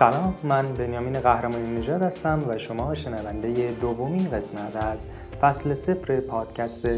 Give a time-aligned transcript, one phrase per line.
[0.00, 5.06] سلام من بنیامین قهرمانی نژاد هستم و شما شنونده دومین قسمت از
[5.40, 6.88] فصل صفر پادکست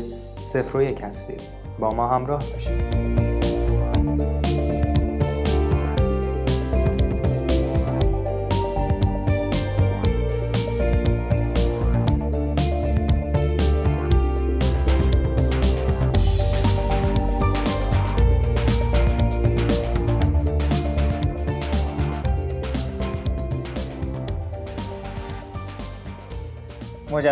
[0.42, 1.40] صفر و یک هستید.
[1.78, 3.11] با ما همراه باشید.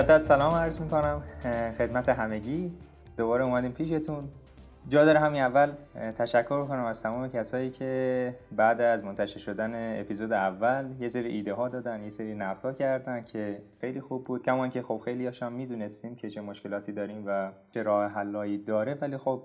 [0.00, 1.22] مجدد سلام عرض می‌کنم
[1.78, 2.72] خدمت همگی.
[3.16, 4.28] دوباره اومدیم پیشتون.
[4.88, 5.73] جا داره همین اول
[6.14, 11.54] تشکر کنم از تمام کسایی که بعد از منتشر شدن اپیزود اول یه سری ایده
[11.54, 14.42] ها دادن یه سری نقد ها کردن که خیلی خوب بود.
[14.42, 18.95] کمان که خب خیلی هاشم می‌دونستیم که چه مشکلاتی داریم و چه راه حلایی داره
[19.01, 19.42] ولی خب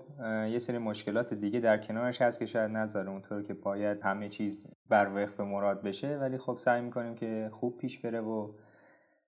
[0.50, 3.10] یه سری مشکلات دیگه در کنارش هست که شاید نذاره.
[3.10, 7.78] اونطور که باید همه چیز بر وقف مراد بشه ولی خب سعی می‌کنیم که خوب
[7.78, 8.48] پیش بره و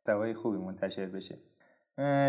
[0.09, 1.39] محتوای خوبی منتشر بشه.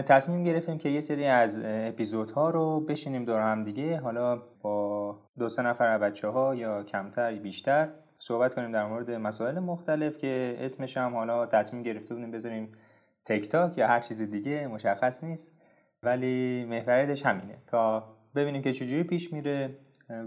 [0.07, 3.99] تصمیم گرفتیم که یه سری از اپیزودها رو بشینیم دور هم دیگه.
[3.99, 9.59] حالا با دو سه نفر بچه ها یا کمتر بیشتر صحبت کنیم در مورد مسائل
[9.59, 12.71] مختلف که اسمش هم حالا تصمیم گرفته بودیم بذاریم
[13.25, 15.61] تک تاک یا هر چیز دیگه مشخص نیست.
[16.03, 17.57] ولی محوریتش همینه.
[17.67, 19.77] تا ببینیم که چجوری پیش میره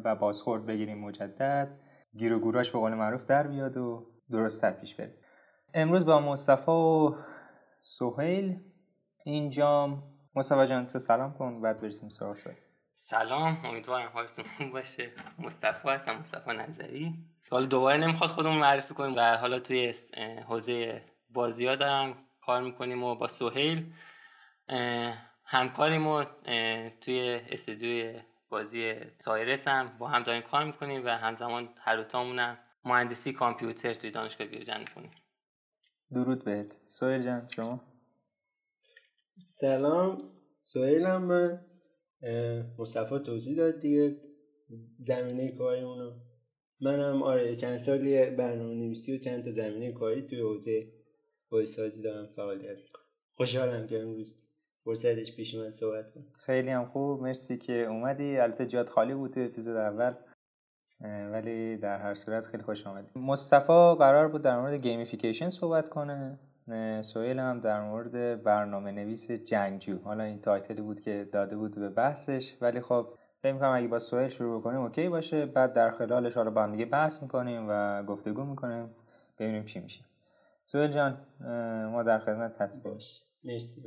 [0.05, 1.69] و بازخورد بگیریم مجدد.
[2.17, 5.15] گیر و گوراش به قول معروف در بیاد و درستتر پیش بره.
[5.75, 7.15] امروز با مصطفی و
[7.85, 8.61] سهیل
[9.25, 10.03] اینجام.
[10.35, 12.37] مصطفی جان تو سلام کن بعد برسیم سراغ
[12.97, 15.13] سلام امیدوارم حالتون خوب باشه.
[15.39, 17.15] مصطفی هستم مصطفی نظری.
[17.51, 19.17] حالا دوباره نمی‌خواد خودمون معرفی کنیم.
[19.17, 19.95] و حالا توی
[20.49, 23.93] حوزه بازی ها دارم کار می‌کنیم و با سهیل
[25.45, 26.25] همکاریم و
[27.01, 33.33] توی استودیوی بازی سایرس هم با هم داریم کار می‌کنیم و همزمان هر دوتامون مهندسی
[33.33, 35.11] کامپیوتر توی دانشگاه بیوجن می‌کنیم.
[36.15, 36.79] درود بهت.
[36.87, 37.81] سوهل جان شما؟
[39.61, 40.19] سلام.
[40.63, 41.65] سوهیلم من.
[42.79, 44.17] مصطفی توضیح داد دیگه.
[44.99, 46.13] زمینه کاریمونو
[46.81, 50.93] منم آره چند سالی برنامه نویسی و چند تا زمینه کاری توی حوزه
[51.51, 53.05] بایسازی دارم فعالیت می‌کنم.
[53.37, 54.37] خوشحالم که امروز
[54.85, 56.25] فرصتش پیش من صحبت کنم.
[56.41, 57.23] خیلی هم خوب.
[57.23, 58.37] مرسی که اومدی.
[58.37, 60.15] البته جات خالی بود تو اپیزود اول.
[61.33, 66.39] ولی در هر صورت خیلی خوش آمدید مصطفی قرار بود در مورد gamification صحبت کنه.
[67.01, 69.99] سویل هم در مورد برنامه نویس جنگجو.
[70.05, 73.89] حالا این title ی بود که داده بود به بحثش ولی خب فکر می‌کنم اگه
[73.89, 75.47] با سویل شروع کنیم OK باشه.
[75.47, 78.87] بعد در خلالش حالا با هم دیگه بحث می‌کنیم و گفتگو می‌کنیم.
[79.39, 80.05] ببینیم چی میشه.
[80.65, 81.27] سویل جان
[81.93, 82.99] ما در خدمت هستیم.
[83.45, 83.83] مرسی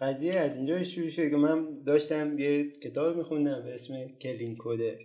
[0.00, 4.96] قضیه از اینجا شروع شد که من داشتم یه کتاب میخوندم به اسم Clean Coder.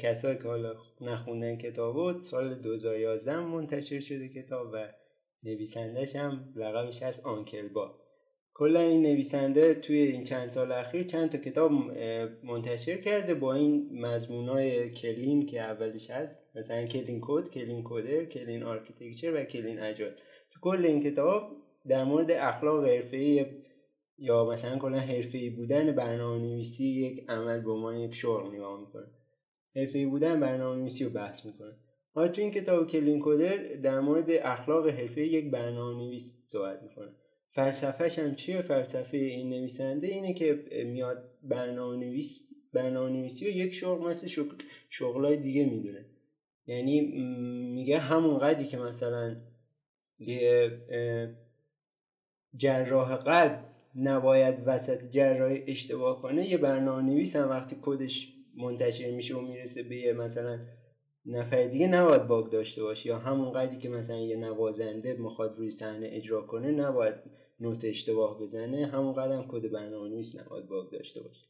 [0.00, 4.88] کسایی که حالا نخوندن کتاب بود سال 2011 منتشر شده کتاب و
[5.42, 7.98] نویسندهش هم لقبش هست Uncle Bob.
[8.54, 11.72] کلا این نویسنده توی این چند سال اخیر چند تا کتاب
[12.44, 16.42] منتشر کرده با این های clean که اولش هست.
[16.54, 20.12] مثلا Clean Code، Clean Coder، Clean Architecture و Clean Agile
[20.52, 21.56] تو کل این کتاب
[21.88, 23.46] در مورد اخلاق حرفه‌ای
[24.22, 29.06] یا مثلا کلا حرفه‌ای بودن برنامه نویسی یک عمل به عنوان یک شغل نگاه می‌کنه.
[29.76, 31.72] حرفه‌ای بودن برنامه نویسی رو بحث می‌کنه.
[32.14, 37.08] حالا تو این کتاب کلین کودر در مورد اخلاق حرفه یک برنامه نویس صحبت می‌کنه.
[37.50, 43.72] فلسفهش هم چیه؟ فلسفه این نویسنده اینه که میاد برنامه نویس برنامه نویسی رو یک
[43.72, 44.54] شغل مثل شغل
[44.90, 46.06] شغلای دیگه می‌دونه.
[46.66, 47.00] یعنی
[47.74, 49.36] میگه همون قدری که مثلا
[50.18, 50.70] یه
[52.56, 59.36] جراح قلب نباید وسط جراحی اشتباه کنه یه برنامه نویس هم وقتی کدش منتشر میشه
[59.36, 60.60] و می‌رسه به یه مثلا
[61.26, 63.08] نفر دیگه نباید باگ داشته باشه.
[63.08, 67.14] یا همون قدری که مثلا یه نوازنده می‌خواد روی صحنه اجرا کنه نباید
[67.60, 68.86] نوت اشتباه بزنه.
[68.86, 71.46] همون قدم کد برنامه نویس نباید باگ داشته باشه.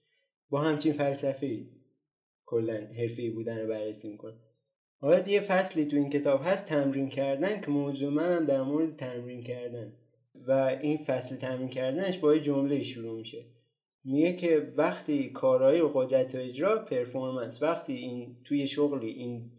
[0.50, 1.66] با همچین فلسفه
[2.46, 4.34] کلا حرفه‌ای بودن رو بررسی می‌کنه
[5.00, 8.96] حالا یه فصلی تو این کتاب هست تمرین کردن که موضوع من هم در مورد
[8.96, 9.93] تمرین کردن.
[10.48, 13.44] و این فصل تمرین کردنش با یه جمله شروع میشه.
[14.04, 19.50] میگه که وقتی کارهای و قدرت و اجرا پرفورمنس وقتی این توی شغلی این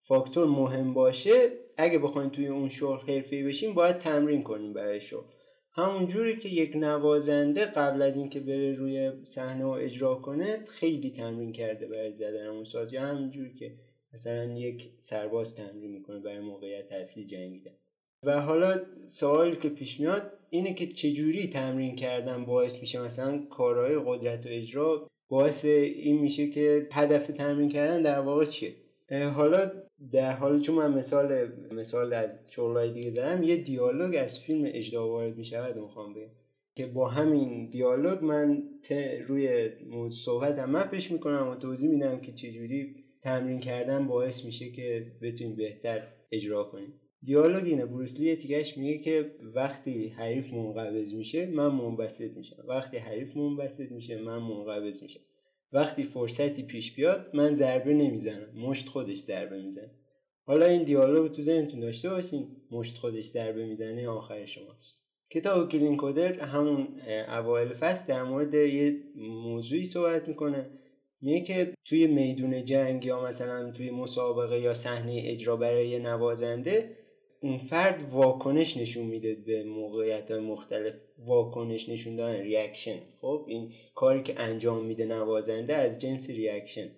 [0.00, 5.26] فاکتور مهم باشه اگه بخوایم توی اون شغل حرفه‌ای بشیم باید تمرین کنیم برای شغل.
[5.72, 11.10] همون جوری که یک نوازنده قبل از اینکه بره روی صحنه و اجرا کنه خیلی
[11.10, 12.92] تمرین کرده برای زدن اون ساز.
[12.92, 13.74] یا همون جوری که
[14.14, 17.74] مثلا یک سرباز تمرین می‌کنه برای موقعیت اصلی جنگیدن.
[18.22, 24.00] و حالا سوالی که پیش میاد اینه که چجوری تمرین کردن باعث میشه مثلا کارهای
[24.06, 28.74] قدرت و اجرا باعث این میشه که هدف تمرین کردن در واقع چیه؟
[29.34, 29.70] حالا
[30.12, 35.08] در حال چون من مثال مثال از شغلای دیگه زدم یه دیالوگ از فیلم اجدا
[35.08, 36.30] وارد می‌شود می‌خوام بگم
[36.74, 38.62] که با همین دیالوگ من
[39.26, 39.70] روی
[40.24, 45.56] صحبت هم مپش می‌کنم و توضیح میدم که چجوری تمرین کردن باعث میشه که بتونیم
[45.56, 47.00] بهتر اجرا کنیم.
[47.22, 52.64] دیالوگ اینه بروسلی تیکش میگه که وقتی حریف منقبض میشه من منبسط میشم.
[52.68, 55.20] وقتی حریف منبسط میشه من منقبض میشم.
[55.72, 58.48] وقتی فرصتی پیش بیاد من ضربه نمی‌زنم.
[58.56, 59.90] مشت خودش ضربه می‌زنه.
[60.44, 62.56] حالا این دیالوگ تو ذهنتون داشته باشین.
[62.70, 64.76] مشت خودش ضربه می‌زنه آخر شما
[65.30, 66.88] کتاب Clean Coder همون
[67.28, 70.70] اوایل فصل در مورد یه موضوعی صحبت می‌کنه.
[71.20, 76.96] میگه که توی میدون جنگ یا مثلا توی مسابقه یا صحنه اجرا برای نوازنده
[77.40, 84.22] اون فرد واکنش نشون میده به موقعیت مختلف واکنش نشون دادن reaction خب این کاری
[84.22, 86.90] که انجام میده نوازنده از جنس reaction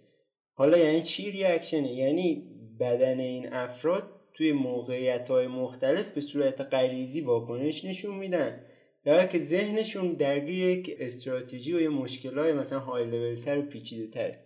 [0.54, 2.48] حالا یعنی چی ریاکشنه یعنی
[2.80, 4.02] بدن این افراد
[4.34, 8.60] توی موقعیت های مختلف به صورت غریزی واکنش نشون میدن.
[9.04, 13.62] در که ذهنشون درگیر یک استراتژی و یه مشکل های مثلا های لول تر و
[13.62, 14.38] پیچیده تر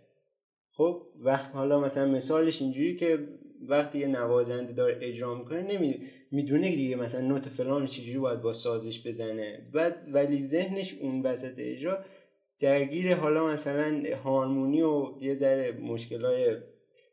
[0.71, 3.29] خب وقت حالا مثلا مثالش اینجوری که
[3.69, 5.63] وقتی یه نوازنده داره اجرا می‌کنه
[6.33, 9.71] نمی‌دونه دیگه مثلا نوت فلان چجوری باید با سازش بزنه.
[9.73, 12.05] بعد ولی ذهنش اون وسط اجرا
[12.61, 16.57] درگیر حالا مثلا هارمونی و یه ذره مشکلای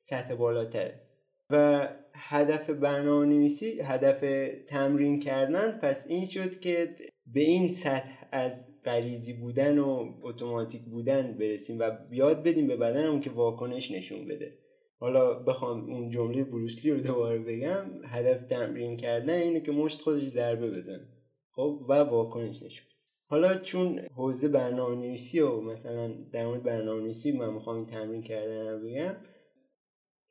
[0.03, 1.01] سطح بالاتره.
[1.49, 4.25] و هدف برنامه نویسی هدف
[4.67, 6.95] تمرین کردن پس این شد که
[7.33, 13.21] به این سطح از غریزی بودن و اتوماتیک بودن برسیم و یاد بدیم به بدنمون
[13.21, 14.57] که واکنش نشون بده.
[14.99, 20.23] حالا بخوام اون جمله بروسلی رو دوباره بگم هدف تمرین کردن اینه که مشت خودش
[20.23, 21.07] ضربه بزن
[21.51, 22.85] خب و واکنش نشون
[23.25, 28.67] حالا چون حوزه برنامه نویسی و مثلا در مورد برنامه نویسی من می‌خوام تمرین کردن
[28.67, 29.15] رو بگم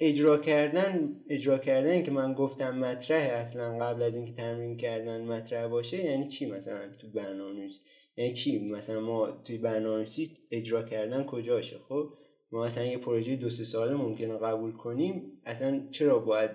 [0.01, 5.69] اجرا کردن اجرا کردن که من گفتم مطرح اصلا قبل از اینکه تمرین کردن مطرح
[5.69, 7.69] باشه یعنی چی مثلا تو برنامه
[8.17, 10.07] یعنی چی؟ مثلا ما توی برنامه
[10.51, 12.13] اجرا کردن کجاشه؟ خب
[12.53, 16.51] ما مثلا یه پروژه دو سه ساله ممکنه قبول کنیم اصلا چرا باید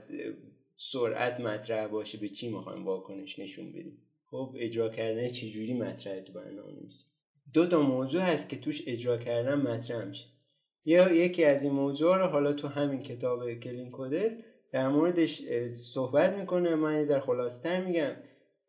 [0.76, 6.34] سرعت مطرح باشه؟ به چی می‌خوایم واکنش نشون بدیم؟ خب اجرا کردن چجوری مطرح تو
[6.34, 6.72] برنامه
[7.54, 10.26] دو تا موضوع هست که توش اجرا کردن مطرح میشه.
[10.86, 14.32] یا یکی از این موضوع رو حالا تو همین کتاب Clean Coder
[14.72, 15.42] در موردش
[15.72, 16.76] صحبت می‌کنه.
[16.76, 18.12] من یه ذره خلاصتر میگم.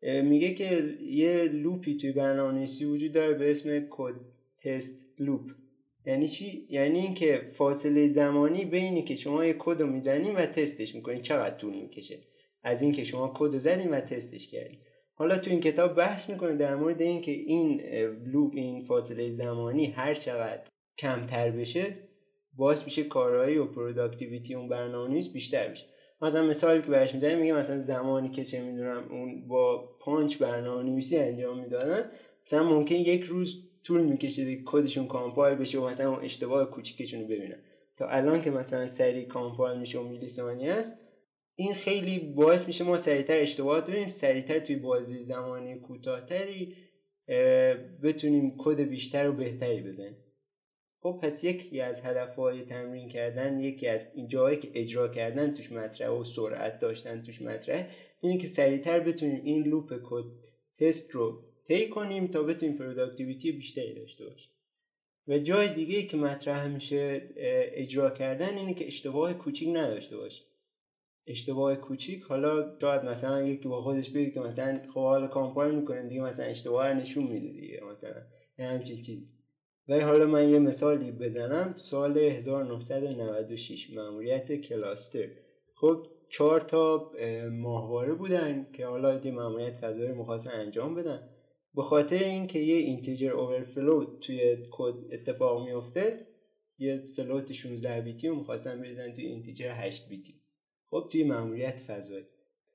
[0.01, 4.15] میگه که یه loop ی توی برنامه‌نویسی وجود داره به اسم code
[4.63, 5.51] test loop.
[6.05, 9.87] یعنی چی؟ یعنی اینکه فاصله زمانی بینی که شما یه کد رو
[10.35, 12.19] و تستش می‌کنین چقدر طول می‌کشه؟
[12.63, 14.79] از اینکه شما کد رو و تستش کردین
[15.13, 17.81] حالا تو این کتاب بحث می‌کنه در مورد اینکه این
[18.25, 20.63] loop این فاصله زمانی هر چقدر
[20.97, 21.97] کمتر بشه
[22.53, 25.85] باعث میشه کارایی و productivity اون برنامه نویس بیشتر میشه
[26.21, 30.83] مثلا مثالی که برش می‌زنیم میگه مثلا زمانی که چه می‌دونم اون با پانچ برنامه
[30.83, 32.11] نویسی انجام می‌دادن
[32.45, 37.25] مثلا ممکن یک روز طول می‌کشه کدشون compile بشه و مثلا اون اشتباه کوچیکشون رو
[37.25, 37.59] ببینن.
[37.97, 40.93] تا الان که مثلا سری compile میشه و میلی ثانیه است
[41.55, 46.75] این خیلی باعث میشه ما سریعتر اشتباهات ببینیم سریعتر توی بازه‌ی زمانی کوتاهتری
[48.03, 50.17] بتونیم کد بیشتر و بهتری بزنیم.
[50.99, 55.71] خب پس یکی از هدفهای تمرین کردن یکی از این جایی که اجرا کردن توش
[55.71, 57.87] مطرح و سرعت داشتن توش مطرح
[58.21, 60.25] اینه که سریعتر بتونیم این loop code
[60.79, 64.51] test رو طی کنیم تا بتونیم productivity بیشتری داشته باشیم.
[65.27, 67.29] و جای دیگه که مطرح میشه
[67.73, 70.45] اجرا کردن اینه که اشتباه کوچیک نداشته باشیم.
[71.27, 76.07] اشتباه کوچیک حالا شاید مثلا یکی با خودش بگه که مثلا خب حالا کامپایل می‌کنیم
[76.07, 78.21] دیگه مثلا اشتباه نشون میده دیگه مثلا.
[78.59, 79.27] همچین چیزی.
[79.87, 81.73] ولی حالا من یه مثالی بزنم.
[81.77, 85.27] سال 1996 ماموریت کلاستر.
[85.75, 87.11] خب چهار تا
[87.51, 91.29] ماهواره بودن که حالا دی ماموریت فضایی مخواستن انجام بدن.
[91.75, 96.27] به خاطر اینکه یه integer overflow توی کد اتفاق میفته
[96.77, 100.41] یه float 16 بیتی رو می‌خواستن بریزن توی integer 8 بیتی.
[100.85, 102.25] خب توی ماموریت فضایی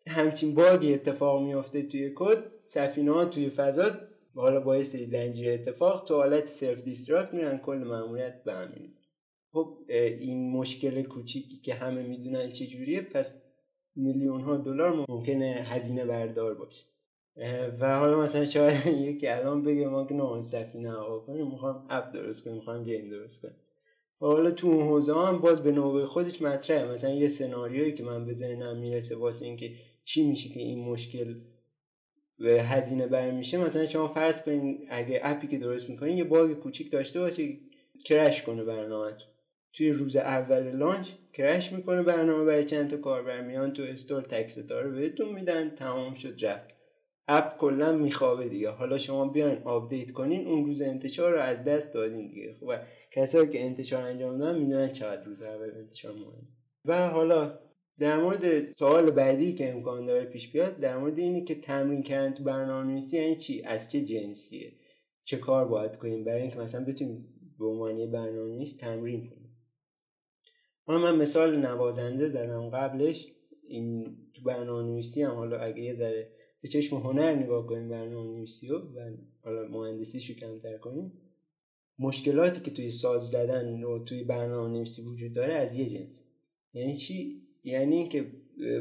[0.09, 3.91] همچین bug ی اتفاق میفته توی کد سفینه ها توی فضا
[4.35, 9.01] حالا باعث زنجیره اتفاق تو حالت self destruct میرن کل ماموریت به هم میریزه.
[9.53, 13.43] خب این مشکل کوچیکی که همه می‌دونن چجوریه پس
[13.97, 16.90] میلیون ها دلار ممکنه هزینه بردار باشه.
[17.81, 22.13] و حالا مثلا شاید یکی الان بگه ما که نه سفینه هوا کنیم می‌خوام app
[22.13, 23.55] درست کنیم می‌خوام game درست کنیم.
[24.21, 26.93] و حالا تو اون حوزه هم باز به نوبه خودش مطرحه.
[26.93, 29.73] مثلا یه سناریویی که من به ذهنم می‌رسه واسه اینکه
[30.05, 31.35] چی میشه که این مشکل
[32.39, 36.25] به هزینه بر میشه مثلا شما فرض کنین اگه app ی که درست می‌کنین یه
[36.25, 37.57] bug کوچیک داشته باشه
[38.05, 39.13] crash کنه برنامه
[39.73, 44.59] توی روز اول launch crash می‌کنه برنامه برای چند تا کاربر میان تو store تک
[44.71, 46.80] رو بهتون میدن تمام شد رفت.
[47.29, 48.71] app کلا میخوابه دیگه.
[48.71, 52.55] حالا شما بیاین آپدیت کنین اون روز انتشار رو از دست دادین دیگه.
[52.61, 52.73] خب
[53.13, 56.49] کسایی که انتشار انجام دادن می‌دونن چقدر روز اول انتشار مهم
[56.85, 57.59] و حالا
[57.99, 62.35] در مورد سوال بعدی که امکان داره پیش بیاد در مورد اینه که تمرین کردن
[62.35, 64.73] تو برنامه‌نویسی یعنی چی؟ از چه جنسیه؟
[65.25, 69.57] چه کار باید کنیم؟ برای اینکه مثلا بتونیم به عنوان برنامه‌نویس تمرین کنیم.
[70.87, 73.33] من مثال نوازنده زدم قبلش.
[73.69, 78.79] این تو برنامه‌نویسی هم حالا اگه یه ذره به چشم هنر نگاه کنیم برنامه‌نویسی رو
[78.79, 79.11] و
[79.43, 81.13] حالا مهندسیشو کمتر کنیم.
[81.99, 86.25] مشکلاتی که توی ساز زدن و توی برنامه نویسی وجود داره از یه جنس.
[86.73, 88.33] یعنی چی؟ یعنی اینکه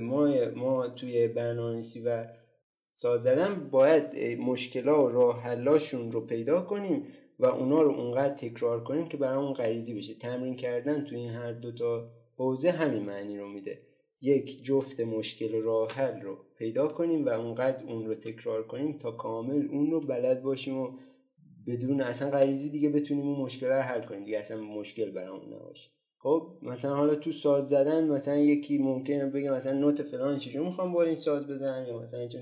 [0.02, 2.28] ما ما توی برنامه‌نویسی و
[2.92, 7.04] ساز زدن باید مشکلات و راه حلاشون رو پیدا کنیم
[7.40, 10.14] و اونا رو اونقدر تکرار کنیم که برامون غریزی بشه.
[10.14, 13.82] تمرین کردن توی این هر دوتا حوزه همین معنی رو میده.
[14.22, 19.12] یک جفت مشکل راه حل رو پیدا کنیم و اونقدر اون رو تکرار کنیم تا
[19.12, 20.92] کامل اون رو بلد باشیم و
[21.68, 24.26] بدون اصلا غریزی دیگه بتونیم اون مشکل رو حل کنیم.
[24.26, 25.90] دیگه اصلا مشکل برامون نباشه.
[26.18, 30.94] خب مثلا حالا تو ساز زدن مثلا یکی ممکنه بگه مثلا نوت فلان چجوری می‌خوام
[30.94, 32.42] با این ساز بزنم یا مثلا چون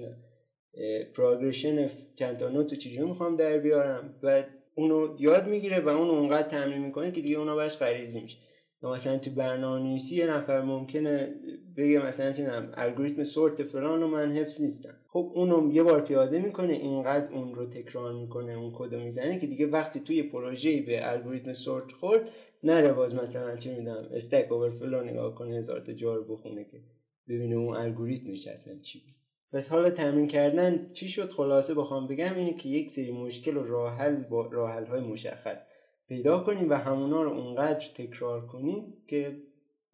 [1.15, 4.43] پروگرشن چند تا نوت چجوری می‌خوام در بیارم؟ و
[4.75, 8.37] اونو یاد می‌گیره و اون اونقدر تمرین می‌کنه که دیگه اونا براش غریزی میشه.
[8.83, 11.35] یا مثلا تو برنامه یه نفر ممکنه
[11.77, 14.95] بگه مثلا چون الگوریتم سورت فلان و من حفظ نیستم.
[15.07, 19.47] خب اونو یه بار پیاده می‌کنه اینقدر اون رو تکرار می‌کنه اون کد می‌زنه که
[19.47, 22.29] دیگه وقتی توی پروژه به الگوریتم سورت خورد
[22.63, 26.83] نره باز مثلا چه می‌دونم استک اوورفلو نگاه کنه هزار تا جار بخونه که
[27.29, 29.13] ببینه اون الگوریتمش اصلا چی بود.
[29.53, 33.63] پس حالا تمرین کردن چی شد؟ خلاصه بخوام بگم اینه که یک سری مشکل و
[33.63, 35.67] راه حل با راه های مشخص.
[36.07, 39.41] پیدا کنیم و همونا رو اونقدر تکرار کنیم که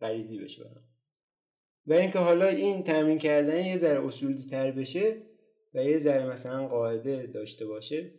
[0.01, 0.83] غریزی بشه برام.
[1.87, 5.17] و اینکه حالا این تمرین کردن یه ذره اصولی تر بشه
[5.73, 8.11] و یه ذره مثلا قاعده داشته باشه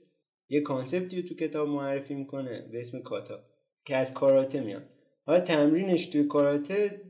[0.48, 3.44] یه کانسپتی تو کتاب معرفی می‌کنه به اسم کاتا
[3.84, 4.82] که از کاراته میاد.
[5.26, 7.00] حالا تمرینش توی کاراته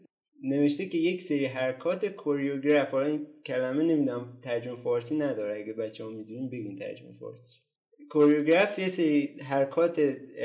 [0.42, 6.04] نوشته که یک سری حرکات کوریوگراف حالا این کلمه نمی‌دونم ترجمه فارسی نداره اگه بچه
[6.04, 7.63] ها می‌دونین بگین ترجمه فارسی.
[8.10, 10.00] کوریوگراف یه سری حرکات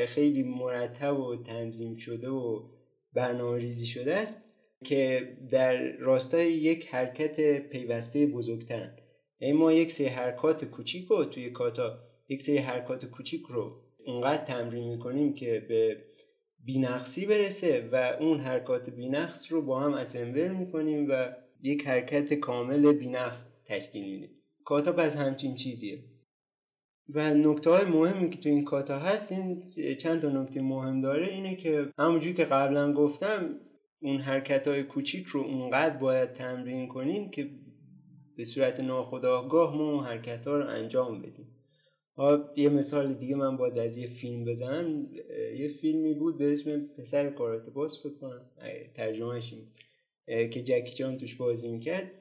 [0.07, 2.69] خیلی مرتب و تنظیم شده و
[3.13, 4.41] برنامه ریزی شده است
[4.83, 8.97] که در راستای یک حرکت پیوسته بزرگترن
[9.39, 11.99] یعنی ما یک سری حرکات کوچیک رو توی کاتا
[12.29, 15.97] یک سری حرکات کوچیک رو اونقدر تمرین می‌کنیم که به
[16.65, 22.93] بینقصی برسه و اون حرکات بینقص رو با هم اسمبل می‌کنیم و یک حرکت کامل
[22.93, 24.29] بینقص تشکیل میدیم.
[24.65, 26.03] کاتا پس همچین چیزیه.
[27.13, 31.27] و نکته های مهمی که تو این کاتا هست این چند تا نکته مهم داره
[31.27, 33.55] اینه که همونجوری که قبلا گفتم
[34.01, 37.49] اون حرکت های کوچیک رو اونقدر باید تمرین کنیم که
[38.37, 41.47] به صورت ناخودآگاه ما اون حرکت ها رو انجام بدیم.
[42.55, 45.07] یه مثال دیگه من باز از یه فیلم بزنم.
[45.55, 48.41] یه فیلمی بود به اسم پسر کارات باز فکر کنم.
[48.93, 49.53] ترجمهش
[50.27, 52.11] که جکی چان توش بازی می‌کرد.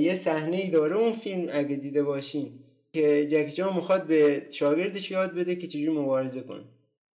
[0.00, 2.64] یه صحنه ای داره اون فیلم اگه دیده باشین.
[2.92, 6.64] که جکی چان می‌خواد به شاگردش یاد بده که چجوری مبارزه کنه.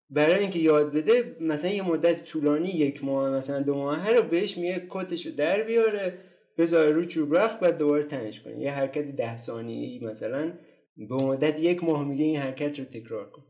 [0.10, 4.58] برای اینکه یاد بده مثلا یه مدت طولانی یک ماه مثلا دو ماه رو بهش
[4.58, 6.18] میگه کتشو در بیاره
[6.58, 8.60] بذاره رو چوب رخ بعد دوباره تنش کنه.
[8.60, 10.54] یه حرکت ده ثانیه‌ای مثلا
[10.98, 13.44] به مدت یک ماه میگه این حرکت رو تکرار کن.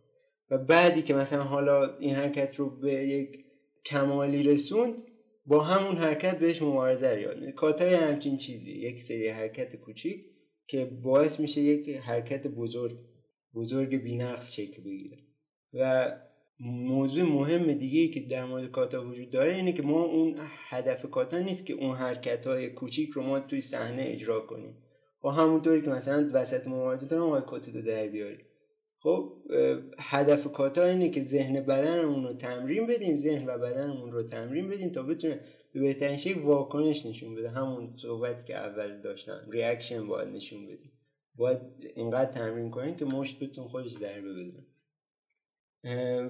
[0.49, 3.45] و بعدی که مثلا حالا این حرکت رو به یک
[3.85, 4.95] کمالی رسوند
[5.45, 10.25] با همون حرکت بهش مبارزه یاد کاتای همچین چیزی یک سری حرکت کوچیک.
[10.67, 12.99] که باعث میشه یک حرکت بزرگ
[13.55, 15.17] بزرگ بینقص شکل بگیره.
[15.73, 16.11] و
[16.59, 20.35] موضوع مهم دیگه ای که در مورد کاتا وجود داره اینه که ما اون
[20.69, 24.77] هدف کاتا نیست که اون حرکت های کوچیک رو ما توی صحنه اجرا کنیم.
[25.21, 28.45] با همونطوری که مثلا وسط مبارزه دارم آقای کاتا رو در بیاریم.
[28.99, 29.33] خب
[29.99, 34.89] هدف کاتا اینه که ذهن بدنمون رو تمرین بدیم ذهن و بدنمون رو تمرین بدیم
[34.89, 35.39] تا بتونه
[35.73, 37.49] به بهترین شکل واکنش نشون بده.
[37.49, 40.91] همون صحبتی که اول داشتم ریاکشن باید نشون بدیم.
[41.35, 41.59] باید
[41.95, 44.65] اینقدر تمرین کنیم که مشت بتون خودش ضربه بده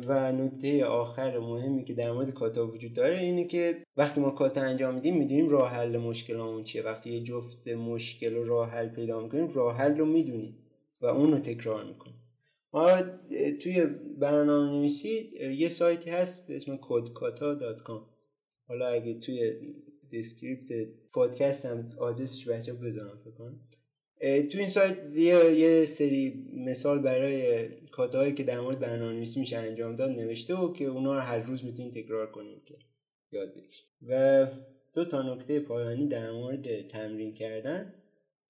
[0.08, 4.62] و نکته آخر مهمی که در مورد کاتا وجود داره اینه که وقتی ما کاتا
[4.62, 6.84] انجام میدیم می‌دونیم راه حل مشکلمون چیه.
[6.84, 10.58] وقتی یه جفت مشکل و راه حل پیدا می‌کنیم راه حل رو می‌دونیم
[11.02, 12.20] و اون رو تکرار می‌کنیم.
[12.74, 13.02] ما
[13.62, 13.86] توی
[14.20, 18.13] برنامه نویسی یه سایتی هست به اسم codekata.com
[18.68, 19.54] حالا اگه توی
[20.10, 20.72] description
[21.14, 23.52] پادکست هم آدرسش بچه بذارم فکر
[24.42, 29.96] تو این سایت یه, یه سری مثال برای کاتاهایی که در مورد برنامه‌نویسی میشه انجام
[29.96, 32.76] داد نوشته و که اونا رو هر روز می‌تونید تکرار کنید که
[33.32, 34.48] یاد بگیریم و
[34.94, 37.94] دو تا نکته پایانی در مورد تمرین کردن.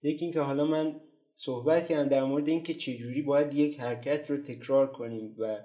[0.01, 4.91] یکی اینکه حالا من صحبت کردم در مورد اینکه چجوری باید یک حرکت رو تکرار
[4.91, 5.59] کنیم و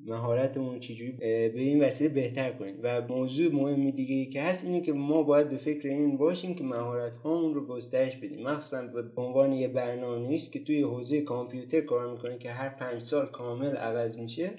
[0.00, 2.80] مهارتمون چجوری به این وسیله بهتر کنیم.
[2.82, 6.64] و موضوع مهمی دیگه که هست اینه که ما باید به فکر این باشیم که
[6.64, 8.42] مهارت هامون رو گسترش بدیم.
[8.42, 13.02] مخصوصا به عنوان یه برنامه نیست که توی حوزه کامپیوتر کار می‌کنه که هر پنج
[13.02, 14.52] سال کامل عوض میشه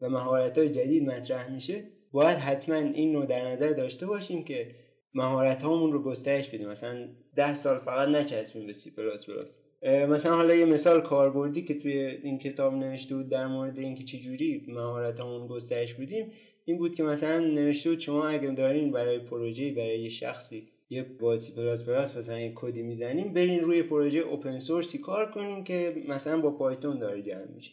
[0.00, 4.74] و مهارت های جدید مطرح میشه باید حتما این رو در نظر داشته باشیم که
[5.14, 6.68] مهارت هامون رو گسترش بدیم.
[6.68, 11.74] مثلا ده سال فقط نچسبیم به سی پلاس پلاس مثلا حالا یه مثال کاربردی که
[11.74, 16.32] توی این کتاب نوشته بود در مورد اینکه چجوری مهارتمون گسترش بدیم
[16.64, 21.02] این بود که مثلا نوشته بود شما اگه دارین برای پروژه برای یه شخصی یه
[21.02, 25.64] باسی پلاس پلاس مثلا یه کدی می‌زنیم برین روی پروژه open source ی کار کنین
[25.64, 27.72] که مثلا با Python داره جمع میشه.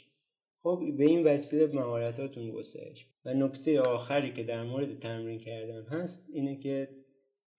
[0.63, 3.07] خب به این وسیله مهارتاتون گسترش.
[3.25, 6.89] و نکته آخری که در مورد تمرین کردن هست اینه که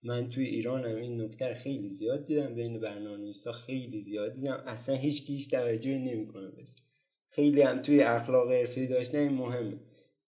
[0.03, 4.63] من توی ایرانم این نکته خیلی زیاد دیدم بین برنامه‌نویسا خیلی زیاد دیدم.
[4.67, 6.75] اصلا هیچ کی هیچ توجهی نمی‌کنه بهش.
[7.27, 9.79] خیلی هم توی اخلاق حرفی داشتن این مهمه.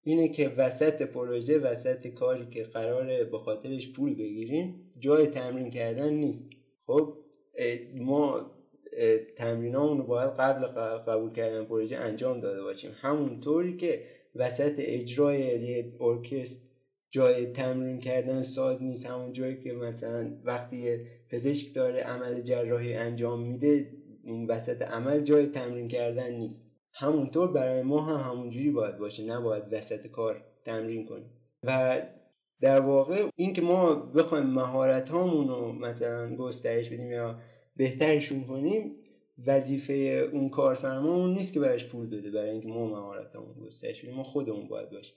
[0.04, 6.14] اینه که وسط پروژه وسط کاری که قراره به خاطرش پول بگیریم جای تمرین کردن
[6.14, 6.50] نیست.
[6.86, 7.18] خب
[7.96, 8.52] ما
[9.64, 12.92] رو باید قبل قبول کردن پروژه انجام داده باشیم.
[12.96, 14.04] همونطوری که
[14.36, 16.69] وسط اجرای ارکستر
[17.12, 19.06] جای تمرین کردن ساز نیست.
[19.06, 20.98] همون جایی که مثلا وقتی
[21.30, 23.92] پزشک داره عمل جراحی انجام میده
[24.24, 26.66] اون وسط عمل جای تمرین کردن نیست.
[26.94, 29.26] همونطور برای ما هم همونجوری باید باشه.
[29.26, 31.30] نباید وسط کار تمرین کنیم.
[31.64, 32.02] و
[32.62, 37.40] در واقع اینکه ما بخوایم مهارت هامون رو مثلا گسترش بدیم یا
[37.76, 38.96] بهترشون کنیم
[39.48, 39.94] وظیفه
[40.34, 42.32] اون کارفرمامون نیست که برش پول بده.
[42.32, 44.16] برای اینکه ما مهارت همون گسترش بدیم.
[44.16, 45.16] ما خودمون باید باشیم.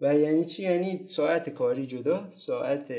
[0.00, 2.92] و یعنی چی؟ یعنی ساعت کاری جدا ساعت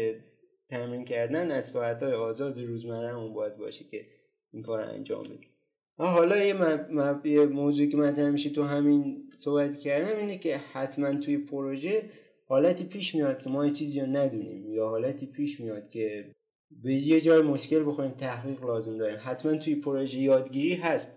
[0.69, 4.05] تمرین کردن از ساعت های آزاد روزمره اون باید باشه که
[4.53, 5.49] این کار انجام بدیم.
[5.97, 6.53] حالا یه,
[6.89, 7.25] مب...
[7.25, 12.09] یه موضوعی که من میشه تو همین صحبت کردم اینه که حتما توی پروژه
[12.47, 16.35] حالتی پیش میاد که ما یه چیزی رو ندونیم یا حالتی پیش میاد که
[16.83, 19.17] به یه جای مشکل بخوریم تحقیق لازم داریم.
[19.23, 21.11] حتما توی پروژه یادگیری هست.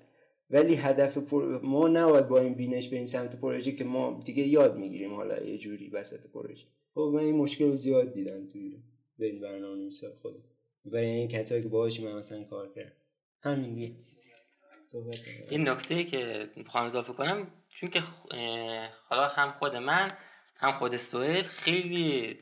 [0.50, 1.18] ولی هدف
[1.62, 5.58] ما نباید با این بینش بریم سمت پروژه که ما دیگه یاد می‌گیریم حالا یه
[5.58, 6.66] جوری وسط پروژه.
[6.94, 8.82] خب من این مشکل رو زیاد دیدم توی
[9.18, 10.40] بین برنامه نویسا خودم.
[10.84, 12.92] و این کسایی که باهاش من مثلا کار کردم
[13.42, 13.94] همین دیگه
[15.50, 18.02] این نکته که می‌خوام اضافه کنم چون که
[19.08, 20.12] حالا هم خود من
[20.56, 22.36] هم خود سوئل خیلی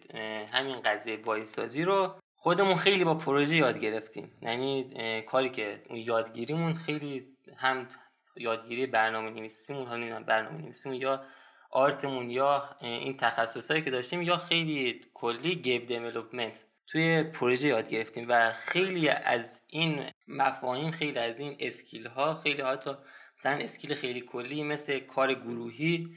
[0.53, 4.31] همین قضیه بایسازی رو خودمون خیلی با پروژه یاد گرفتیم.
[4.43, 4.91] یعنی
[5.27, 7.89] کاری که یادگیریمون خیلی هم
[8.37, 11.25] یادگیری برنامه نویسیمون حالا برنامه نویسیمون یا
[11.71, 17.89] art مون یا این تخصصهایی که داشتیم یا خیلی کلی game development توی پروژه یاد
[17.89, 22.91] گرفتیم و خیلی از این مفاهیم خیلی از این skill ها خیلی حتی
[23.39, 26.17] مثلا skill خیلی کلی مثل کار گروهی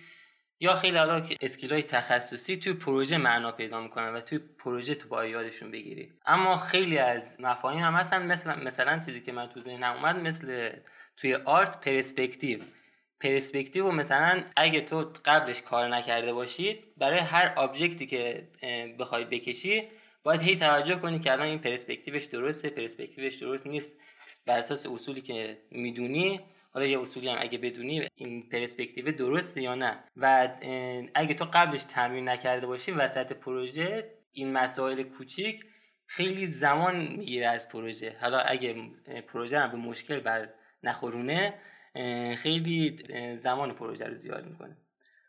[0.60, 5.10] یا خیلی حالا skill های تخصصی توی پروژه معنا پیدا می‌کنن و توی پروژه تو
[5.10, 6.13] باید یادشون بگیری.
[6.26, 10.72] اما خیلی از مفاهیم هم مثلا مثلا چیزی که من تو ذهنم اومد مثل
[11.21, 12.60] توی art پرسپکتیو.
[13.21, 18.47] پرسپکتیو و مثلا اگه تو قبلش کار نکرده باشید برای هر object ی که
[18.99, 19.84] بخوای بکشی
[20.23, 23.95] باید هی توجه کنی که الان این پرسپکتیوش درسته پرسپکتیوش درست نیست.
[24.45, 26.39] بر اساس اصولی که می‌دونی
[26.73, 30.03] حالا یه اصولی هم اگه بدونی این پرسپکتیو درسته یا نه.
[30.17, 30.49] و
[31.15, 35.65] اگه تو قبلش تمرین نکرده باشی وسط پروژه این مسائل کوچیک
[36.08, 38.17] خیلی زمان می‌گیره از پروژه.
[38.21, 38.75] حالا اگه
[39.27, 40.49] پروژه هم به مشکل بر
[40.84, 41.54] نخورونه
[42.38, 42.98] خیلی
[43.38, 44.78] زمان پروژه رو زیاد می‌کنه.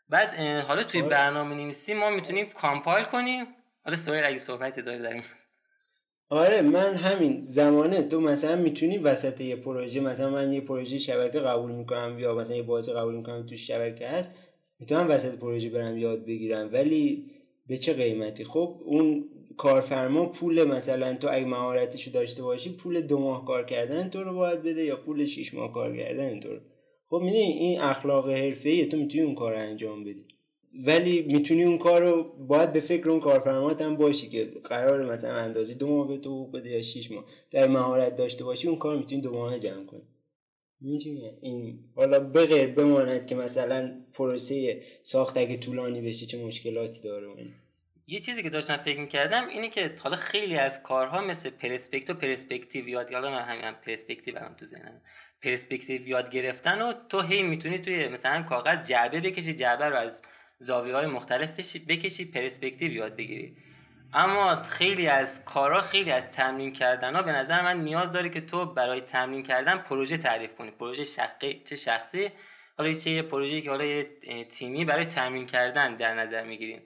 [0.09, 1.01] بعد حالا توی.
[1.01, 3.45] برنامه نویسی ما می‌تونیم کامپایل کنیم.
[3.85, 5.23] حالا سویر اگه صحبتی داره داریم
[6.29, 11.39] آره من همین زمانه تو مثلا می‌تونی وسط یه پروژه مثلا من یه پروژه شبکه
[11.39, 14.31] قبول می‌کنم یا مثلا یه بازی قبول می‌کنم تو شبکه هست
[14.79, 16.69] می‌تونم وسط پروژه برم یاد بگیرم.
[16.73, 17.31] ولی
[17.67, 23.19] به چه قیمتی؟ خب اون کارفرما پول مثلا تو اگه مهارتشو داشته باشی پول دو
[23.19, 26.59] ماه کار کردن تو رو باید بده یا پول شیش ماه کار کردن تو رو.
[27.09, 30.25] خب می‌دونی این اخلاق حرفه‌ای تو می‌تونی اون کار رو انجام بدی.
[30.85, 35.35] ولی می‌تونی اون کار رو باید به فکر اون کارفرمات هم باشی که قرار مثلا
[35.35, 37.25] اندازی دو ماه به تو بده یا شیش ماه.
[37.51, 40.01] در مهارت داشته باشی اون کار می‌تونی دو ماه جمع کنی.
[41.41, 47.27] این حالا بغیر بماند که مثلا پروسه ساخت اگه طولانی بشه چه مشکلاتی داره
[48.11, 52.13] یه چیزی که داشتم فکر می‌کردم اینه که حالا خیلی از کارها مثل پرسپکت و
[52.13, 55.01] پرسپکتیو یاد حالا من همین پرسپکتیو هم تو ذهنم.
[55.43, 60.21] پرسپکتیو یاد گرفتن و تو هی می‌تونی توی مثلا کاغذ جعبه بکشی جعبه رو از
[60.57, 63.57] زاویه های مختلف بکشی پرسپکتیو یاد بگیری.
[64.13, 68.41] اما خیلی از کارا خیلی از تمرین کردن ها به نظر من نیاز داره که
[68.41, 70.71] تو برای تمرین کردن پروژه تعریف کنی.
[70.71, 72.31] پروژه شقی چه شخصی؟
[72.77, 74.09] حالا چه یه پروژه که حالا یه
[74.49, 76.81] تیمی برای تمرین کردن در نظر می‌گیریم.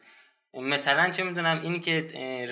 [0.56, 2.02] مثلا چه می‌دونم اینی که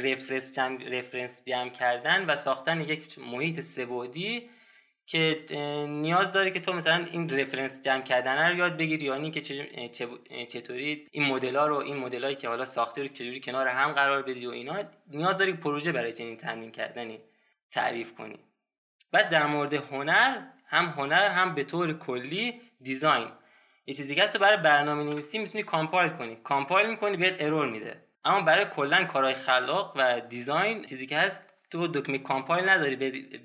[0.03, 4.49] رفرنس جمع, رفرنس جمع کردن و ساختن یک محیط سبودی
[5.05, 5.45] که
[5.89, 9.41] نیاز داره که تو مثلا این رفرنس جمع کردن رو یاد بگیری یعنی که
[10.45, 14.45] چطوری این مدل رو این مدل که حالا ساخته رو چجوری کنار هم قرار بدی
[14.45, 17.19] و اینا نیاز داری پروژه برای چنین تمرین کردنی
[17.71, 18.39] تعریف کنی.
[19.11, 23.27] بعد در مورد هنر هم هنر هم به طور کلی دیزاین.
[23.85, 26.35] یه چیزی که برای برنامه نویسی می‌تونی compile کنی.
[26.43, 28.03] compile می‌کنی بهت error میده.
[28.25, 32.95] اما برای کلا کارهای خلاق و design چیزی که هست تو دکمه compile نداری.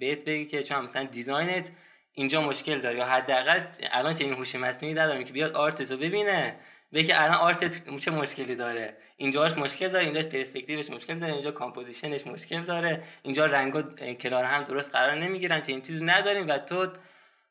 [0.01, 1.69] بهت بگی که چون مثلا design ت
[2.13, 3.61] اینجا مشکل داره یا حداقل
[3.93, 6.61] الان چنین هوش مصنوعی نداریم که بیاد art تو ببینه.
[6.93, 8.97] بگه الان art ت چه مشکلی داره.
[9.17, 13.03] اینجاش مشکل داره اینجاش پرسپکتیوش مشکل داره اینجا composition ش مشکل داره.
[13.23, 13.83] اینجا رنگا
[14.21, 15.63] کنار هم درست قرار نمی‌گیرن.
[15.63, 16.87] چنین چیزی نداریم و تو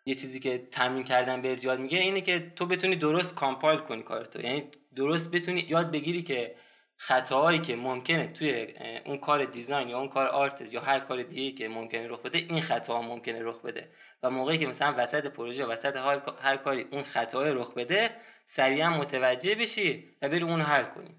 [0.07, 4.03] یه چیزی که تمرین کردن بهت یاد میگه اینه که تو بتونی درست کامپایل کنی
[4.03, 4.63] کارتو یعنی
[4.95, 6.55] درست بتونی یاد بگیری که
[6.97, 8.67] خطاهایی که ممکنه توی
[9.05, 12.37] اون کار دیزاین یا اون کار آرتز یا هر کار دیگه که ممکنه رخ بده
[12.37, 13.89] این خطاها ممکنه رخ بده.
[14.23, 15.95] و موقعی که مثلا وسط پروژه وسط
[16.41, 18.09] هر کاری اون خطاهای رخ بده
[18.45, 21.15] سریعا متوجه بشی و بری اون حل کنی.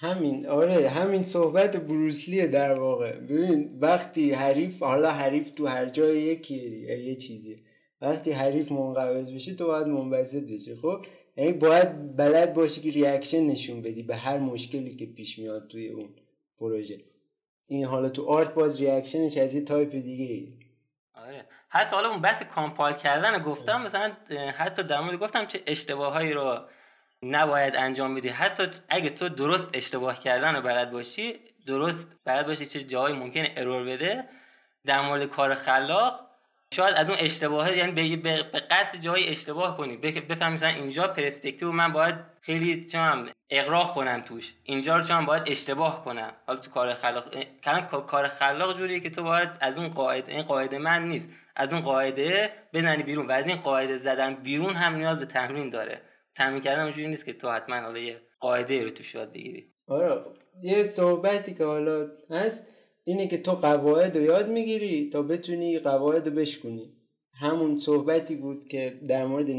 [0.00, 3.12] همین آره همین صحبت بروسلیه در واقع.
[3.12, 7.56] ببین وقتی حریف حالا حریف تو هر جای یکی یه چیزی.
[8.02, 10.74] وقتی حریف منقبض بشه تو باید منبسط بشی.
[10.74, 15.68] خب یعنی باید بلد باشی که reaction نشون بدی به هر مشکلی که پیش میاد
[15.68, 16.08] توی اون
[16.58, 16.98] پروژه.
[17.66, 20.52] این حالا تو art باز reaction ش از یه تایپ دیگه ای.
[21.14, 21.46] آره.
[21.68, 24.12] حتی حالا اون بحث compile کردن گفتم مثلا
[24.56, 26.58] حتی در مورد گفتم چه اشتباهایی رو
[27.22, 28.28] نباید انجام بدی.
[28.28, 31.34] حتی اگه تو درست اشتباه کردن رو بلد باشی
[31.66, 34.24] درست بلد باشی چه جایی ممکنه error بده.
[34.86, 36.31] در مورد کار خلاق
[36.72, 39.96] شاید از اون اشتباهه یعنی به, قطع جای اشتباه کنی.
[39.96, 44.54] بفهمی مثلا اینجا پرسپکتیو من باید خیلی چم اقراق کنم توش.
[44.62, 46.32] اینجا رو چم باید اشتباه کنم.
[46.46, 47.24] حالا تو کار خلاق
[48.06, 51.28] کار خلاق جوریه که تو باید از اون قاعده این قاعده من نیست.
[51.56, 55.70] از اون قاعده بزنی بیرون و از این قاعده زدن بیرون هم نیاز به تمرین
[55.70, 56.00] داره.
[56.36, 59.72] تمرین کردن اونجوری نیست که تو حتما حالا یه قاعده رو توش یاد بگیری.
[59.88, 60.24] آره
[60.62, 62.62] یه صحبتی که حالا هست
[63.04, 66.92] اینه که تو قواعد رو یاد می‌گیری تا بتونی قواعد رو بشکنی
[67.32, 69.50] همون صحبتی بود که در مورد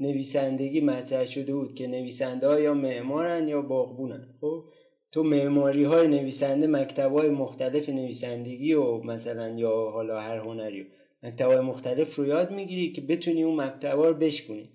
[0.00, 4.34] نویسندگی مطرح شده بود که نویسنده ها یا معمارن یا باغبونن.
[4.40, 4.64] خب؟
[5.12, 10.86] تو معماری های نویسنده مکتب های مختلف نویسندگی و مثلا یا حالا هر هنری
[11.22, 14.70] مکتب های مختلف رو یاد می‌گیری که بتونی اون مکتب رو بشکنی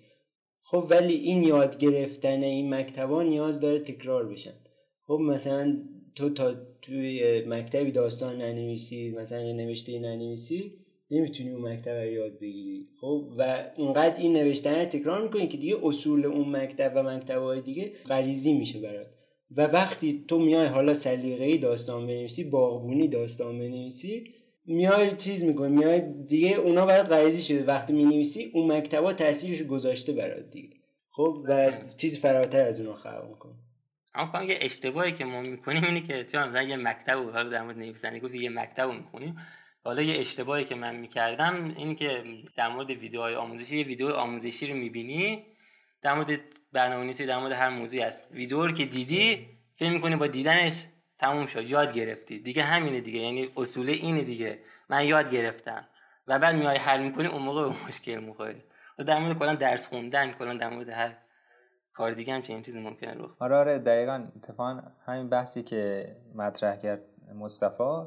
[0.62, 4.54] خب ولی این یاد گرفتن این مکتب نیاز داره تکرار بشن.
[5.02, 5.82] خب مثلا
[6.14, 6.54] تو تا
[6.88, 10.72] توی مکتبی داستان ننویسی مثلا یه نوشته ننویسی
[11.10, 12.88] نمی‌تونی اون مکتب رو یاد بگیری.
[13.00, 17.60] خب و اینقدر این نوشتن رو تکرار می‌کنی که دیگه اصول اون مکتب و مکتب
[17.64, 19.06] دیگه غریزی میشه برات.
[19.56, 24.24] و وقتی تو میای حالا سلیقه‌ای داستان بنویسی باغبونی داستان بنویسی
[24.66, 27.64] میای چیز می‌کنی میای دیگه اونا برات غریزی شده.
[27.64, 30.76] وقتی می‌نویسی اون مکتبا تاثیرش گذاشته برات دیگه.
[31.10, 33.54] خب و چیز فراتر از اونا خلق می‌کنی
[34.14, 37.78] اما یه اشتباهی که ما می‌کنیم اینه که چون مثلا یه مکتب حالا در مورد
[37.78, 39.38] نویسندگی گفت یه مکتب می‌خونیم.
[39.84, 42.24] حالا یه اشتباهی که من می‌کردم اینه که
[42.56, 45.44] در مورد ویدیوهای آموزشی یه ویدیو آموزشی رو می‌بینی
[46.02, 46.40] در مورد
[46.72, 48.28] برنامه‌نویسی در مورد هر موضوعی هست.
[48.30, 50.84] ویدیو رو که دیدی فکر می‌کنی با دیدنش
[51.18, 52.38] تموم شد یاد گرفتی.
[52.38, 54.58] دیگه همینه دیگه یعنی اصول اینه دیگه.
[54.88, 55.88] من یاد گرفتم.
[56.26, 58.62] و بعد میای حل می‌کنی اون موقع به مشکل می‌خوری.
[59.06, 61.16] در مورد کلا درس خوندن کلا در مورد هر
[61.98, 64.26] کار دیگه هم چنین چیزی ممکنه رو آره آره دقیقا.
[64.36, 67.00] اتفاقا همین بحثی که مطرح کرد
[67.34, 68.02] مصطفی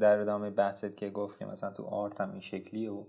[0.00, 3.04] در ادامه بحثت که گفت که مثلا تو آرت هم این شکلی و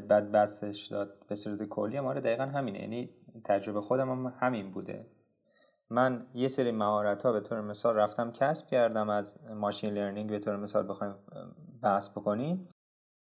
[0.00, 2.80] بعد بحثش داد به صورت کلی هم آره دقیقا همینه.
[2.80, 3.10] یعنی
[3.44, 5.06] تجربه خودم هم همین بوده.
[5.90, 10.38] من یه سری مهارت ها به طور مثال رفتم کسب کردم از ماشین لرنینگ به
[10.38, 11.14] طور مثال بخوایم
[11.82, 12.68] بحث بکنیم.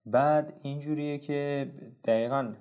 [0.07, 1.71] بعد اینجوریه که
[2.05, 2.55] دقیقا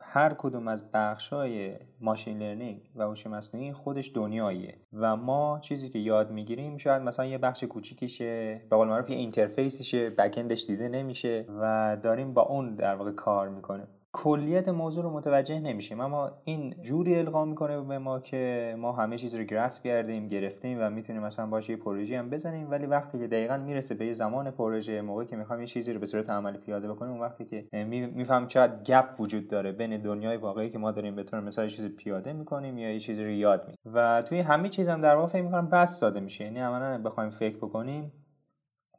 [0.00, 5.88] هر کدوم از بخش های ماشین لرنینگ و هوش مصنوعی خودش دنیاییه و ما چیزی
[5.88, 10.88] که یاد می‌گیریم شاید مثلا یه بخش کوچیکیشه به قول معروف یه اینترفیسشه بکندش دیده
[10.88, 13.86] نمیشه و داریم با اون در واقع کار می‌کنیم.
[14.12, 16.00] کلیت موضوع رو متوجه نمیشیم.
[16.00, 20.78] اما این جوری القا می‌کنه به ما که ما همه چیز رو گرس کردیم گرفتیم
[20.80, 22.70] و می‌تونیم مثلا باشه یه پروژه هم بزنیم.
[22.70, 26.00] ولی وقتی که دقیقا می‌رسه به یه زمان پروژه موقعی که می‌خوایم یه چیزی رو
[26.00, 27.68] به صورت عملی پیاده بکنیم اون وقتی که
[28.14, 31.88] میفهم چقدر گپ وجود داره بین دنیای واقعی که ما داریم به طور مثال چیزی
[31.88, 33.78] پیاده می‌کنیم یا یه چیزی رو یاد می‌گیریم.
[33.94, 36.44] و توی همه چیز هم در واقع فکر می‌کنم بس ساده میشه.
[36.44, 38.12] یعنی عملا بخوایم فکر بکنیم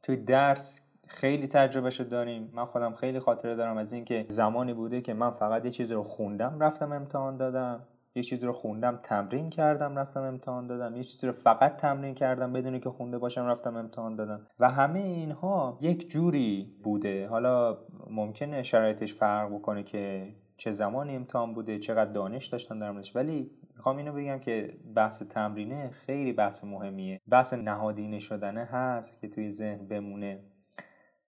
[0.04, 2.52] توی درس خیلی تجربه شد داریم.
[2.54, 6.04] من خودم خیلی خاطره دارم از اینکه زمانی بوده که من فقط یه چیز رو
[6.04, 7.88] خوندم رفتم امتحان دادم.
[8.16, 10.96] یه چیز رو خوندم تمرین کردم رفتم امتحان دادم.
[10.96, 14.48] یه چیزی رو فقط تمرین کردم بدونی که خونده باشم رفتم امتحان دادم.
[14.60, 17.28] و همه اینها یک جوری بوده.
[17.28, 17.78] حالا
[18.10, 23.16] ممکنه شرایطش فرق بکنه که چه زمانی امتحان بوده چقدر دانش داشتن در موردش.
[23.16, 27.20] ولی می‌خوام اینو بگم که بحث تمرینه خیلی بحث مهمیه.
[27.30, 30.40] بحث نهادینه شدنه هست که توی ذهن بمونه.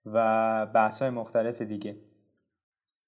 [0.06, 1.96] و بحث های مختلف دیگه.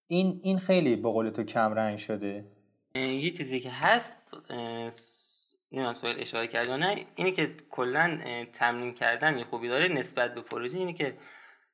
[0.07, 2.45] این این خیلی به قول تو کم رنگ شده.
[2.95, 4.37] یه چیزی که هست
[5.71, 8.19] نمی‌دونم سوال اشاره کرد نه اینی که کلا
[8.53, 11.17] تمرین کردن یه خوبی داره نسبت به پروژه اینه که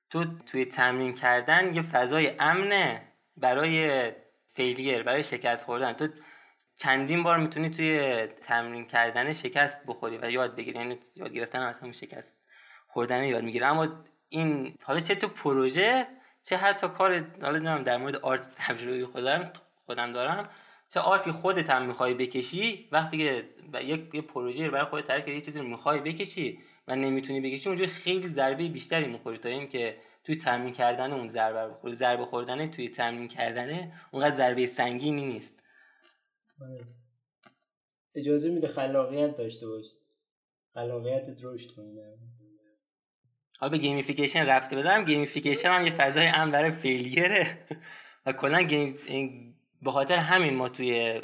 [0.09, 3.01] تو توی تمرین کردن یه فضای امنه
[3.37, 4.11] برای
[4.53, 5.93] فیلیر برای شکست خوردن.
[5.93, 6.07] تو
[6.75, 10.79] چندین بار می‌تونی توی تمرین کردن شکست بخوری و یاد بگیری.
[10.79, 12.33] یعنی یاد گرفتن هم شکست
[12.87, 16.07] خوردن یاد می‌گیره اما این حالا چه تو پروژه
[16.43, 19.51] چه حتی کار حالا در مورد آرت تجربه خودم
[19.85, 20.49] خودم دارم
[20.93, 23.49] چه آرتی خودت هم می‌خوای بکشی وقتی که
[23.81, 27.87] یک یه پروژه برای خودت تعریف یه چیزی رو می‌خوای بکشی و نمی‌تونی بکشی اونجا
[27.87, 31.95] خیلی ضربه بیشتری می‌خوری تا این که توی تمرین کردن اون ضربه بخوری.
[31.95, 35.63] ضربه خوردن توی تمرین کردن اونقدر ضربه سنگینی نیست.
[36.61, 36.85] آره.
[38.15, 39.85] اجازه میده خلاقیت داشته باش.
[40.73, 41.99] خلاقیت رشد کنی.
[43.61, 47.57] حالا به gamification ربطش بدم gamification هم یه فضای امن برای failure ه
[48.25, 48.97] و کلا game
[49.81, 51.21] به خاطر همین ما توی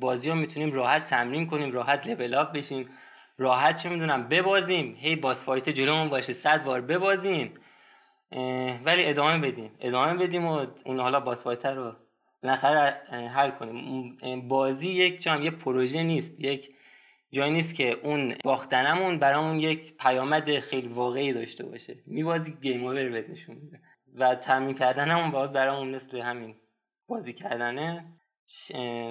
[0.00, 2.88] بازی ها می‌تونیم راحت تمرین کنیم راحت level up بشیم.
[3.38, 4.96] راحت چه می‌دونم ببازیم.
[4.98, 7.54] هی boss fight جلومون باشه صد بار ببازیم.
[8.84, 9.70] ولی ادامه بدیم.
[9.80, 11.92] ادامه بدیم و اون حالا boss fight رو
[12.42, 13.00] بالاخره
[13.34, 14.48] حل کنیم.
[14.48, 16.40] بازی یک جام یه پروژه نیست.
[16.40, 16.75] یک
[17.32, 22.02] جایی نیست که اون باختنمون برامون یک پیامد خیلی واقعی داشته باشه.
[22.06, 23.80] میبازی game over بهت نشون میده.
[24.14, 26.56] و تمرین کردنمون باید برامون مثل همین
[27.08, 28.12] بازی کردنه.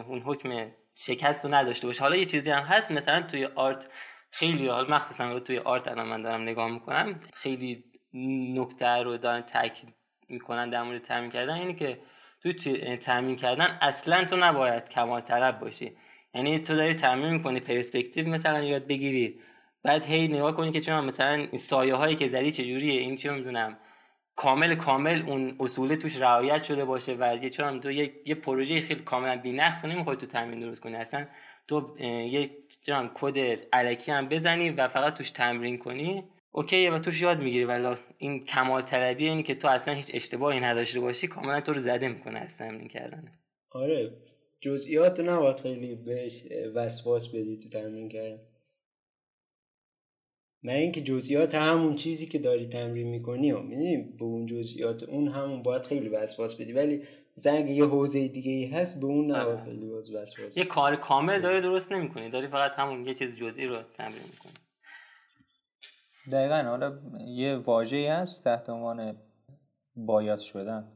[0.07, 2.03] اون حکم شکست رو نداشته باشه.
[2.03, 3.87] حالا یه چیزی هم هست مثلا توی آرت
[4.31, 7.83] خیلی حال مخصوصا توی آرت الان من دارم نگاه می‌کنم خیلی
[8.53, 9.93] نکته رو دارن تاکید
[10.29, 11.99] می‌کنن در مورد تمرین کردن اینه که
[12.41, 12.53] توی
[12.97, 15.97] تمرین کردن اصلا تو نباید کمال طلب باشی.
[16.35, 19.39] یعنی تو داری تمرین می‌کنی پرسپکتیو مثلا یاد بگیری.
[19.83, 23.31] بعد هی نگاه کنی که چون مثلا این سایه هایی که زدی چجوریه؟ این چه
[23.31, 23.77] می‌دونم
[24.35, 28.81] کامل کامل اون اصول توش رعایت شده باشه و یه چون تو یه, یه پروژه
[28.81, 30.95] خیلی کاملا بی‌نقص نمی‌خوای تو تمرین درست کنی.
[30.95, 31.27] اصلا
[31.67, 32.49] تو یه
[32.83, 37.65] جان کد الکی هم بزنی و فقط توش تمرین کنی اوکی و توش یاد می‌گیری.
[37.65, 41.79] ولی این کمال طلبی اینی که تو اصلا هیچ اشتباهی نداشته باشی کاملا تو رو
[41.79, 43.31] زده می‌کنه اصلا تمرین کردن.
[43.71, 44.11] آره.
[44.65, 46.43] جزئیات نباید خیلی بهش
[46.75, 48.39] وسواس بدی تو تمرین کردن.
[50.63, 55.27] من اینکه جزئیات همون چیزی که داری تمرین می‌کنی و می‌دونی به اون جزئیات اون
[55.27, 56.73] همون باید خیلی وسواس بدی.
[56.73, 57.03] ولی
[57.37, 59.65] مثلا اگه یه حوزه دیگه ای هست به اون نباید آره.
[59.65, 62.29] خیلی وسواس یه کار کامل داری درست نمی‌کنی.
[62.29, 64.53] داری فقط همون یه چیز جزئی رو تمرین می‌کنی.
[66.31, 66.63] دقیقا.
[66.69, 69.17] حالا یه واژه‌ای هست تحت عنوان
[69.95, 70.91] بایاس شدن.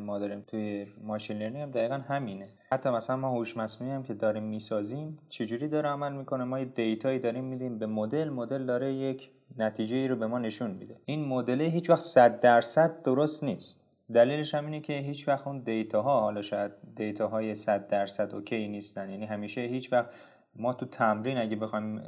[0.00, 2.48] ما داریم توی ماشین لرنینگ هم دقیقا همینه.
[2.74, 6.64] حتی مثلا ما هوش مصنوعی هم که داریم می‌سازیم چجوری داره عمل می‌کنه؟ ما یه
[6.64, 10.96] دیتایی داریم میدیم به مدل مدل داره یک نتیجه ای رو به ما نشون میده.
[11.04, 13.86] این مدل هیچ وقت 100 درصد درست نیست.
[14.14, 18.34] دلیلش هم اینه که هیچ وقت اون data ها حالا شاید data های 100 درصد
[18.34, 20.10] OK نیستن یعنی همیشه هیچ وقت
[20.56, 22.00] ما تو تمرین اگه بخوایم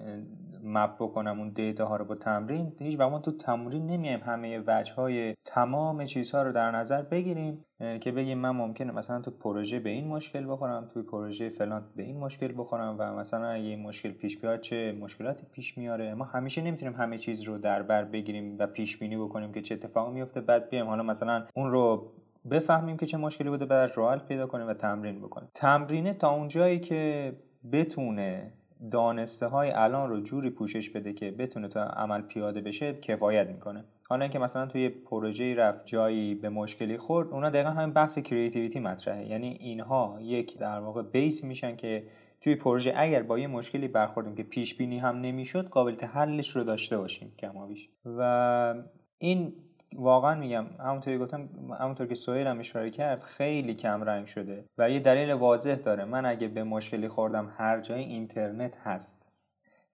[0.65, 4.21] map بکنم اون data ها رو با تمرین هیچ ما تو تمرین نمیایم.
[4.21, 7.65] همه وجه های تمام چیزها رو در نظر بگیریم
[8.01, 12.03] که بگیم من ممکنه مثلا تو پروژه به این مشکل بخورم توی پروژه فلان به
[12.03, 16.15] این مشکل بخورم و مثلا اگه این مشکل پیش بیاد چه مشکلاتی پیش میاره.
[16.15, 19.75] ما همیشه نمی‌تونیم همه چیز رو در بر بگیریم و پیش بینی بکنیم که چه
[19.75, 22.13] اتفاقی میفته بعد بیایم حالا مثلا اون رو
[22.51, 25.49] بفهمیم که چه مشکلی بوده بعد راه پیدا کنیم و تمرین بکنیم.
[25.55, 27.33] تمرینه تا اونجایی که
[27.73, 28.53] بتونه
[28.91, 33.85] دانسته های الان رو جوری پوشش بده که بتونه تا عمل پیاده بشه کفایت می‌کنه.
[34.09, 38.81] حالا اینکه مثلا توی پروژه رفت جایی به مشکلی خورد اونا دقیقا همین بحث کریتیویتی
[38.81, 39.27] مطرحه.
[39.27, 42.07] یعنی اینها یک در واقع بیس میشن که
[42.41, 46.65] توی پروژه اگر با یه مشکلی برخوردیم که پیش بینی هم نمی‌شد قابلیت حلش رو
[46.65, 48.75] داشته باشیم کمابیش و
[49.19, 49.53] این
[49.95, 51.49] واقعا میگم همونطوری گفتم
[51.81, 56.05] همونطور که سویل هم اشاره کرد خیلی کم رنگ شده و یه دلیل واضح داره.
[56.05, 59.29] من اگه به مشکلی خوردم هر جای اینترنت هست.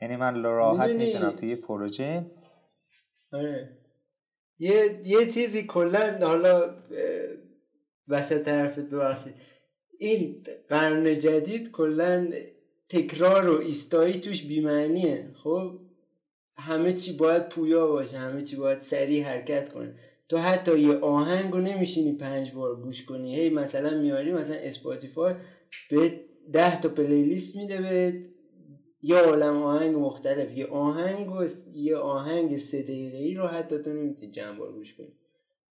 [0.00, 2.26] یعنی من راحت می‌تونم توی یه پروژه
[3.32, 3.78] آره.
[4.58, 6.74] یه یه چیزی کلا حالا
[8.08, 9.34] وسط حرفت ببخشید.
[9.98, 12.30] این قرن جدید کلا
[12.88, 15.30] تکرار و ایستایی توش بیمعنیه.
[15.44, 15.78] خب؟
[16.66, 19.94] همه چی باید پویا باشه همه چی باید سریع حرکت کنه.
[20.28, 23.36] تو حتی یه آهنگ رو نمیشینی پنج بار گوش کنی.
[23.36, 25.34] هی مثلا میاری مثلا Spotify
[25.90, 26.20] بهت
[26.52, 28.14] ده تا playlist میده به
[29.02, 30.58] یه عالم آهنگ مختلف.
[30.58, 31.44] یه آهنگ و
[31.74, 35.12] یه آهنگ سه دقیقه ای رو حتی تو نمی‌تونی چند بار گوش کنی.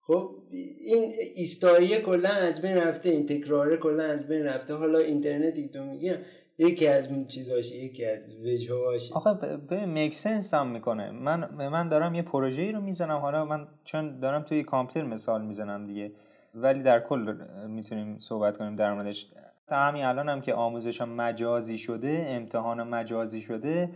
[0.08, 0.36] خب
[0.82, 4.74] این ایستاییه کلا از بین رفته این تکراره کلا از بین رفته.
[4.74, 6.14] حالا اینترنتی که تو میگی
[6.62, 11.12] یکی از این چیزاش یکی از وجهاش آخه به میک سنس هم می‌کنه.
[11.12, 13.18] من من دارم یه پروژه ای رو می‌زنم.
[13.18, 16.12] حالا من چون دارم توی کامپیوتر مثال می‌زنم دیگه.
[16.56, 17.36] ولی در کل
[17.68, 19.32] می‌تونیم صحبت کنیم در موردش.
[19.68, 23.90] تا همین الان هم که آموزش مجازی شده امتحان مجازی شده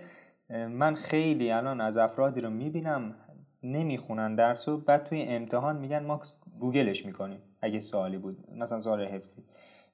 [0.49, 3.15] من خیلی الان از افرادی رو می‌بینم
[3.63, 6.21] نمی‌خونن درس و بعد توی امتحان میگن ما
[6.59, 7.39] گوگلش می‌کنیم.
[7.61, 8.37] اگه سوالی بود.
[8.57, 9.43] مثلا سوال حفظی.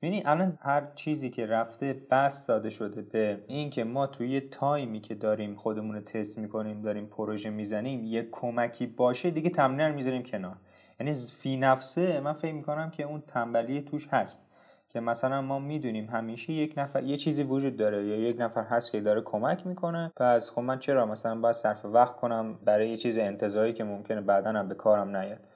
[0.01, 5.15] ببینید الان هر چیزی که رفته بس داده شده به اینکه ما توی تایمی که
[5.15, 10.23] داریم خودمون رو تست می‌کنیم داریم پروژه می‌زنیم یه کمکی باشه دیگه تمرین رو می‌ذاریم
[10.23, 10.55] کنار.
[10.99, 14.45] یعنی فی نفسه من فکر می‌کنم که اون تنبلی توش هست
[14.89, 18.91] که مثلا ما می‌دونیم همیشه یک نفر یه چیزی وجود داره یا یک نفر هست
[18.91, 22.97] که داره کمک می‌کنه پس خب من چرا مثلا باید صرف وقت کنم برای یه
[22.97, 25.47] چیز انتظاری که ممکنه بعدا هم به کارم نیاد؟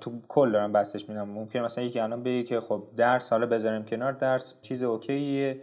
[0.00, 3.84] تو کل دارم بستش میدم ممکن مثلا یکی الان بگه که خب درس حالا بذاریم
[3.84, 4.12] کنار.
[4.12, 5.60] درس چیز اوکیه.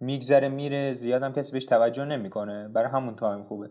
[0.00, 0.92] میگذره میره.
[0.92, 2.68] زیادم کسی بهش توجه نمی‌کنه.
[2.68, 3.70] برای همون تایم خوبه.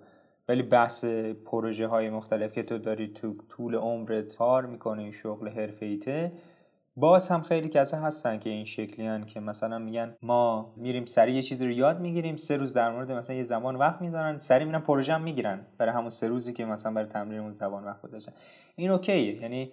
[0.50, 1.06] ولی بحث
[1.46, 5.98] پروژه های مختلف که تو داری تو طول عمرت کار می‌کنی شغل حرفه
[6.98, 11.36] باز هم خیلی کسا هستن که این شکلی هن که مثلا میگن ما میریم سریع
[11.36, 14.68] یه چیزی رو یاد می‌گیریم سه روز در مورد مثلا یه زبان وقت می‌ذارن سریع
[14.68, 18.02] میرن پروژه هم می‌گیرن برای همون سه روزی که مثلا برای تمرین اون زبان وقت
[18.02, 18.32] گذاشتن.
[18.76, 19.42] این اوکیه.
[19.42, 19.72] یعنی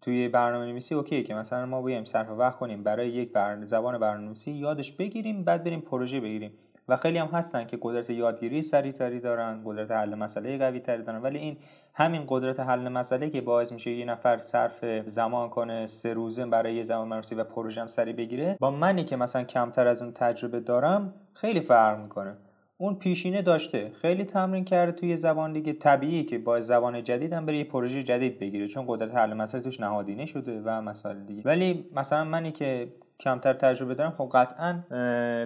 [0.00, 3.98] توی برنامه نویسی اوکیه که مثلا ما بیایم صرف وقت کنیم برای یک برنامه زبان
[3.98, 6.52] برنامه نویسی یادش بگیریم بعد بریم پروژه بگیریم.
[6.88, 11.22] و خیلی هم هستن که قدرت یادگیری سریعتری دارن قدرت حل مسئله قوی تری دارن.
[11.22, 11.56] ولی این
[11.94, 16.74] همین قدرت حل مسئله که باعث میشه یه نفر صرف زمان کنه سه روزه برای
[16.74, 20.12] یه زمان مرسی و پروژه هم سریع بگیره با منی که مثلا کمتر از اون
[20.12, 22.36] تجربه دارم خیلی فرق می‌کنه.
[22.76, 25.72] اون پیشینه داشته خیلی تمرین کرده توی زبان دیگه.
[25.72, 29.62] طبیعی که با زبان جدید هم بره یه پروژه جدید بگیره چون قدرت حل مسئله
[29.62, 31.42] توش نهادینه شده و مسائل دیگه.
[31.44, 34.84] ولی مثلا منی که کمتر تجربه دارم خب قطعا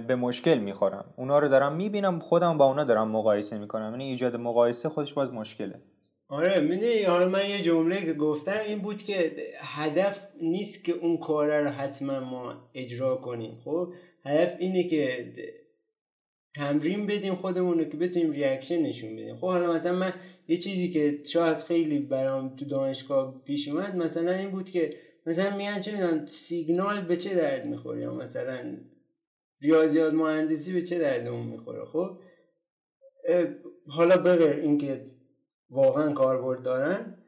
[0.08, 1.14] به مشکل می‌خورم.
[1.16, 3.90] اونا رو دارم می‌بینم خودم با اونا دارم مقایسه می‌کنم.
[3.90, 5.80] یعنی ایجاد مقایسه خودش باز مشکله.
[6.28, 11.16] آره می‌دونی حالا من یه جمله که گفتم این بود که هدف نیست که اون
[11.16, 13.60] کار رو حتما ما اجرا کنیم.
[13.64, 13.92] خب
[14.24, 15.32] هدف اینه که
[16.54, 19.36] تمرین بدیم خودمون رو که بتونیم ریاکشن نشون بدیم.
[19.36, 20.12] خب حالا مثلا من
[20.48, 24.94] یه چیزی که شاید خیلی برام تو دانشگاه پیش اومد مثلا این بود که
[25.26, 28.76] مثلا میان چه می‌دونم سیگنال به چه درد می‌خوره؟ یا مثلا
[29.60, 32.18] ریاضیات مهندسی به چه دردمون می‌خوره؟ خب
[33.86, 35.10] حالا بغیر اینکه
[35.70, 37.18] واقعا کاربرد دارن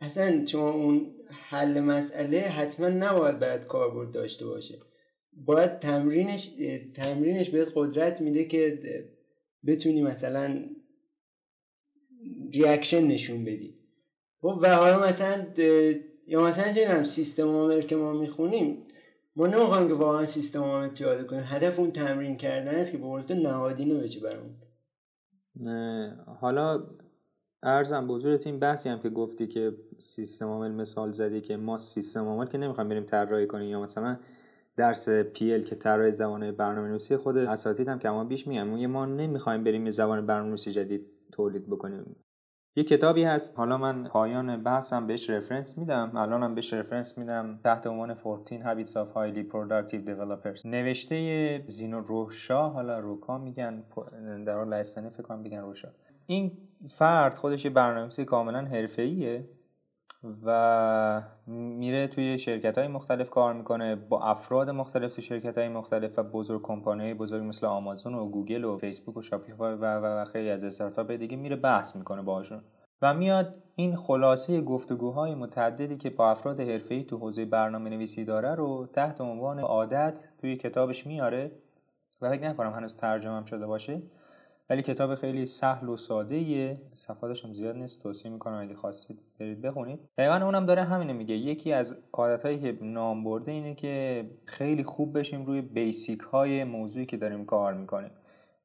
[0.00, 4.78] اصلا شما اون حل مسئله حتما نباید باید کاربرد داشته باشه.
[5.32, 6.50] باید تمرینش
[6.94, 8.78] تمرینش بهت قدرت میده که
[9.66, 10.64] بتونی مثلا
[12.52, 13.78] reaction نشون بدی.
[14.40, 15.46] خب و حالا مثلا
[16.26, 18.86] یا مثلا چه سیستم عامل که ما می‌خونیم
[19.36, 21.42] ما نمی‌خوایم که واقعا سیستم عامل پیاده کنیم.
[21.44, 24.54] هدف اون تمرین کردن است که به نهادینه بشه برامون.
[26.40, 26.84] حالا
[27.62, 31.78] عرضم به حضورت این بحثی هم که گفتی که سیستم عامل مثال زدی که ما
[31.78, 34.16] سیستم عامل که نمی‌خوایم بریم طراحی کنیم یا مثلا
[34.76, 39.64] درس PL که طراحی زبان برنامه‌نویسی خود اساتید هم که ما بیش میگم ما نمی‌خوایم
[39.64, 42.16] بریم یه زبان برنامه‌نویسی جدید تولید بکنیم.
[42.76, 43.58] یه کتابی هست.
[43.58, 46.12] حالا من پایان بحثم بهش reference میدم.
[46.16, 47.60] الانم بهش reference میدم.
[47.64, 50.66] تحت عنوان 14 Habits of Highly Productive Developers.
[50.66, 53.82] نوشته زینو روشا حالا روکا میگن.
[54.46, 55.88] در حال لهستانی فکر کنم بگن روشا.
[56.26, 56.52] این
[56.88, 59.48] فرد خودش یه برنامه‌نویسی کاملا حرفه‌ایه.
[60.44, 66.18] و میره توی شرکت های مختلف کار می‌کنه با افراد مختلف تو شرکت های مختلف
[66.18, 70.50] و بزرگ کمپانی بزرگ مثل آمازون و گوگل و فیسبوک و Shopify و, و, خیلی
[70.50, 72.60] از استارتاپ دیگه میره بحث می‌کنه باشون
[73.02, 78.54] و میاد این خلاصه گفتگوهای متعددی که با افراد حرفه‌ای تو حوزه برنامه نویسی داره
[78.54, 81.52] رو تحت عنوان عادت توی کتابش میاره.
[82.20, 84.02] و فکر نکنم هنوز ترجمه شده باشه.
[84.70, 88.02] ولی کتاب خیلی سهل و ساده ایه صفحاتش هم زیاد نیست.
[88.02, 90.00] توصیه می‌کنم اگه خواستید برید بخونید.
[90.18, 91.34] دقیقا اونم داره همینه میگه.
[91.34, 97.06] یکی از عادتهایی که نام برده اینه که خیلی خوب بشیم روی بیسیک های موضوعی
[97.06, 98.10] که داریم کار می‌کنیم.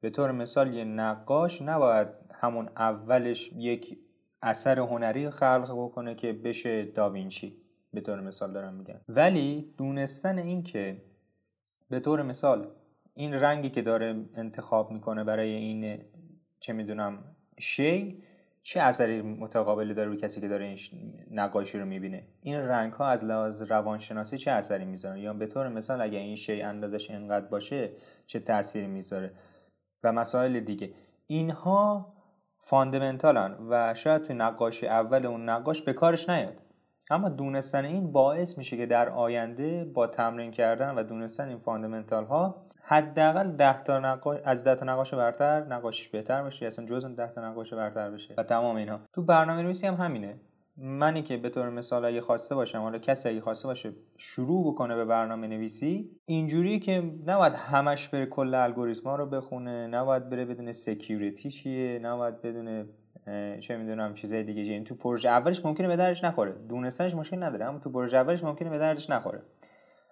[0.01, 3.97] به طور مثال یه نقاش نباید همون اولش یک
[4.41, 7.57] اثر هنری خلق بکنه که بشه داوینچی.
[7.93, 11.01] به طور مثال دارم میگم ولی دونستن این که
[11.89, 12.67] به طور مثال
[13.13, 16.03] این رنگی که داره انتخاب می‌کنه برای این
[16.59, 18.23] چه می‌دونم شی
[18.63, 20.77] چه اثری متقابلی داره روی کسی که داره این
[21.31, 25.69] نقاشی رو می‌بینه؟ این رنگ ها از لحاظ روانشناسی چه اثری می‌ذاره؟ یا به طور
[25.69, 27.91] مثال اگه این شی اندازش انقدر باشه
[28.25, 29.31] چه تأثیری می‌ذاره؟
[30.03, 30.93] و مسائل دیگه.
[31.27, 32.09] اینها
[32.55, 36.57] fundamentalن و شاید توی نقاشی اول اون نقاش به کارش نیاد.
[37.09, 42.25] اما دونستن این باعث میشه که در آینده با تمرین کردن و دونستن این fundamental
[42.25, 47.07] ها حداقل 10 تا نقاش از 10 تا نقاش برتر نقاشش بهتر بشه اصلا جزء
[47.07, 48.33] 10 تا نقاش برتر بشه.
[48.37, 48.99] و تمام اینها.
[49.13, 50.39] تو برنامه نویسی هم همینه.
[50.77, 54.95] منی که به طور مثال اگه خواسته باشم حالا کسی اگه خواسته باشه شروع بکنه
[54.95, 60.71] به برنامه نویسی اینجوری که نباید همش بره کل الگوریتما رو بخونه نباید بره بدونه
[60.71, 62.85] security چیه نباید بدونه
[63.59, 66.51] چه می‌دونم چیزای دیگه این تو پروژه اولش ممکنه به دردش نخوره.
[66.69, 69.41] دونستنش مشکل نداره اما تو پروژه اولش ممکنه به دردش نخوره.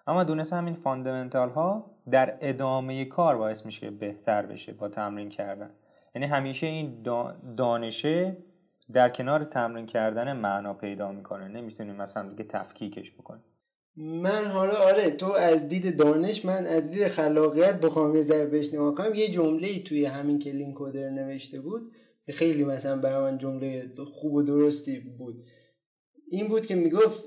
[0.06, 5.70] اما دونستن همین فاندامنتال ها در ادامه کار باعث میشه بهتر بشه با تمرین کردن.
[6.14, 7.02] یعنی همیشه این
[7.56, 8.36] دانشه
[8.92, 11.48] در کنار تمرین کردن معنا پیدا می‌کنه.
[11.48, 13.44] نمی‌تونیم مثلا دیگه تفکیکش بکنیم.
[13.96, 18.68] من حالا آره تو از دید دانش من از دید خلاقیت بخوام یه ذره بهش
[18.74, 19.14] نگاه کنم.
[19.14, 21.92] یه جمله توی همین که لینکودر نوشته بود.
[22.32, 25.44] خیلی مثلا برای من جمله خوب و درستی بود.
[26.30, 27.24] این بود که می‌گفت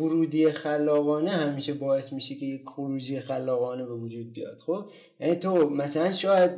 [0.00, 4.58] ورودی خلاقانه همیشه باعث میشه که یک خروجی خلاقانه به وجود بیاد.
[4.58, 4.84] خب؟
[5.20, 6.50] یعنی تو مثلا شاید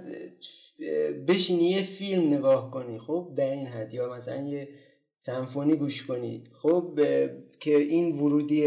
[1.28, 3.94] بشینی یه فیلم نگاه کنی خب؟ در این حد.
[3.94, 4.68] یا مثلا یه
[5.16, 6.44] سمفونی گوش کنی.
[6.52, 7.00] خب؟
[7.60, 8.62] که این ورودی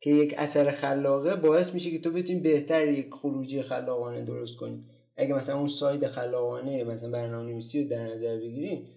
[0.00, 4.84] که یک اثر خلاقه باعث میشه که تو بتونی بهتر یک خروجی خلاقانه درست کنی.
[5.16, 8.88] اگه مثلا اون ساید خلاقانه مثلا برنامه نویسی رو در نظر بگیریم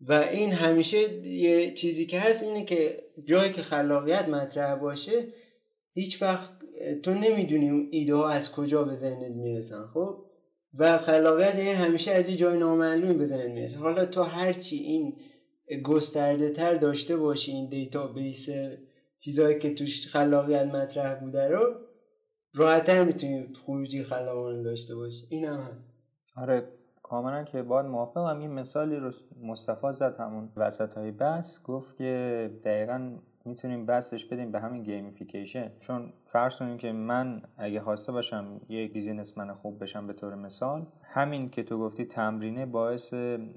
[0.00, 5.26] و این همیشه یه چیزی که هست اینه که جایی که خلاقیت مطرح باشه
[5.92, 6.50] هیچ وقت
[7.02, 10.24] تو نمی‌دونی اون ایده ها از کجا به ذهنت می‌رسن خب؟
[10.78, 13.78] و خلاقیت یعنی همیشه از یه جای نامعلومی به ذهنت می‌رسه.
[13.78, 15.16] حالا تو هرچی این
[15.82, 18.48] گسترده تر داشته باشی این دیتا بیس
[19.18, 21.74] چیزهایی که توش خلاقیت مطرح بوده رو
[22.54, 25.26] راحتتر می‌تونی خروجی خلاقانه داشته باشی.
[25.28, 25.84] این هم هست.
[26.36, 26.68] آره
[27.02, 28.38] کاملا که باید موافقم.
[28.38, 29.10] این مثالی رو
[29.42, 35.72] مصطفی زد همون وسط های بحث گفت که دقیقا می‌تونیم بسطش بدیم به همین gamification
[35.80, 40.86] چون فرض کنیم که من اگه خواسته باشم یک businessman خوب بشم به طور مثال
[41.02, 43.14] همین که تو گفتی تمرینه باعث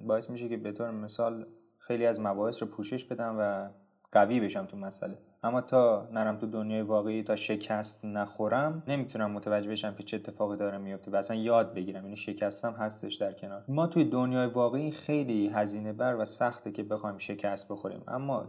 [0.08, 1.46] باعث میشه که به طور مثال
[1.78, 3.70] خیلی از مباحث رو پوشش بدم و
[4.12, 5.18] قوی بشم تو مسئله.
[5.44, 10.58] اما تا نرم تو دنیای واقعی تا شکست نخورم نمی‌تونم متوجه بشم که چه اتفاقی
[10.58, 12.04] داره میفته و اصلا یاد بگیرم.
[12.04, 13.66] یعنی شکستم هستش در کنار.
[13.68, 18.04] ما توی دنیای واقعی خیلی هزینه بر و سخته که بخوایم شکست بخوریم.
[18.08, 18.46] اما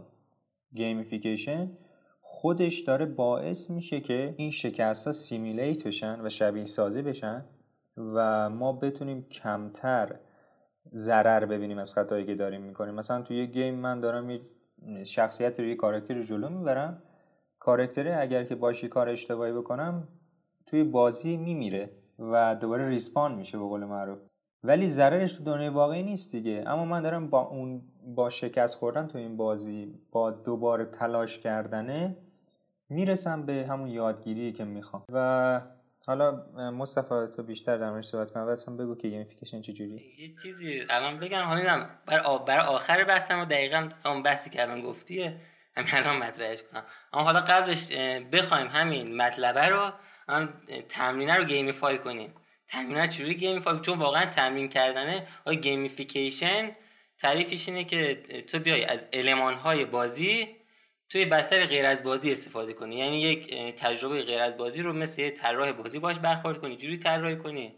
[0.73, 1.71] gamification
[2.21, 7.45] خودش داره باعث میشه که این شکست ها simulate بشن و شبیه سازی بشن
[7.97, 10.15] و ما بتونیم کمتر
[10.93, 12.95] ضرر ببینیم از خطایی که داریم می‌کنیم.
[12.95, 14.41] مثلا توی یه گیم من دارم یه
[15.03, 17.01] شخصیت روی کاراکتر رو جلو می‌برم.
[17.59, 20.07] کاراکتره اگر که باشی کار اشتباهی بکنم
[20.65, 24.19] توی بازی میمیره و دوباره ریسپان میشه به قول معروف.
[24.63, 26.63] ولی ضررش تو دنیای واقعی نیست دیگه.
[26.67, 27.81] اما من دارم با اون
[28.15, 32.17] با شکست خوردن تو این بازی با دوباره تلاش کردنه
[32.89, 35.03] می‌رسم به همون یادگیری که می‌خوام.
[35.13, 35.61] و
[36.09, 36.31] حالا
[36.71, 40.01] مصطفی تو بیشتر در موردش صحبت کنم بعدش بگو که gamification چجوری.
[40.17, 44.81] یه چیزی الان بگم حالا بر برای آخر بحثم و دقیقا اون بحثی که الان
[44.81, 45.41] گفتی رو
[45.75, 46.83] همین الان مطرحش کنم.
[47.13, 47.91] اما حالا قبلش
[48.31, 49.91] بخوایم همین مطلبه رو
[50.29, 50.53] هم
[50.89, 52.33] تمرینه رو gamify کنیم.
[52.67, 55.27] تمرینه چجوری gamify چون واقعا تمرین کردنه.
[55.61, 56.71] gamification
[57.21, 60.58] تعریفش اینه که تو بیای از المان های بازی
[61.09, 62.95] توی بستر غیر از بازی استفاده کنی.
[62.95, 67.37] یعنی یک تجربه غیر از بازی رو مثل طراح بازی باش برخورد کنی جوری طراحی
[67.37, 67.75] کنی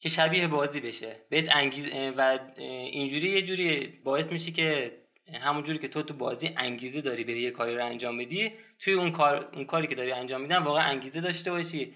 [0.00, 1.16] که شبیه بازی بشه.
[1.30, 4.98] بهت انگیز و اینجوری یه جوری باعث میشه که
[5.40, 8.94] همون جوری که تو تو بازی انگیزه داری بری یه کاری رو انجام بدی توی
[8.94, 11.94] اون کار اون کاری که داری انجام میدن واقعا انگیزه داشته باشی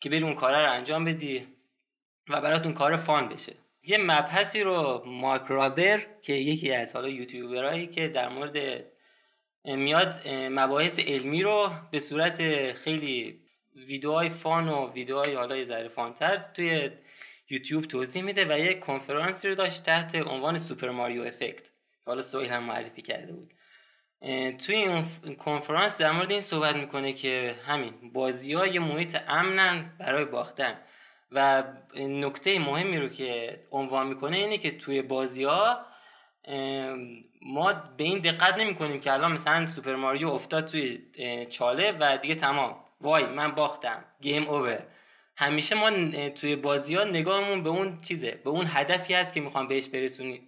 [0.00, 1.46] که بری اون کار رو انجام بدی
[2.28, 3.52] و برات اون کار فان بشه.
[3.84, 8.84] یه مبحثی رو مارک رابر که یکی از حالا یوتیوبرایی که در مورد
[9.64, 13.40] میاد مباحث علمی رو به صورت خیلی
[13.76, 16.90] ویدیوهای fun و ویدیوهای حالا یه ذره funتر توی
[17.50, 21.68] یوتیوب توضیح میده و یک کنفرانسی رو داشت تحت عنوان Super Mario Effect.
[22.06, 23.54] حالا سویل هم معرفی کرده بود.
[24.66, 29.96] توی این کنفرانس در مورد این صحبت می‌کنه که همین بازی ها یه محیط امنن
[29.98, 30.78] برای باختن.
[31.30, 31.64] و
[31.96, 35.86] نکته مهمی رو که عنوان می‌کنه اینه که توی بازی ها
[37.46, 40.98] ما به این دقت نمی کنیم که الان مثلا سوپر ماریو افتاد توی
[41.50, 42.76] چاله و دیگه تمام.
[43.00, 44.04] وای من باختم.
[44.20, 44.86] game over
[45.36, 45.90] همیشه ما
[46.30, 49.88] توی بازی ها نگاهمون به اون چیزه به اون هدفی هست که می‌خوام بهش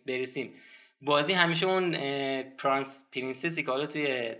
[0.07, 0.55] برسیم.
[1.03, 1.97] بازی همیشه اون
[2.43, 4.35] پرانس princessی که حالا توی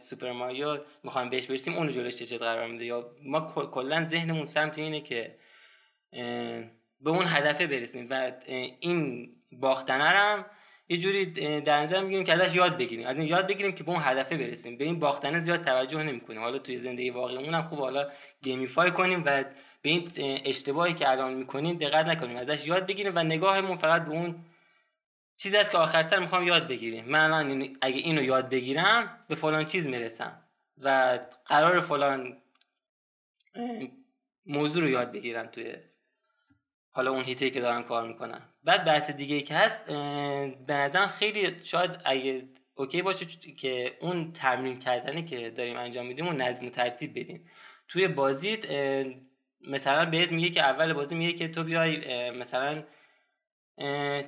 [0.00, 3.40] سوپر ماریو می‌خوام بهش برسیم اون جلوش چه قرار میده؟ یا ما
[3.72, 5.38] کلا ذهنمون سمت اینه که
[7.00, 8.06] به اون هدفه برسیم.
[8.10, 8.32] و
[8.80, 10.46] این باختنه هم
[10.88, 11.26] یه جوری
[11.60, 13.06] در نظر می‌گیریم که ازش یاد بگیریم.
[13.06, 14.76] از این یاد بگیریم که به اون هدفه برسیم.
[14.76, 16.40] به این باختنه زیاد توجه نمی‌کنیم.
[16.40, 18.10] حالا توی زندگی واقعیمون هم خوب حالا
[18.42, 19.44] گیمیفای کنیم و
[19.82, 20.10] به این
[20.44, 22.36] اشتباهی که الان می‌کنیم دقت نکنیم.
[22.36, 24.44] ازش یاد بگیریم و نگاهمون فقط به اون
[25.36, 27.04] چیزی است که آخر سر می‌خوام یاد بگیریم.
[27.04, 30.40] من الان اگه اینو یاد بگیرم به فلان چیز می‌رسم
[30.78, 32.36] و قرار فلان
[34.46, 35.76] موضوع رو یاد بگیرم توی
[36.90, 39.84] حالا اون هیته که دارم کار می‌کنم بعد بحث دیگه که هست
[40.66, 43.26] به نظرم خیلی شاید اگه okay باشه
[43.58, 47.50] که اون تمرین کردنی که داریم انجام میدیم اون نظم ترتیب بدیم.
[47.88, 48.64] توی بازیت
[49.68, 52.82] مثلا بهت میگه که اول بازی میگه که تو بیای مثلا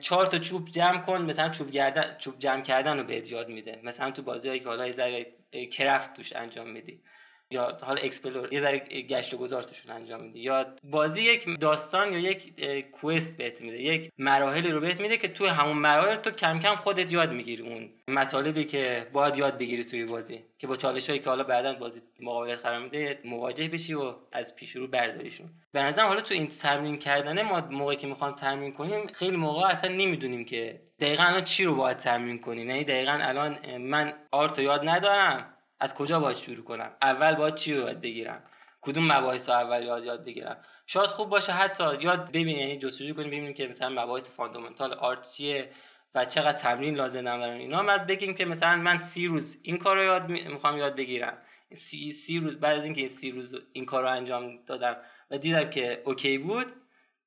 [0.00, 3.80] چهار تا چوب جمع کن مثلا چوب گردن چوب جمع کردن رو بهت یاد میده.
[3.84, 7.02] مثلا تو بازی هایی که حالا یه craft توش انجام میدی.
[7.50, 12.12] یا حالا explore یه ذره گشت و گذار توشون انجام میده یا بازی یک داستان
[12.12, 12.52] یا یک
[12.90, 13.82] کوست بهت میده.
[13.82, 17.62] یک مراحلی رو بهت میده که توی همون مراحل تو کم کم خودت یاد می‌گیری
[17.62, 20.42] اون مطالبی که باید یاد بگیری توی بازی.
[20.58, 24.56] که با چالش هایی که حالا بعدا بازی مقابلت قرار میده مواجه بشی و از
[24.56, 25.50] پیش رو برداریشون.
[25.72, 29.66] به نظر حالا تو این تمرین کردنه ما موقعی که می‌خوام تمرین کنیم خیلی موقع
[29.66, 32.70] اصلا نمی‌دونیم که دقیقا الان چی رو باید تمرین کنیم.
[32.70, 35.52] یعنی دقیقا الان من آرت یاد ندارم.
[35.80, 38.42] از کجا باید شروع کنم؟ اول باید چی رو یاد بگیرم؟
[38.80, 40.56] کدوم مباحث اول یاد یاد بگیرم؟
[40.86, 45.30] شاید خوب باشه حتی یاد ببینیم یعنی جستجو کنیم ببینیم که مثلا مباحث fundamental art
[45.30, 45.70] چیه
[46.14, 49.96] و چقدر تمرین لازم دارم اینا بعد بگیم که مثلا من سی روز این کار
[49.96, 51.38] رو یاد می‌خوام یاد بگیرم.
[51.72, 54.96] سی, سی روز بعد از اینکه سی روز این کار رو انجام دادم
[55.30, 56.66] و دیدم که okay بود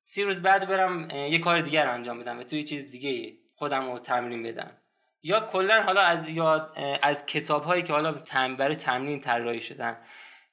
[0.02, 3.98] سی روز بعد برم یه کار دیگر انجام بدم و توی چیز دیگه خودم رو
[3.98, 4.79] تمرین بدم.
[5.22, 8.14] یا کلا حالا از یاد از کتاب هایی که حالا
[8.58, 9.96] برای تمرین طراحی شدن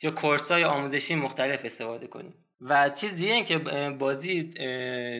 [0.01, 2.33] یا course های آموزشی مختلف استفاده کنیم.
[2.61, 3.57] و چیزی این که
[3.99, 4.43] بازی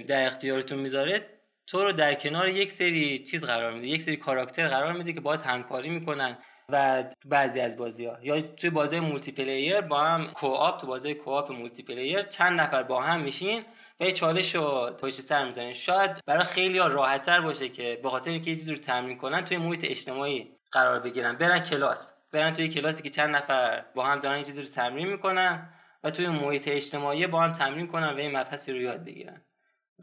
[0.03, 1.25] در اختیارتون می‌ذاره
[1.67, 5.21] تو رو در کنار یک سری چیز قرار میده یک سری کاراکتر قرار میده که
[5.21, 6.37] باید همکاری می‌کنن
[6.69, 11.51] و بعضی از بازی ها یا توی بازی multiplayer با هم co-op تو بازی co-op
[11.51, 13.61] multiplayer چند نفر با هم میشین
[13.99, 18.31] و یه چالش رو پشت سر می‌زنین شاید برای خیلی راحتتر باشه که به خاطر
[18.31, 21.35] اینکه چیزی رو تمرین کنن توی محیط اجتماعی قرار بگیرن.
[21.35, 22.13] برن کلاس.
[22.31, 25.69] برن توی کلاسی که چند نفر با هم دارن چیزی رو تمرین می‌کنن
[26.03, 29.41] و توی محیط اجتماعی با هم تمرین کنن و این مبحثی رو یاد بگیرن.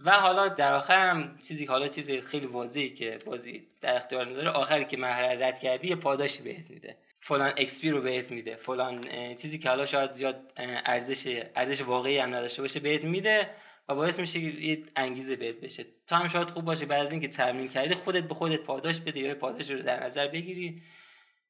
[0.05, 4.51] و حالا در آخر هم چیزی حالا چیزی خیلی واضحی که بازی در اختیار می‌ذاره
[4.51, 6.97] آخری که مرحله رد کردی یه پاداشی بهت میده.
[7.21, 8.57] فلان اکسپی رو بهت میده.
[8.57, 13.51] فلان چیزی که حالا شاید زیاد ارزش ارزش واقعی هم نداشته باشه بهت میده.
[13.89, 15.85] و باعث میشه یه انگیزه بهت بشه.
[16.07, 19.21] تو هم شاید خوب باشه بعد از اینکه تمرین کردی خودت به خودت پاداش بده
[19.21, 20.83] یا پاداش رو در نظر بگیری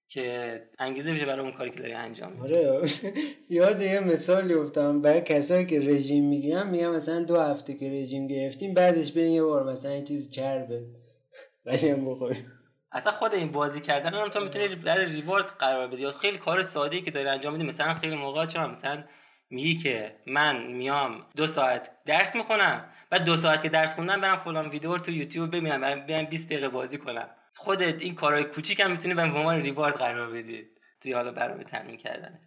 [0.08, 2.54] که انگیزه بشه برای اون کاری که داری انجام میدی.
[2.54, 2.80] آره.
[3.50, 8.26] یاد یه مثالی افتم برای کسایی که رژیم می‌گیرن میگم مثلا دو هفته که رژیم
[8.26, 10.82] گرفتیم بعدش برین یه بار مثلا یه چیز چربه.
[11.66, 12.52] قشنگ بخوریم.
[12.92, 16.96] اصلا خود این بازی کردن هم تو می‌تونی در ریوارد قرار بدی خیلی کار ساده
[16.96, 17.64] ای که داری انجام میدی.
[17.64, 19.04] مثلا خیلی موقع چون مثلا
[19.50, 24.36] میگی که من میام دو ساعت درس می‌خونم بعد دو ساعت که درس خوندم برم
[24.36, 27.30] فلان ویدیو رو تو یوتیوب ببینم برم 20 دقیقه بازی کنم.
[27.56, 30.66] خودت این کارهای کوچیک هم می‌تونی به عنوان reward قرار بدی
[31.00, 32.40] توی حالا برنامه تمرین کردن.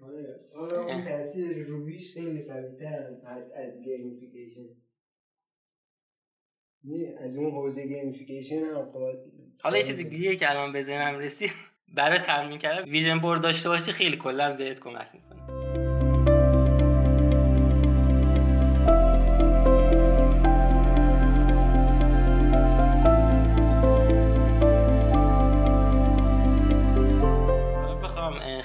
[0.00, 4.68] آره اون تاثیر رویش خیلی قوی‌تر از از gamification
[7.24, 8.88] از اون حوزه gamification هم
[9.62, 11.52] حالا یه چیزی دیگه که الان به ذهنم رسید
[11.88, 15.31] برای تمرین کردن vision board داشته باشی خیلی کلا بهت کمک می‌کنه.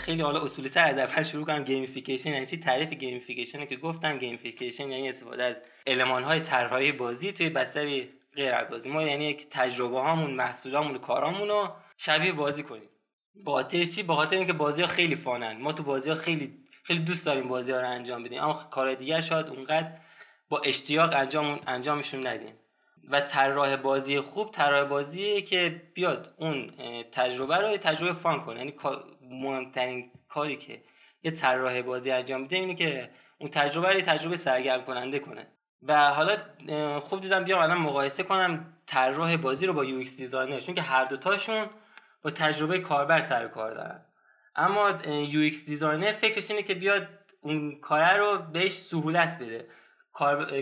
[0.07, 1.63] خیلی حالا اصولی تر از اول شروع کنم.
[1.63, 4.17] gamification یعنی چی؟ تعریف gamification که گفتم.
[4.17, 9.47] gamification یعنی استفاده از المان های طراحی بازی توی بستری غیر بازی ما یعنی یک
[9.51, 12.89] تجربه هامون محصولامون کارامون رو شبیه بازی کنیم.
[13.43, 15.57] با چی؟ به خاطر اینکه بازی ها خیلی funن.
[15.61, 16.53] ما تو بازی ها خیلی
[16.83, 18.43] خیلی دوست داریم بازی ها رو انجام بدیم.
[18.43, 19.91] اما کار دیگر شاید اونقدر
[20.49, 22.53] با اشتیاق انجام انجامشون ندیم.
[23.09, 26.67] و طراح بازی خوب طراح بازیه که بیاد اون
[27.11, 28.57] تجربه رو تجربه fun کنه.
[28.57, 28.73] یعنی
[29.29, 30.81] مهمترین کاری که
[31.23, 35.47] یه طراح بازی انجام میده اینه که اون تجربه رو تجربه سرگرم کننده کنه.
[35.83, 36.37] و حالا
[36.99, 41.05] خوب دیدم بیام الان مقایسه کنم طراح بازی رو با UX designer چون که هر
[41.05, 41.69] دوتاشون
[42.21, 44.05] با تجربه کاربر سر کار دارن.
[44.55, 47.07] اما یو ایکس دیزاینر فکرش اینه که بیاد
[47.41, 49.67] اون کاره رو بهش سهولت بده.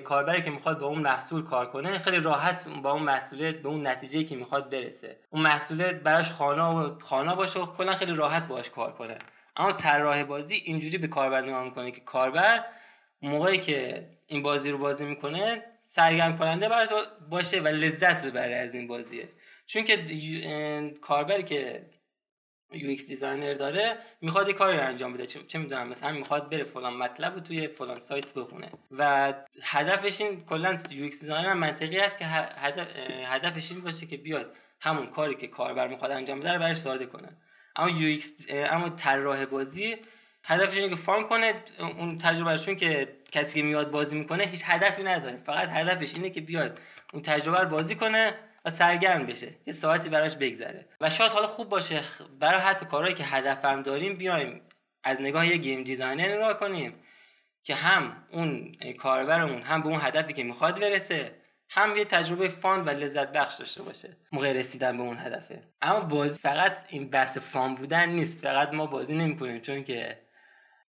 [0.04, 3.88] کاربری که می‌خواد با اون محصول کار کنه خیلی راحت با اون محصول به اون
[3.88, 5.18] نتیجه که می‌خواد برسه.
[5.30, 9.18] اون محصول براش خانه و خانه باشه و کلا خیلی راحت باش کار کنه.
[9.58, 12.64] اما طراح بازی اینجوری به کاربر نگاه می‌کنه که کاربر
[13.22, 16.90] موقعی که این بازی رو بازی می‌کنه سرگرم کننده براش
[17.30, 19.30] باشه و لذت ببره از این بازیه.
[19.68, 20.06] چون که
[21.02, 21.86] کاربری که
[22.76, 25.26] UX designer داره می‌خواد یه کاری انجام بده.
[25.26, 28.72] چه می‌دونم مثلا می‌خواد بره فلان مطلب رو توی فلان سایت بخونه.
[28.92, 32.88] و هدفش این کلا UX designer منطقی است که هدف
[33.26, 37.06] هدفش این باشه که بیاد همون کاری که کاربر می‌خواد انجام بده رو براش ساده
[37.06, 37.30] کنه.
[37.76, 39.96] اما UX اما طراح بازی
[40.44, 45.04] هدفش اینه که fun کنه اون تجربهشون که کسی که میاد بازی می‌کنه هیچ هدفی
[45.04, 45.38] نداره.
[45.46, 46.80] فقط هدفش اینه که بیاد
[47.14, 48.34] اون تجربه رو بازی کنه
[48.70, 49.48] سرگرم بشه.
[49.66, 50.86] یه ساعتی براش بگذره.
[51.02, 52.02] و شاید حالا خوب باشه.
[52.40, 54.62] برای حتی کارهایی که هدفم داریم بیایم
[55.04, 56.94] از نگاه یه game designer نگاه کنیم
[57.64, 61.32] که هم اون کاربرمون هم به اون هدفی که می‌خواد برسه
[61.70, 64.18] هم یه تجربه فان و لذت بخش داشته باشه.
[64.32, 65.64] موقع رسیدن به اون هدفه.
[65.82, 68.44] اما بازی فقط این بحث فان بودن نیست.
[68.44, 70.18] فقط ما بازی نمی‌کنیم چون که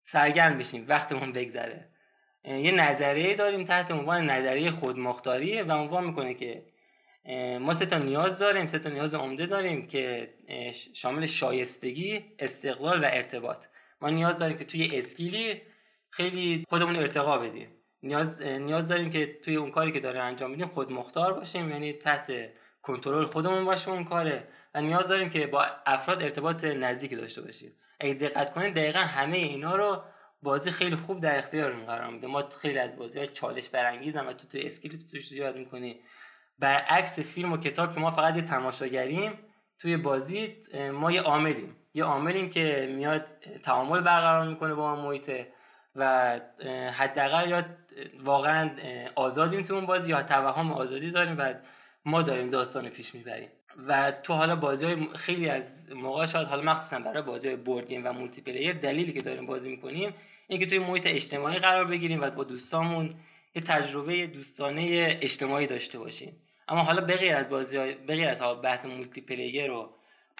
[0.02, 1.88] سرگرم بشیم وقتمون بگذره.
[2.44, 6.64] یه نظریه داریم تحت عنوان نظریه خودمختاریه و عنوان می‌کنه که
[7.60, 10.34] ما سه تا نیاز داریم سه تا نیاز عمده داریم که
[10.94, 13.64] شامل شایستگی استقلال و ارتباط.
[14.00, 15.62] ما نیاز داریم که توی اسکیلی
[16.10, 17.68] خیلی خودمون ارتقا بدیم.
[18.02, 21.92] نیاز نیاز داریم که توی اون کاری که داره انجام میدیم خود مختار باشیم یعنی
[21.92, 22.32] تحت
[22.82, 24.48] کنترل خودمون باشه اون کاره.
[24.74, 27.72] و نیاز داریم که با افراد ارتباط نزدیکی داشته باشیم.
[28.00, 30.02] اگه دقت کنید دقیقا همه اینا رو
[30.42, 32.26] بازی خیلی خوب در اختیارمون قرار میده.
[32.26, 36.00] ما خیلی از بازی های چالش برانگیزم و تو تو اسکیل تو توش زیاد می‌کنی.
[36.58, 39.32] برعکس فیلم و کتاب که ما فقط یه تماشاگریم
[39.78, 40.56] توی بازی
[40.92, 41.76] ما یه عاملیم.
[41.94, 43.26] یه عاملیم که میاد
[43.62, 45.52] تعامل برقرار می‌کنه با محیطه
[45.96, 46.40] و
[46.92, 47.64] حداقل یا
[48.24, 48.70] واقعا
[49.14, 51.54] آزادیم تو اون بازی یا توهم آزادی داریم و
[52.04, 53.48] ما داریم داستان پیش می‌بریم.
[53.88, 57.56] و تو حالا بازی های خیلی از موقع شاید حالا مخصوصا برای بازی های
[58.04, 60.14] و multiplayer دلیلی که داریم بازی می‌کنیم
[60.48, 63.14] اینکه توی محیط اجتماعی قرار بگیریم و با دوستامون
[63.54, 66.36] یه تجربه دوستانه اجتماعی داشته باشیم.
[66.68, 69.90] اما حالا بغیر از بازی های بغیر از بحث multiplayer و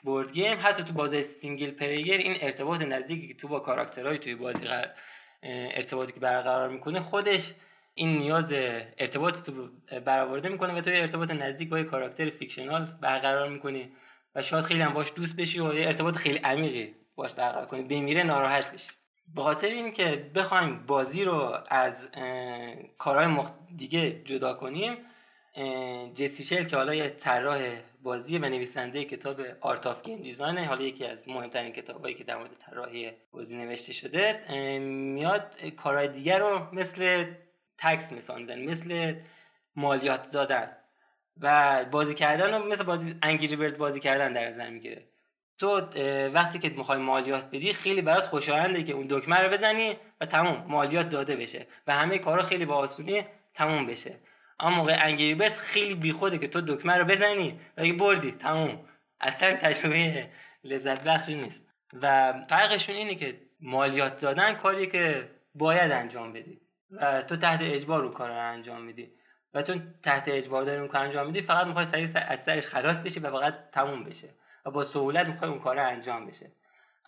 [0.03, 4.35] board game حتی تو بازی single player این ارتباط نزدیکی که تو با کاراکترهای توی
[4.35, 4.91] بازی قرار
[5.43, 7.55] ارتباطی که برقرار می‌کنه خودش
[7.95, 8.53] این نیاز
[8.99, 9.69] ارتباط تو
[10.05, 13.93] برآورده می‌کنه و توی ارتباط نزدیک با یه کاراکتر fictional برقرار می‌کنی
[14.35, 18.23] و شاید خیلی هم باش دوست بشی و ارتباط خیلی عمیقی باش برقرار کنی بمیره
[18.23, 18.91] ناراحت بشی.
[19.35, 22.11] به خاطر اینکه بخوایم بازی رو از
[22.99, 23.51] کارهای مخ...
[23.77, 24.97] دیگه جدا کنیم
[26.15, 30.83] جسی شل که حالا یه طراح بازی و نویسنده کتاب Art of Game Design حالا
[30.83, 34.49] یکی از مهمترین کتابایی که در مورد طراحی بازی نوشته شده.
[34.79, 37.25] میاد کارهای دیگر رو مثل
[37.79, 39.15] tax میساندن مثل
[39.77, 40.77] مالیات دادن
[41.41, 45.05] و بازی کردن رو مثل بازی Angry Birds بازی کردن در نظر می‌گیره.
[45.59, 45.81] تو
[46.29, 50.65] وقتی که می‌خوای مالیات بدی خیلی برات خوشاینده که اون دکمه رو بزنی و تموم
[50.69, 53.23] مالیات داده بشه و همه کارا خیلی با آسونی
[53.55, 54.15] تموم بشه.
[54.61, 58.89] اما موقع انگری برس خیلی بیخوده که تو دکمه رو بزنی و بردی تموم.
[59.21, 60.29] اصلا تجربه
[60.65, 61.63] لذت بخشی نیست.
[61.93, 66.61] و فرقشون اینه که مالیات دادن کاری که باید انجام بدی.
[66.91, 69.11] و تو تحت اجبار رو کار رو انجام میدی.
[69.55, 72.97] و تو تحت اجبار داری اون کار انجام میدی فقط می‌خوای سریع از سرش خلاص
[72.97, 74.29] بشی و فقط تموم بشه.
[74.67, 76.53] و با سهولت می‌خوای اون کار انجام بشه.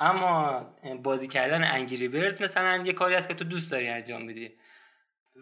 [0.00, 0.60] اما
[1.02, 4.50] بازی کردن انگری برز مثلا یه کاری است که تو دوست داری انجام بدی.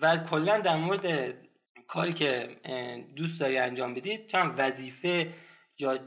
[0.03, 1.35] و کلا در مورد
[1.89, 2.49] کاری که
[3.17, 5.33] دوست داری انجام بدی چون وظیفه
[5.79, 5.99] یا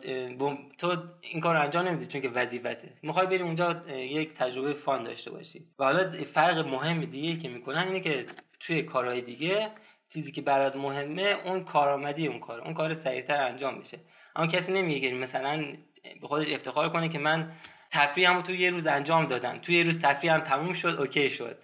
[0.78, 2.94] تو این کار انجام نمیدی چون که وظیفته.
[3.02, 5.66] می‌خوای بری اونجا یک تجربه فان داشته باشی.
[5.80, 8.26] و حالا فرق مهم دیگه که می‌کنن اینه که
[8.60, 9.72] توی کارهای دیگه
[10.14, 14.00] چیزی که برات مهمه اون کارآمدی اون کار اون کار سریعتر انجام بشه
[14.36, 15.66] اما کسی نمیگه که مثلا
[16.22, 17.52] به خودش افتخار کنه که من
[17.92, 19.58] تفریحمو تو یه روز انجام دادم.
[19.58, 21.62] توی یه روز تفریحم تموم شد اوکی شد.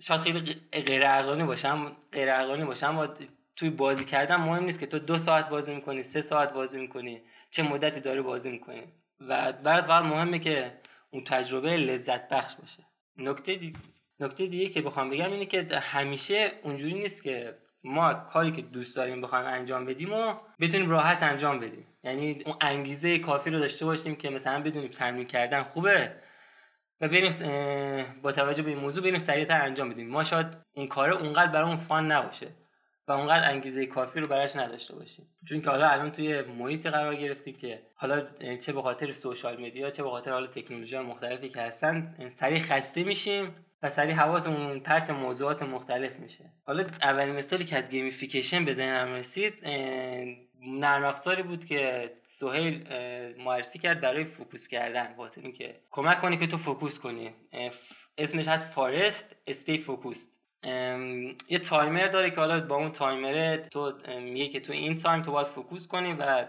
[0.00, 0.40] شاید خیلی
[0.72, 3.14] غیر عقلانی باشم غیر عقلانی باشم
[3.56, 7.22] توی بازی کردن مهم نیست که تو دو ساعت بازی می‌کنی سه ساعت بازی می‌کنی
[7.50, 8.82] چه مدتی داری بازی می‌کنی.
[9.20, 10.72] و برات واقعا مهمه که
[11.10, 12.82] اون تجربه لذت بخش باشه.
[13.16, 13.72] نکته
[14.20, 18.96] نکته دیگه که بخوام بگم اینه که همیشه اونجوری نیست که ما کاری که دوست
[18.96, 21.86] داریم بخوایم انجام بدیم و بتونیم راحت انجام بدیم.
[22.04, 26.12] یعنی اون انگیزه کافی رو داشته باشیم که مثلا بدونیم تمرین کردن خوبه
[27.00, 27.32] و بریم
[28.22, 30.08] با توجه به این موضوع بریم سریعتر انجام بدیم.
[30.08, 32.48] ما شاید اون کار اونقدر برای اون fun نباشه
[33.08, 35.28] و اونقدر انگیزه کافی رو براش نداشته باشیم.
[35.48, 38.26] چون که حالا الان توی محیط قرار گرفتیم که حالا
[38.56, 43.04] چه به خاطر social media چه به خاطر حالا تکنولوژی مختلفی که هستن سریع خسته
[43.04, 46.44] میشیم و سریع حواسمون پرت موضوعات مختلف میشه.
[46.66, 49.54] حالا اولین مثالی که از gamification به ذهنم رسید
[50.66, 52.84] نرم افزاری بود که سهیل
[53.38, 57.34] معرفی کرد برای focus کردن خاطر اینکه کمک کنی که تو focus کنی.
[58.18, 60.38] اسمش هست Forest Stay Focused
[61.48, 65.32] یه تایمر داره که حالا با اون تایمره تو میگه که تو این time تو
[65.32, 66.46] باید focus کنی و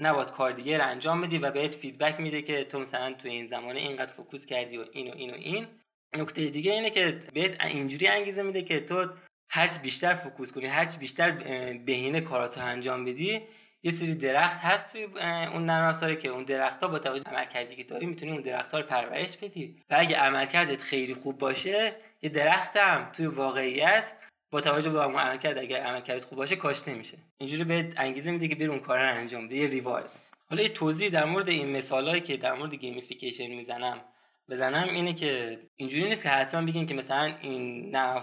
[0.00, 3.46] نباید کار دیگه رو انجام بدی و بهت feedback میده که تو مثلا تو این
[3.46, 5.66] زمانه اینقدر focus کردی و این و این و این.
[6.14, 9.06] نکته دیگه اینه که بهت اینجوری انگیزه میده که تو
[9.50, 11.30] هرچی بیشتر focus کنی هرچی بیشتر
[11.72, 13.40] بهینه کاراتو انجام بدی
[13.82, 15.04] یه سری درخت هست توی
[15.52, 18.72] اون نرم که اون درخت ها با توجه عمل کردی که داری می‌تونی اون درخت
[18.72, 19.76] ها رو پرورش بدی.
[19.90, 21.92] و اگه عملکردت خیلی خوب باشه
[22.22, 24.12] یه درخت هم توی واقعیت
[24.50, 28.48] با توجه به اون عملکرد اگر عملکردت خوب باشه کاشته میشه اینجوری به انگیزه میده
[28.48, 30.10] که بری اون کار رو انجام بده یه reward.
[30.50, 34.00] حالا یه توضیح در مورد این مثالایی که در مورد gamification می‌زنم
[34.48, 38.22] بزنم اینه که اینجوری نیست که حتما بگین که مثلا این نرم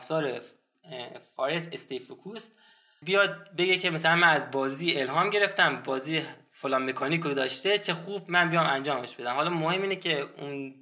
[1.36, 2.52] Forest Stay Focused
[3.02, 7.94] بیاد بگه که مثلا من از بازی الهام گرفتم بازی فلان مکانیک رو داشته چه
[7.94, 9.34] خوب من بیام انجامش بدم.
[9.34, 10.76] حالا مهم اینه که اون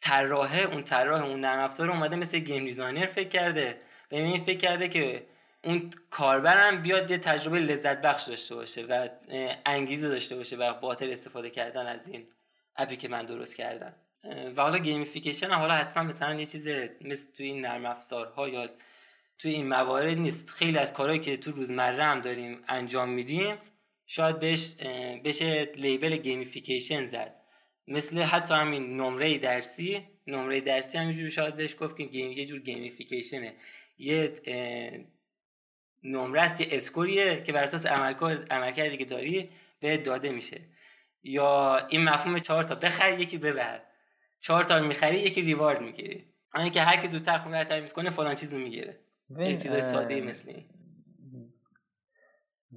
[0.00, 3.80] طراحه اون طراح اون نرم افزار اومده مثل game designer فکر کرده.
[4.12, 5.26] و این فکر کرده که
[5.64, 9.08] اون کاربرم بیاد یه تجربه لذت بخش داشته باشه و
[9.66, 12.26] انگیزه داشته باشه و بابت استفاده کردن از این
[12.76, 13.94] اپی که من درست کردم.
[14.56, 16.68] و حالا gamification حالا حتما مثلا یه چیز
[17.00, 18.68] مثل توی این نرم افزارها یا
[19.38, 20.50] توی این موارد نیست.
[20.50, 23.56] خیلی از کارهایی که تو روزمره هم داریم انجام میدیم
[24.06, 24.74] شاید بهش
[25.24, 27.34] بشه label gamification زد.
[27.88, 33.40] مثل حتی همین نمره درسی نمره درسی همینجور شاید بهش گفت که یه جور gamification
[33.40, 33.54] ه.
[33.98, 34.32] یه
[36.04, 37.86] نمره است یه score یه که بر اساس
[38.50, 39.48] عملکردی که داری
[39.80, 40.60] به داده میشه.
[41.22, 43.80] یا این مفهوم چهار تا بخر یکی ببر.
[44.40, 46.24] چهار تا می‌خری یکی ریوارد می‌گیری.
[46.54, 48.98] همین که هر کی زودتر خونه رو تمیز کنه فلان چیز رو می‌گیره.
[49.30, 50.52] یه چیز ساده مثل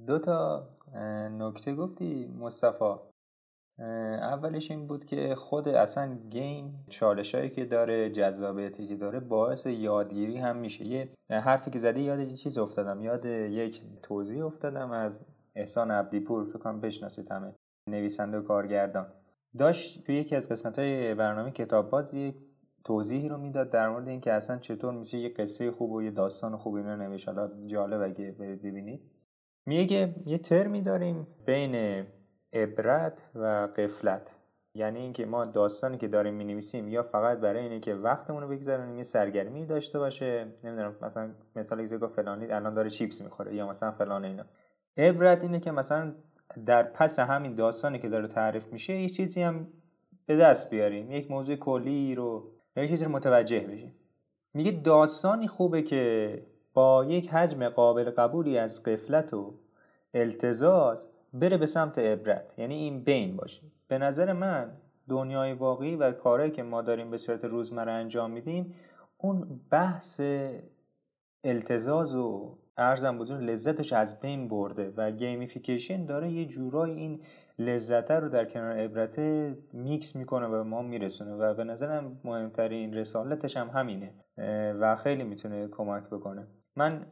[0.06, 0.68] دو تا
[1.38, 2.94] نکته گفتی مصطفی.
[4.20, 9.66] اولش این بود که خود اصلا گیم چالش هایی که داره جذابیتی که داره باعث
[9.66, 10.84] یادگیری هم میشه.
[10.86, 13.00] یه حرفی که زدی یاد یه چیز افتادم.
[13.00, 16.44] یاد یک توضیح افتادم از احسان عبدیپور.
[16.44, 17.54] فکر کنم بشناسید همه
[17.86, 19.12] نویسنده و کارگردان.
[19.58, 22.49] داشت توی یکی از قسمت های برنامه کتاب باز یک
[22.84, 26.56] توضیحی رو می‌داد در مورد اینکه اصلا چطور میشه یه قصه خوب و یه داستان
[26.56, 27.28] خوب اینا نوشت.
[27.28, 29.00] حالا جالب اگه ببینید.
[29.66, 32.06] میگه یه ترمی داریم بین
[32.52, 34.38] عبرت و قفلت
[34.74, 38.96] یعنی اینکه ما داستانی که داریم می‌نویسیم یا فقط برای اینه که وقتمون رو بگذرونیم
[38.96, 40.46] یه سرگرمی داشته باشه.
[40.64, 44.44] نمی‌دونم مثلا مثال ایزگاه فلانی الان داره چیپس می‌خوره یا مثلا فلان اینا.
[44.96, 46.14] عبرت اینه که مثلا
[46.66, 49.68] در پس همین داستانی که داره تعریف میشه یه چیزی هم
[50.26, 51.10] به دست بیاریم.
[51.10, 53.94] یک موضوع کلی رو یا یه چیزی رو متوجه بشیم
[54.54, 59.54] میگه داستانی خوبه که با یک حجم قابل قبولی از قفلت و
[60.14, 62.58] التزاز بره به سمت عبرت.
[62.58, 63.62] یعنی این بین باشه.
[63.88, 64.72] به نظر من
[65.08, 68.74] دنیای واقعی و کارهایی که ما داریم به صورت روزمره انجام میدیم
[69.18, 70.20] اون بحث
[71.44, 77.20] التزاز و ارزم بزرگ لذتش از بین برده و گیمیفیکیشن داره یه جورایی این
[77.58, 79.18] لذت رو در کنار عبرت
[79.72, 84.14] میکس می‌کنه و ما میرسونه و به نظرم مهمترین رسالتش هم همینه
[84.80, 86.46] و خیلی می‌تونه کمک بکنه.
[86.76, 87.04] من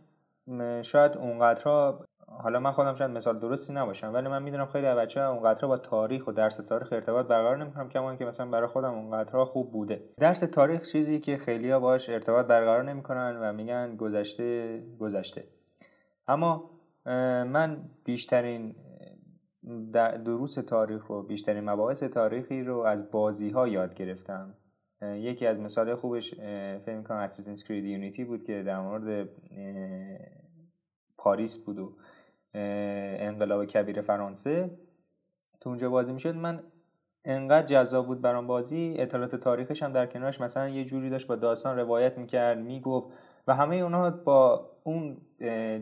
[0.83, 5.33] شاید اونقدرها حالا من خودم شاید مثال درستی نباشم ولی من می‌دونم خیلی بچه ها
[5.33, 9.45] اونقدرها با تاریخ و درس تاریخ ارتباط برقرار نمی‌کنم کما که مثلا برای خودم اونقدرها
[9.45, 10.05] خوب بوده.
[10.19, 15.45] درس تاریخ چیزی که خیلی ها باش ارتباط برقرار نمی‌کنن و میگن گذشته گذشته.
[16.29, 16.71] اما
[17.45, 18.75] من بیشترین
[20.25, 24.55] دروس تاریخ رو بیشترین مباحث تاریخی رو از بازی ها یاد گرفتم.
[25.03, 26.35] یکی از مثال خوبش
[26.85, 29.29] فکر کنم اساسینز کرید یونیتی بود که در مورد
[31.19, 31.97] پاریس بود و
[32.55, 34.79] انقلاب کبیر فرانسه.
[35.61, 36.35] تو اونجا بازی می‌شد.
[36.35, 36.63] من
[37.25, 38.95] انقدر جذاب بود برام بازی.
[38.99, 43.07] اطلاعات تاریخش هم در کنارش مثلا یه جوری داشت با داستان روایت می‌کرد می‌گفت
[43.47, 45.17] و همه اونها با اون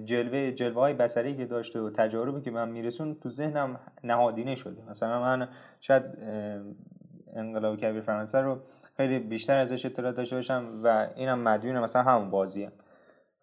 [0.04, 4.90] جلوه جلوه های بسری که داشته و تجاربی که من میرسون تو ذهنم نهادینه شده.
[4.90, 5.48] مثلا من
[5.80, 6.02] شاید
[7.36, 8.58] انقلاب کبیر فرانسه رو
[8.96, 12.72] خیلی بیشتر ازش اطلاع داشته باشم و اینم مدیون مثلا همون بازیم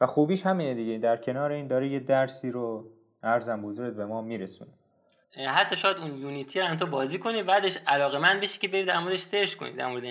[0.02, 2.90] و خوبیش همینه دیگه در کنار این داره یه درسی رو
[3.24, 4.72] ارزم بزرگ به ما میرسونه.
[5.38, 9.00] حتی شاید اون یونیتی رو تو بازی کنی بعدش علاقه من بشی که برید در
[9.00, 10.04] موردش سرچ کنید در مورد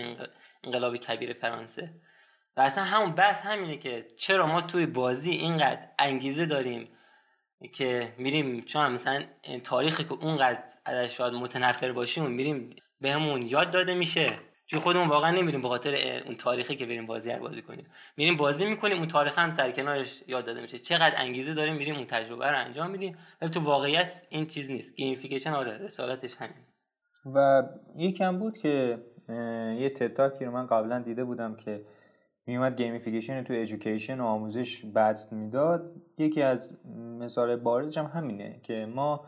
[0.64, 1.91] انقلاب کبیر فرانسه.
[2.57, 6.89] و اصلا همون بحث همینه که چرا ما توی بازی اینقدر انگیزه داریم
[7.73, 9.25] که میریم چون مثلا
[9.64, 14.39] تاریخی که اونقدر ازش شاید متنفر باشیم میریم بهمون یاد داده میشه.
[14.73, 17.87] چون خودمون واقعا نمیریم به خاطر اون تاریخی که بریم بازی هر بازی کنیم.
[18.16, 20.79] میریم بازی می‌کنیم اون تاریخ هم در کنارش یاد داده میشه.
[20.79, 23.16] چقدر انگیزه داریم میریم اون تجربه رو انجام میدیم.
[23.43, 24.95] ولی تو واقعیت این چیز نیست.
[24.95, 26.57] گیمفیکیشن آره رسالتش همین
[27.35, 27.62] و
[27.97, 28.99] یکم بود که
[29.79, 31.85] یه TED Talk ی رو من قبلا دیده بودم که
[32.47, 35.93] میومد gamification تو education و آموزش بسط می‌داد.
[36.18, 36.79] یکی از
[37.18, 39.27] مثال بارزش هم همینه که ما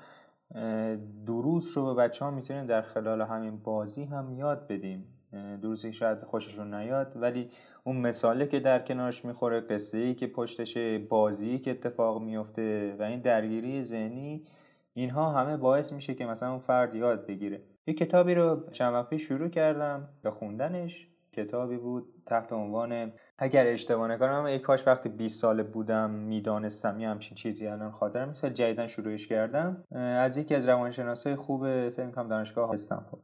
[1.26, 5.13] دروس رو به بچه ها می‌تونیم در خلال همین بازی هم یاد بدیم.
[5.62, 7.12] دروسی شاید خوششون نیاد.
[7.16, 7.50] ولی
[7.84, 13.02] اون مثاله که در کنارش می‌خوره قصه ای که پشتشه بازی که اتفاق میفته و
[13.02, 14.46] این درگیری ذهنی
[14.94, 17.62] اینها همه باعث میشه که مثلا اون فرد یاد بگیره.
[17.86, 21.08] یه کتابی رو چند وقت شروع کردم به خوندنش.
[21.32, 27.08] کتابی بود تحت عنوان اگر اشتباه نکنم ای کاش وقتی 20 ساله بودم می‌دانستم یه
[27.08, 29.84] همچین چیزی الان خاطرم مثل جدیدن شروعش کردم.
[29.92, 33.22] از یکی از روانشناسای خوب فکر کنم دانشگاه استنفورد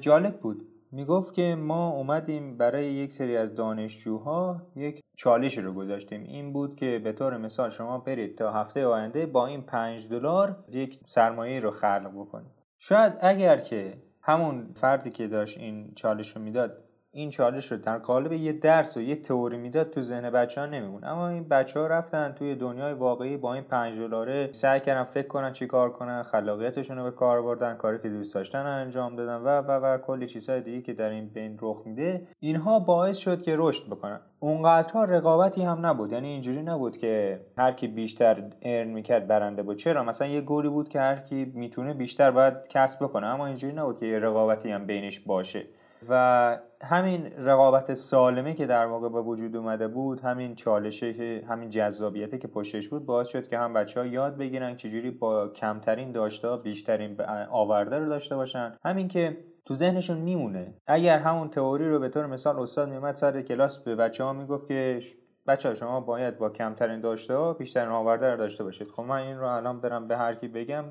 [0.00, 0.73] جالب بود.
[0.94, 6.22] می‌گفت که ما اومدیم برای یک سری از دانشجوها یک چالش رو گذاشتیم.
[6.22, 10.64] این بود که به طور مثال شما برید تا هفته آینده با این 5 دلار
[10.68, 12.50] یک سرمایه رو خلق بکنید.
[12.78, 16.83] شاید اگر که همون فردی که داشت این چالش رو می‌داد
[17.16, 20.66] این چالش رو در قالب یه درس و یه تئوری می‌داد تو ذهن بچه ها
[20.66, 21.04] نمیمون.
[21.04, 25.26] اما این بچه ها رفتن توی دنیای واقعی با این پنج دلاره سعی کردن فکر
[25.26, 29.36] کنن چی کار کنن خلاقیتشون رو به کار بردن کاری که دوست داشتن انجام دادن
[29.36, 33.42] و و و کلی چیزهای دیگه که در این بین رخ میده اینها باعث شد
[33.42, 34.20] که رشد بکنن.
[34.40, 36.12] اونقدرها رقابتی هم نبود.
[36.12, 39.76] یعنی اینجوری نبود که هر کی بیشتر ارن می‌کرد برنده بود.
[39.76, 43.26] چرا؟ مثلا یه گولی بود که هر کی می‌تونه بیشتر باید کسب بکنه.
[43.26, 45.64] اما اینجوری نبود که یه رقابتی هم بینش باشه.
[46.08, 52.38] و همین رقابت سالمه که در واقع به وجود اومده بود همین چالشه همین جذابیته
[52.38, 56.56] که پشتش بود باعث شد که هم بچه ها یاد بگیرن چجوری با کمترین داشته
[56.56, 57.20] بیشترین
[57.50, 58.76] آورده رو داشته باشن.
[58.84, 60.74] همین که تو ذهنشون میمونه.
[60.86, 64.68] اگر همون تئوری رو به طور مثال استاد میومد سر کلاس به بچه ها می‌گفت
[64.68, 65.00] که
[65.46, 68.88] بچه ها شما باید با کمترین داشته ها بیشترین آورده رو داشته باشید.
[68.88, 70.84] خب من این رو الان برم به هر کی بگم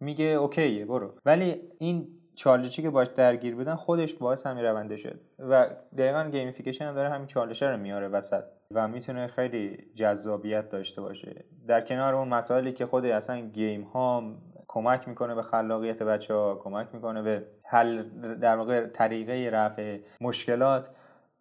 [0.00, 1.14] میگه okay ه برو.
[1.24, 5.20] ولی این چالشی که باش درگیر بودن خودش باعث همین رونده شد.
[5.38, 11.00] و دقیقا gamification هم داره همین چالشه رو میاره وسط و می‌تونه خیلی جذابیت داشته
[11.00, 11.44] باشه.
[11.68, 14.34] در کنار اون مسائلی که خود اصلا game ها
[14.68, 18.02] کمک می‌کنه به خلاقیت بچه ها کمک می‌کنه به حل
[18.34, 20.90] در واقع طریقه رفع مشکلات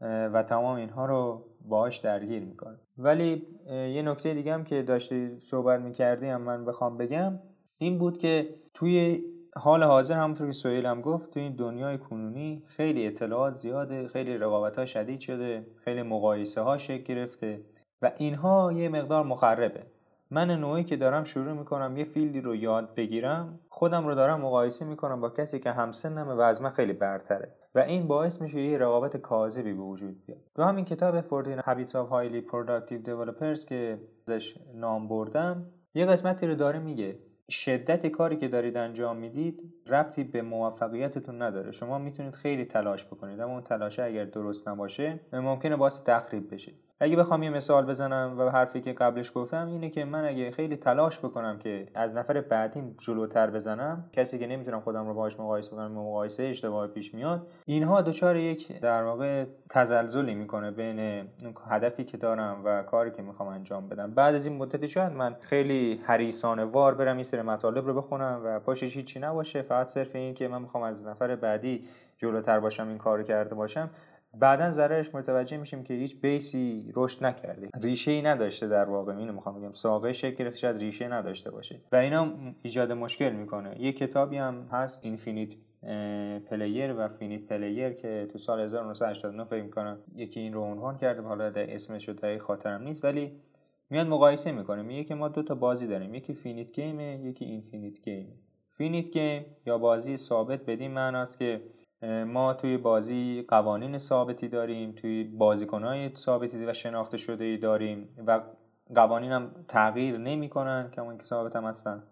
[0.01, 2.79] و تمام اینها رو باهاش درگیر می‌کنه.
[2.97, 7.39] ولی یه نکته دیگه هم که داشتی صحبت می‌کردی هم من بخوام بگم
[7.77, 9.23] این بود که توی
[9.57, 14.37] حال حاضر همونطور که سویل هم گفت تو این دنیای کنونی خیلی اطلاعات زیاده خیلی
[14.37, 17.61] رقابت ها شدید شده خیلی مقایسه ها شکل گرفته
[18.01, 19.83] و اینها یه مقدار مخربه.
[20.31, 24.85] من نوعی که دارم شروع می‌کنم یه فیلدی رو یاد بگیرم خودم رو دارم مقایسه
[24.85, 28.77] می‌کنم با کسی که همسنمه و از من خیلی برتره و این باعث میشه یه
[28.77, 30.39] رقابت کاذبی به وجود بیاد.
[30.55, 36.47] تو همین کتاب 14 Habits of Highly Productive Developers که ازش نام بردم یه قسمتی
[36.47, 37.19] رو داره میگه.
[37.49, 41.71] شدت کاری که دارید انجام می‌دید ربطی به موفقیتتون نداره.
[41.71, 46.71] شما می‌تونید خیلی تلاش بکنید اما اون تلاشه اگر درست نباشه ممکنه باعث تخریب بشه
[46.99, 50.75] اگه بخوام یه مثال بزنم و حرفی که قبلش گفتم اینه که من اگه خیلی
[50.75, 55.71] تلاش بکنم که از نفر بعدیم جلوتر بزنم کسی که نمی‌تونم خودم رو باهاش مقایسه
[55.71, 61.27] بکنم مقایسه اشتباه پیش میاد اینها دچار یک در واقع تزلزلی می‌کنه بین
[61.69, 64.11] هدفی که دارم و کاری که می‌خوام انجام بدم.
[64.11, 68.41] بعد از این مدتی شاید من خیلی حریصانه وار برم این سری مطالب رو بخونم
[68.45, 69.61] و پشتش هیچی نباشه.
[69.61, 71.87] فقط صرف این که من می‌خوام از نفر بعدی
[72.17, 73.89] جلوتر باشم این کارو کرده باشم.
[74.39, 77.69] بعدا ضررش متوجه میشیم که هیچ base ی رشد نکرده.
[77.83, 79.15] ریشه ای نداشته در واقع.
[79.15, 79.71] اینو می‌خوام بگم.
[79.71, 81.81] ساقه شکل گرفته شاید ریشه نداشته باشه.
[81.91, 83.81] و اینا ایجاد مشکل می‌کنه.
[83.81, 85.05] یه کتابی هم هست.
[85.05, 85.53] infinite
[86.49, 91.21] player و finite player که تو سال 1989 فکر می‌کنم یکی این رو عنوان کرده.
[91.21, 93.05] حالا در اسمش رو خاطرم نیست.
[93.05, 93.31] ولی
[93.89, 94.81] میاد مقایسه می‌کنه.
[94.81, 96.15] میگه که ما دو تا بازی داریم.
[96.15, 98.39] یکی finite game ه یکی infinite game
[98.69, 101.61] finite game یا بازی ثابت بدین معناست که
[102.27, 108.41] ما توی بازی قوانین ثابتی داریم توی بازیکنهای ثابتی و شناخته شده ای داریم و
[108.95, 112.03] قوانین هم تغییر نمی کنن که اون که ثابت هم هستن.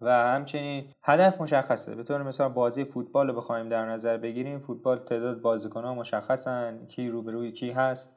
[0.00, 1.94] و همچنین هدف مشخصه.
[1.94, 6.86] به طور مثال بازی فوتبال رو بخوایم در نظر بگیریم فوتبال تعداد بازیکن ها مشخصن
[6.88, 8.16] کی روبروی کی هست.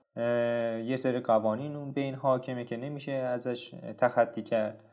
[0.86, 4.84] یه سری قوانین اون بین حاکمه که نمیشه ازش تخطی کرد.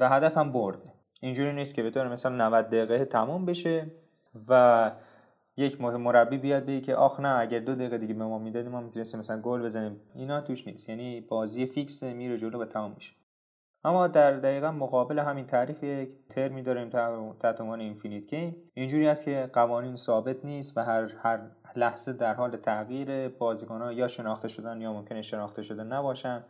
[0.00, 0.92] و هدف هم برده.
[1.20, 3.86] اینجوری نیست که به طور مثال 90 دقیقه تمام بشه
[4.48, 4.90] و
[5.56, 8.80] یک مربی بیاد بگه که آخ نه اگر دو دقیقه دیگه به ما می‌دادیم ما
[8.80, 10.00] می‌تونستیم مثلا گل بزنیم.
[10.14, 10.88] اینا توش نیست.
[10.88, 13.12] یعنی بازی fix میره جلو و تمام میشه.
[13.84, 16.88] اما در دقیقا مقابل همین تعریف یک ترمی داریم
[17.40, 18.56] تحت عنوان infinite game.
[18.74, 21.40] اینجوری است که قوانین ثابت نیست و هر هر
[21.76, 26.44] لحظه در حال تغییر بازیکنها یا شناخته شدن یا ممکنه شناخته شده نباشن.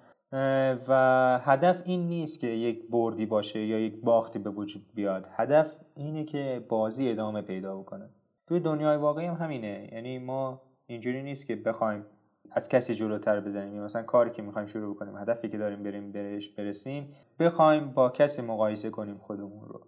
[0.88, 5.28] و هدف این نیست که یک بردی باشه یا یک باختی به وجود بیاد.
[5.30, 8.10] هدف اینه که بازی ادامه پیدا بکنه.
[8.52, 9.88] توی دنیای واقعی هم همینه.
[9.92, 12.06] یعنی ما اینجوری نیست که بخوایم
[12.50, 13.82] از کسی جلوتر بزنیم.
[13.82, 18.42] مثلا کاری که می‌خوایم شروع بکنیم هدفی که داریم بریم برش برسیم بخوایم با کسی
[18.42, 19.86] مقایسه کنیم خودمون رو.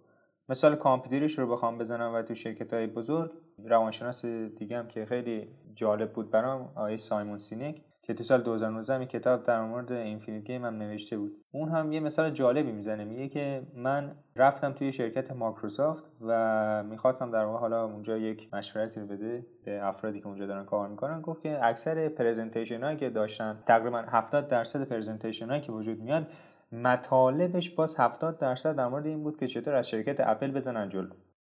[0.49, 3.31] مثال کامپیوترش رو بخوام بزنم و تو شرکت های بزرگ
[3.65, 7.81] روانشناس دیگه هم که خیلی جالب بود برام آقای سایمون سینک.
[8.07, 11.37] که تو سال 2019 می کتاب در مورد infinite game هم نوشته بود.
[11.51, 13.03] اون هم یه مثال جالبی می‌زنه.
[13.03, 18.99] میگه که من رفتم توی شرکت مایکروسافت و می‌خواستم در واقع حالا اونجا یک مشورتی
[18.99, 21.21] رو بده به افرادی که اونجا دارن کار می‌کنن.
[21.21, 26.27] گفت که اکثر presentation هایی که داشتن تقریبا 70 درصد presentation هایی که وجود میاد
[26.71, 31.09] مطالبش باز 70 درصد در مورد این بود که چطور از شرکت اپل بزنن جلو.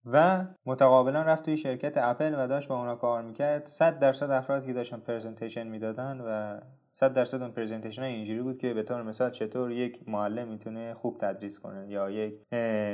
[0.06, 3.66] و متقابلا رفت توی شرکت اپل و داشت با اونا کار می‌کرد.
[3.66, 6.60] 100 درصد افرادی که داشتن presentation می‌دادن و
[6.92, 11.18] 100 درصد اون presentation اینجوری بود که به طور مثال چطور یک معلم می‌تونه خوب
[11.18, 12.34] تدریس کنه یا یک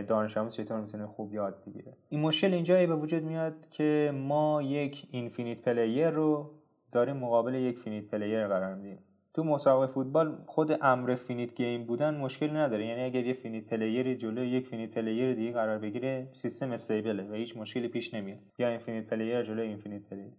[0.07, 1.97] دانش آموز چطور می‌تونه خوب یاد بگیره.
[2.09, 6.51] این مشکل اینجایی به وجود میاد که ما یک infinite player رو
[6.91, 8.99] داریم مقابل یک finite player قرار میدیم.
[9.37, 12.85] تو مسابقه فوتبال خود امر finite game بودن مشکلی نداره.
[12.85, 17.16] یعنی اگر یه finite player ی جلو یک finite player دیگه قرار بگیره سیستم stable
[17.16, 18.39] ه و هیچ مشکلی پیش نمیاد.
[18.59, 20.31] یا infinite player جلو infinite player.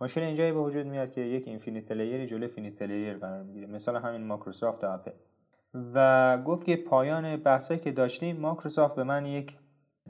[0.00, 3.66] مشکل اینجایی به وجود میاد که یک infinite player ی جلو finite player قرار می‌گیره.
[3.66, 5.10] مثلا همین مایکروسافت و اپل
[5.94, 9.56] و گفت که پایان بحثایی که داشتیم مایکروسافت به من یک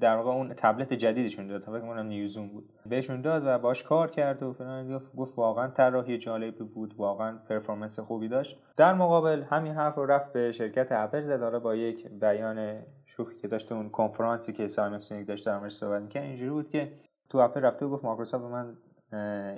[0.00, 2.72] در واقع اون تبلت جدیدشون داد فکر کنم new Zune بود.
[2.86, 8.00] بهشون داد و باش کار کرد و فلان گفت واقعا طراحی جالبی بود واقعا performance
[8.00, 8.62] خوبی داشت.
[8.76, 11.46] در مقابل همین حرف رو رفت به شرکت اپل زد.
[11.46, 16.02] داره با یک بیان شوخی که داشته اون کنفرانسی که سایمون سینک داشت در صحبت
[16.02, 16.92] می‌کرد اینجوری بود که
[17.28, 18.76] تو اپل رفته و گفت مایکروسافت به من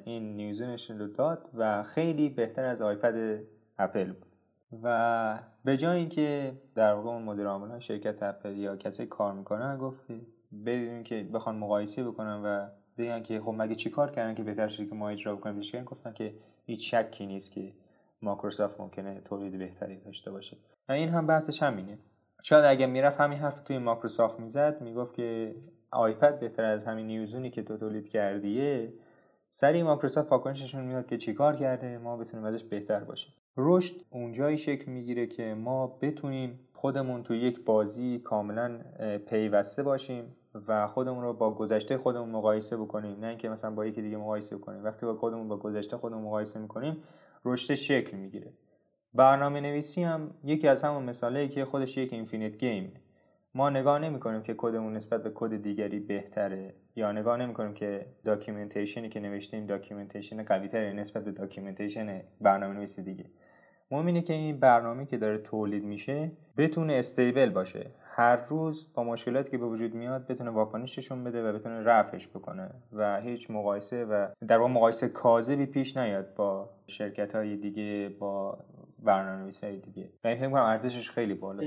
[0.05, 3.41] این new Zune شون رو داد و خیلی بهتر از iPad
[3.79, 4.29] اپل بود.
[4.83, 9.79] و به جای اینکه در واقع اون مدیر عامل شرکت اپل یا کسی کار می‌کنن
[9.79, 10.07] گفت
[10.67, 14.69] بدون که بخوان مقایسه بکنن و بگن که خب مگه چی کار کردن که بهتر
[14.69, 16.35] شده که ما اجرا بکنیم؟ کردن گفتن که
[16.67, 17.73] هیچ شکی نیست که
[18.23, 20.57] مایکروسافت ممکنه تولید بهتری داشته باشه.
[20.89, 21.99] و این هم بحثش همینه.
[22.43, 25.55] شاید اگه می‌رفت همین حرف توی مایکروسافت می‌زد می‌گفت که
[25.91, 28.93] آیپد بهتر از همین نیوزونی که تو تولید کردیه
[29.51, 33.35] سری مایکروسافت واکنششون میاد که چیکار کرده ما بتونیم ازش بهتر باشیم.
[33.61, 38.81] رشد اونجایی شکل می‌گیره که ما بتونیم خودمون تو یک بازی کاملا
[39.27, 40.25] پیوسته باشیم
[40.69, 43.21] و خودمون رو با گذشته خودمون مقایسه بکنیم.
[43.21, 44.85] نه اینکه مثلا با یکی دیگه مقایسه بکنیم.
[44.85, 46.97] وقتی با خودمون با گذشته خودمون مقایسه می‌کنیم
[47.45, 48.53] رشد شکل می‌گیره.
[49.15, 52.93] برنامه نویسی هم یکی از همون مثاله که خودش یک اینفینیت گیمه
[53.55, 57.75] ما نگاه نمی کنیم که کدمون نسبت به کد دیگری بهتره یا نگاه نمی کنیم
[57.75, 63.25] که documentation ی که نوشتیم documentation قوی نسبت به documentation برنامه نویسی دیگه.
[63.91, 67.91] مهم اینه که این برنامه که داره تولید میشه بتونه stable باشه.
[68.05, 72.71] هر روز با مشکلاتی که به وجود میاد بتونه واکنششون بده و بتونه رفعش بکنه
[72.93, 78.59] و هیچ مقایسه و در واقع مقایسه کاذبی پیش نیاد با شرکت های دیگه با
[79.03, 80.13] برنامه‌نویس های دیگه.
[80.25, 81.63] و فکر ارزشش خیلی بالا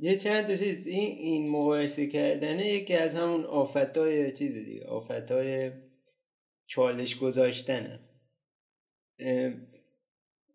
[0.00, 0.86] یه چند تا چیز.
[0.86, 5.72] این این مقایسه کردنه یکی از همون آفتای چیز دیگه آفتای
[6.66, 8.00] چالش گذاشتنه.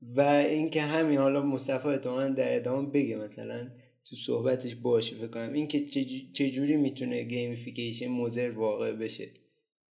[0.02, 3.70] و اینکه همین حالا مصطفی احتمالا در ادامه بگه مثلا
[4.10, 5.54] تو صحبتش باشه فکر کنم.
[5.54, 5.86] اینکه
[6.34, 9.30] چجوری می‌تونه گیمفیکیشن مزر واقع بشه.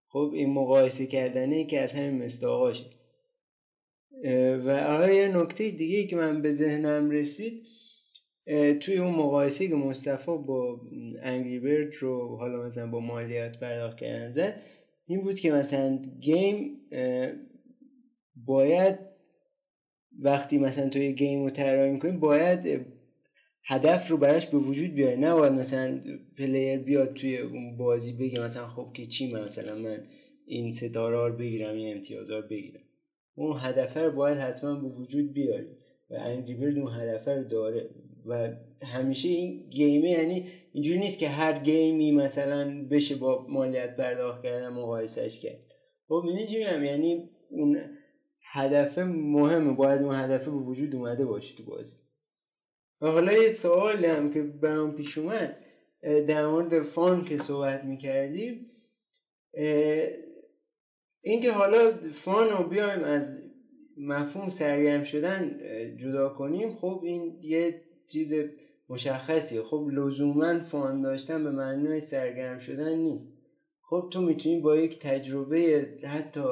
[0.08, 2.86] خب این مقایسه کردنه که از همین مستاقاشه
[4.66, 7.64] و آره یه نکته دیگه که من به ذهنم رسید
[8.80, 10.82] توی اون مقایسه که مصطفی با
[11.22, 14.62] Angry Bird رو حالا مثلا با مالیات پرداخت کردن زد
[15.06, 16.82] این بود که مثلا game
[18.36, 19.00] باید
[20.22, 22.86] وقتی مثلا توی game رو طراحی می‌کنی باید
[23.66, 26.00] هدف رو براش به وجود بیاره نه باید مثلا
[26.38, 30.08] player بیاد توی اون بازی بگه مثلا خب که چی مثلا من
[30.46, 32.82] این ستاره رو بگیرم این امتیاز رو بگیرم.
[33.36, 35.68] اون هدف رو باید حتما به وجود بیاری
[36.10, 37.90] و انگری برد اون هدف رو داره.
[38.26, 44.44] و همیشه این گیمه یعنی اینجوری نیست که هر گیمی مثلا بشه با مالیت پرداخت
[44.44, 45.60] کردن مقایسش کرد.
[46.08, 46.24] خب
[46.68, 46.84] هم.
[46.84, 47.78] یعنی اون
[48.58, 49.74] هدف مهمه.
[49.74, 51.96] باید اون هدف به وجود اومده باشه تو بازی.
[53.02, 55.58] و حالا یه سوال هم که برام پیش اومد
[56.28, 58.72] در مورد فان که صحبت می‌کردیم
[61.22, 63.38] اینکه حالا فان رو بیایم از
[63.98, 65.60] مفهوم سرگرم شدن
[65.98, 68.34] جدا کنیم خب این یه چیز
[68.90, 69.62] مشخصیه.
[69.64, 73.28] خب لزوما فان داشتن به معنای سرگرم شدن نیست.
[73.82, 76.44] خب تو می‌تونی با یک تجربه حتی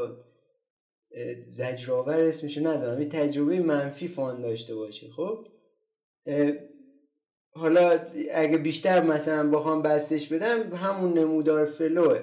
[1.52, 5.48] زجرآور اسمشو نذارم یه تجربه منفی فان داشته باشی خب؟
[7.52, 8.00] حالا
[8.34, 12.20] اگه بیشتر مثلا بخوام بستش بدم همون نمودار flow ه.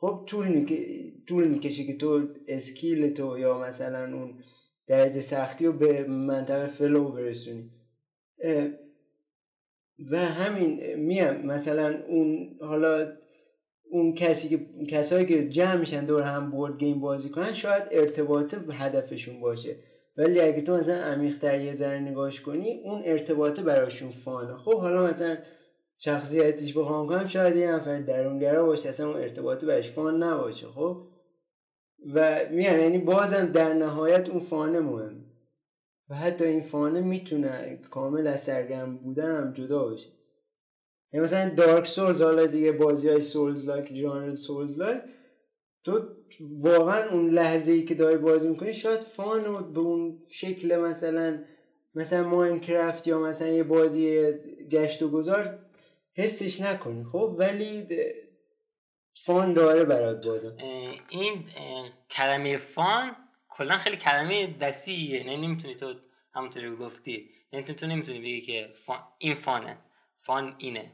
[0.00, 4.34] خب طول, می‌کشه طول می‌کشه که تو skill تو یا مثلا اون
[4.86, 7.70] درجه سختی رو به منطقه flow برسونی.
[10.10, 13.12] و همین میم مثلا اون حالا
[13.90, 18.54] اون کسی که کسایی که جمع میشن دور هم board game بازی کنن شاید ارتباط
[18.70, 19.76] هدفشون باشه.
[20.16, 24.56] ولی اگه تو مثلا عمیق‌تر یه ذره نگاش کنی اون ارتباطه براشون fun ه.
[24.56, 25.36] خب حالا مثلا
[25.98, 31.08] شخصیتش بخوام کنم شاید یه نفر درونگرا باشه اصلا اون ارتباطه برش fun نباشه خب؟
[32.14, 35.24] و میگم یعنی بازم در نهایت اون fun ه مهم
[36.10, 40.08] و حتی این fun ه می‌تونه کامل از سرگرم بودن هم جدا باشه
[41.14, 45.02] یعنی مثلا Dark Souls حالا دیگه بازی های Souls-like ژانر Souls-like
[45.84, 46.08] تو
[46.40, 51.44] واقعا اون لحظه ای که داری بازی می‌کنی شاید فان رو به اون شکل مثلا
[51.94, 54.32] مثلا ماینکرافت یا مثلا یه بازی
[54.70, 55.58] گشت و گذار
[56.16, 57.86] حسش نکنی خب؟ ولی
[59.22, 60.56] فان داره برات بازم
[61.08, 61.44] این
[62.10, 63.16] کلمه فان
[63.48, 65.94] کلا خیلی کلمه وسیعیه نه نمی‌تونی تو
[66.34, 69.78] همونطوری گفتی یعنی تو نمی‌تونی بگی که فان این فانه
[70.26, 70.92] فان اینه.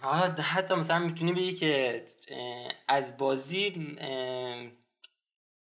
[0.00, 2.02] حالا حتی مثلا می‌تونی بگی که
[2.88, 3.96] از بازی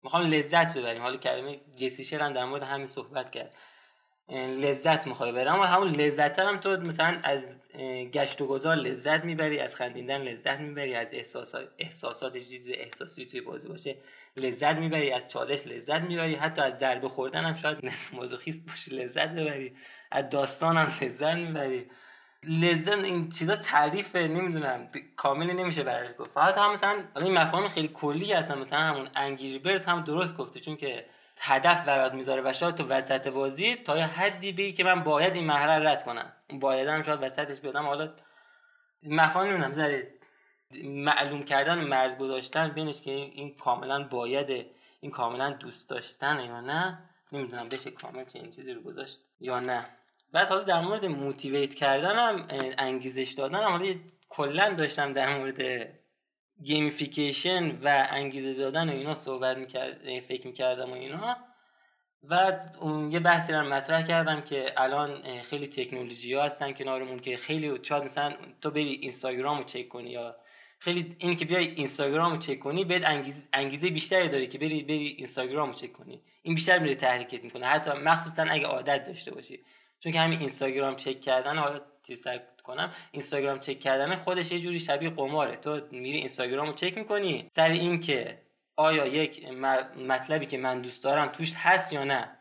[0.03, 1.01] می‌خوام لذت ببریم.
[1.01, 3.53] حالا کلمه جسی شرن در مورد همین صحبت کرد.
[4.31, 7.61] لذت می‌خوای برم و همون لذت هم تو مثلا از
[8.13, 13.41] گشت و گذار لذت می‌بری از خندیدن لذت می‌بری از احساسات احساسات چیز احساسی توی
[13.41, 13.97] بازی باشه
[14.37, 16.35] لذت می‌بری از چالش لذت می‌بری.
[16.35, 17.77] حتی از ضربه خوردن هم شاید
[18.13, 19.75] مازوخیست باشه لذت ببری.
[20.11, 21.89] از داستان هم لذت می‌بری.
[22.43, 24.89] لذت این چیزا تعریف نمی‌دونم.
[25.15, 26.31] کامل نمیشه برای گفت.
[26.31, 28.57] فقط هم مثلا این مفاهیم خیلی کلی هستن.
[28.57, 30.59] مثلا همون انگیری برز هم درست گفته.
[30.59, 31.05] چون که
[31.37, 35.35] هدف برات می‌ذاره و شاید تو وسط بازی تا یه حدی بگی که من باید
[35.35, 36.33] این مرحله رد کنم.
[36.59, 38.13] باید هم شاید وسطش بیادم حالا
[39.03, 39.73] مفاهیم نمی‌دونم.
[39.73, 40.13] ذره
[40.83, 44.65] معلوم کردن مرز گذاشتن بینش که این کاملا باید
[45.01, 47.09] این کاملا دوست داشتن یا نه.
[47.31, 49.85] نمی‌دونم بشه کامل چه این چیزی رو گذاشت یا نه.
[50.33, 53.95] بعد حالا در مورد motivate کردن هم انگیزش دادن حالا
[54.29, 55.89] کلا داشتم در مورد
[56.63, 61.37] gamification و انگیزه دادن و اینا صحبت می‌کرد فکر می‌کردم و اینا.
[62.23, 62.59] و
[63.11, 68.03] یه بحثی رو مطرح کردم که الان خیلی تکنولوژی ها هستن کنارمون که خیلی شاید
[68.03, 70.35] مثلا تو بری اینستاگرام رو چک کنی یا
[70.79, 74.83] خیلی این که بیای اینستاگرام رو چک کنی بهت انگیزه, انگیزه بیشتری داری که بری
[74.83, 76.21] بری اینستاگرام رو چک کنی.
[76.41, 77.67] این بیشتر میره تحریکت می‌کنه.
[77.67, 79.59] حتی مخصوصا اگه عادت داشته باشی.
[79.99, 82.27] چون که همین اینستاگرام چک کردن حالا چیز
[82.63, 85.55] کنم اینستاگرام چک کردن خودش یه جوری شبیه قماره.
[85.55, 88.41] تو میری اینستاگرام رو چک می‌کنی سر این که
[88.75, 89.45] آیا یک
[89.97, 92.37] مطلبی که من دوست دارم توش هست یا نه؟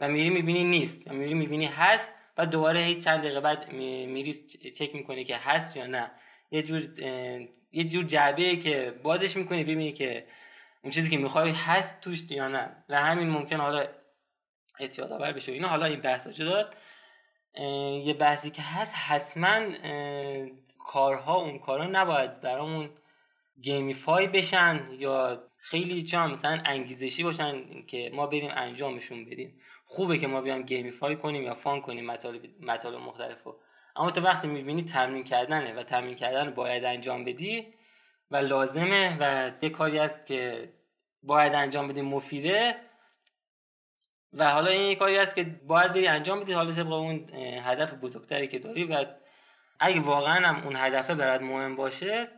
[0.00, 1.10] و میری می‌بینی نیست.
[1.10, 4.32] و میری می‌بینی هست و دوباره هیچ چند دقیقه بعد میری
[4.76, 6.10] چک می‌کنی که هست یا نه.
[6.50, 6.82] یه جور
[7.72, 10.26] یه جور جعبه که بازش می‌کنی ببینی که
[10.82, 12.84] اون چیزی که می‌خوای هست توش یا نه.
[12.88, 13.86] و همین ممکن حالا
[14.80, 15.68] اعتیاد آور بشه اینا.
[15.68, 16.74] حالا این بحثا داد؟
[18.04, 19.60] یه بحثی که هست حتما
[20.78, 22.90] کارها اون کارها نباید برامون
[23.60, 29.60] gamify بشن یا خیلی چون مثلا انگیزشی باشن که ما بریم انجامشون بدیم.
[29.84, 33.54] خوبه که ما بیام gamify کنیم یا fun کنیم مطالب مطالب مختلفو
[33.96, 37.66] اما تو وقتی می‌بینی تمرین کردنه و تمرین کردن باید انجام بدی
[38.30, 40.72] و لازمه و یه کاری است که
[41.22, 42.76] باید انجام بدی مفیده
[44.34, 46.52] و حالا این کاری است که باید بری انجام بدی.
[46.52, 47.30] حالا طبق اون
[47.62, 49.04] هدف بزرگتری که داری و
[49.80, 52.28] اگه واقعا هم اون هدفه برات مهم باشه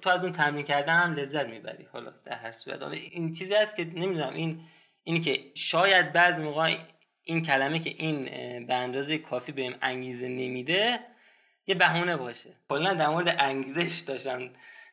[0.00, 1.84] تو از اون تمرین کردن هم لذت می‌بری.
[1.92, 2.82] حالا در هر صورت.
[2.82, 4.34] این چیزی است که نمی‌دونم.
[4.34, 4.60] این
[5.04, 6.76] اینی که شاید بعض موقع
[7.22, 8.24] این کلمه که این
[8.66, 10.98] به اندازه کافی بهم انگیزه نمیده
[11.66, 12.50] یه بهونه باشه.
[12.68, 14.50] کلا در مورد انگیزش داشتم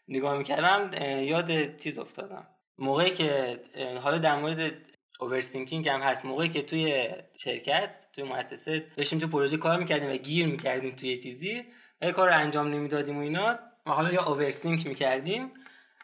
[0.08, 0.92] نگاه می‌کردم
[1.24, 2.48] یاد چیز افتادم.
[2.78, 3.60] موقعی که
[4.02, 4.72] حالا در مورد
[5.20, 6.26] overthinking هم هست.
[6.26, 7.08] موقعی که توی
[7.38, 11.66] شرکت توی مؤسسه داشتیم تو پروژه کار می‌کردیم و گیر می‌کردیم توی چیزی
[12.02, 13.60] و کار رو انجام نمی‌دادیم و اینا.
[13.86, 15.52] و حالا یا overthink می‌کردیم.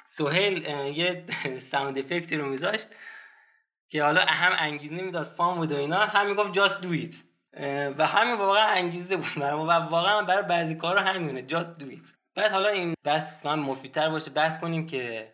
[0.07, 0.57] سهیل
[0.97, 1.23] یه
[1.71, 2.87] sound effect ی رو میذاشت
[3.89, 6.05] که حالا هم انگیزه می‌داد fun بود و اینا.
[6.05, 7.15] هم می‌گفت just do it
[7.97, 11.41] و همین واقعا انگیزه بود و واقعا برای بعضی کارا همینه.
[11.41, 15.33] just do it بعد حالا این بحث من مفیدتر باشه بحث کنیم که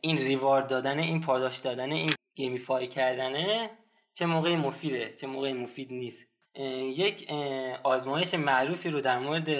[0.00, 3.70] این ریوارد دادن این پاداش دادن این گیمیفای کردنه
[4.14, 6.24] چه موقعی مفیده چه موقعی مفید نیست.
[6.96, 7.30] یک
[7.82, 9.50] آزمایش معروفی رو در مورد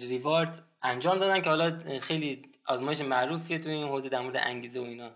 [0.00, 4.82] ریوارد انجام دادن که حالا خیلی آزمایش معروفیه تو این حوزه در مورد انگیزه و
[4.82, 5.10] اینا.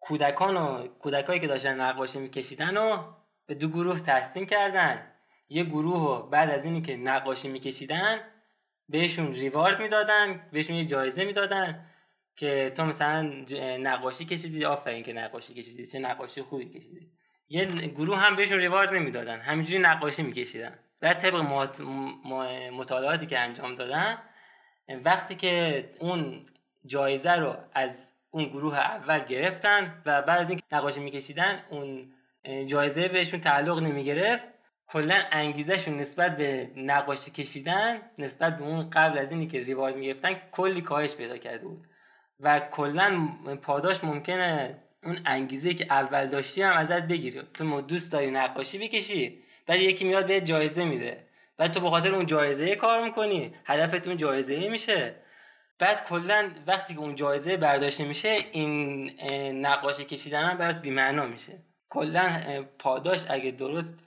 [0.00, 3.02] کودکان و کودکایی که داشتن نقاشی میکشیدن و
[3.46, 5.12] به دو گروه تقسیم کردن.
[5.48, 8.20] یه گروه بعد از اینی که نقاشی میکشیدن
[8.88, 11.86] بهشون ریوارد می‌دادن بهشون یه جایزه می‌دادن.
[12.40, 13.22] که تو مثلا
[13.80, 17.10] نقاشی کشیدی آفرین که نقاشی کشیدی چه نقاشی خوبی کشیدی.
[17.48, 20.78] یه گروه هم بهشون ریوارد نمی‌دادن همینجوری نقاشی میکشیدن.
[21.00, 21.34] بعد طبق
[22.72, 24.18] مطالعاتی که انجام دادن
[25.04, 26.46] وقتی که اون
[26.86, 32.12] جایزه رو از اون گروه اول گرفتن و بعد از اینکه نقاشی میکشیدن اون
[32.66, 34.44] جایزه بهشون تعلق نمی‌گرفت
[34.86, 40.34] کلا انگیزهشون نسبت به نقاشی کشیدن نسبت به اون قبل از اینی که ریوارد می‌گرفتن
[40.52, 41.86] کلی کاهش پیدا کرده بود.
[42.42, 43.28] و کلا
[43.62, 49.42] پاداش ممکنه اون انگیزه که اول داشتی هم ازت بگیری تو دوست داری نقاشی بکشی
[49.66, 51.26] بعد یکی میاد به جایزه میده.
[51.56, 55.14] بعد تو به خاطر اون جایزه کار می‌کنی هدفت اون جایزه میشه.
[55.78, 59.10] بعد کلا وقتی که اون جایزه برداشته میشه این
[59.66, 61.52] نقاشی کشیدن هم برات بی‌معنا میشه.
[61.88, 62.42] کلا
[62.78, 63.98] پاداش اگه درست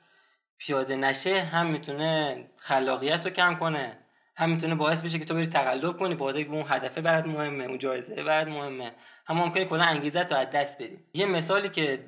[0.58, 3.98] پیاده نشه هم می‌تونه خلاقیت رو کم کنه.
[4.36, 7.64] هم می‌تونه باعث بشه که تو بری تقلب کنی با که اون هدفه برات مهمه
[7.64, 8.96] اون جایزه برات مهمه.
[9.28, 10.98] هم ممکنه کلا انگیزه تو از دست بدی.
[11.14, 12.06] یه مثالی که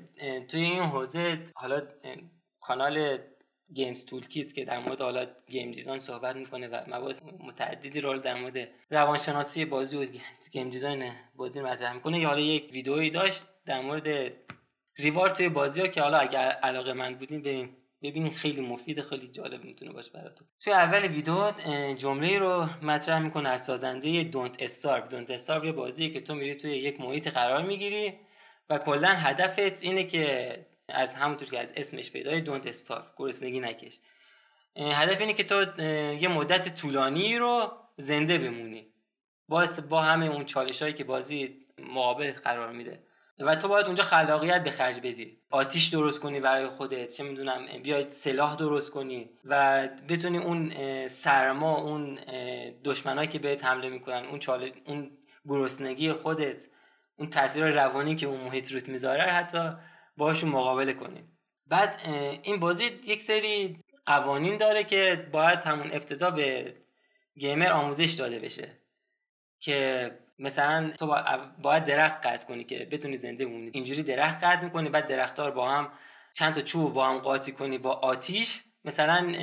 [0.48, 1.82] توی این حوزه حالا
[2.60, 3.18] کانال
[3.74, 8.34] Games Toolkit که در مورد حالا game design صحبت می‌کنه و مباحث متعددی رول در
[8.34, 10.06] مورد روانشناسی بازی و
[10.52, 12.20] game design بازی مطرح می‌کنه.
[12.20, 14.34] یا حالا یک ویدئویی داشت در مورد
[14.98, 19.64] reward توی بازی ها که حالا اگر علاقه‌مند بودین بریم ببینید خیلی مفید خیلی جالب
[19.64, 20.48] می‌تونه باشه براتون.
[20.60, 21.52] توی اول ویدیو
[21.96, 26.56] جمله رو مطرح می‌کنه از سازنده دونت استارو دونت استارو یه بازیه که تو میری
[26.56, 28.14] توی یک محیط قرار می‌گیری
[28.70, 34.00] و کلا هدفت اینه که از همونطور که از اسمش پیدای دونت استارو گرسنگی نکش.
[34.78, 35.82] هدف اینه که تو
[36.14, 38.88] یه مدت طولانی رو زنده بمونی.
[39.48, 43.04] با با همه اون چالش هایی که بازی مقابل قرار میده.
[43.40, 45.38] و تو باید اونجا خلاقیت به خرج بدی.
[45.50, 50.74] آتیش درست کنی برای خودت چه می‌دونم بیاید سلاح درست کنی و بتونی اون
[51.08, 52.20] سرما اون
[52.84, 55.18] دشمنایی که بهت حمله می‌کنن اون چاله اون
[55.48, 56.62] گرسنگی خودت
[57.18, 59.72] اون تاثیر روانی که اون محیط روت می‌ذاره حتی
[60.18, 61.24] باشون مقابله کنی.
[61.68, 62.02] بعد
[62.44, 66.76] این بازی یک سری قوانین داره که باید همون ابتدا به
[67.40, 68.80] گیمر آموزش داده بشه
[69.60, 71.16] که مثلا تو
[71.62, 73.72] باید درخت قطع کنی که بتونی زنده بمونی.
[73.74, 75.92] اینجوری درخت قطع می‌کنی بعد درختار با هم
[76.34, 78.64] چند تا چوب با هم قاطی کنی با آتیش.
[78.86, 79.34] مثلا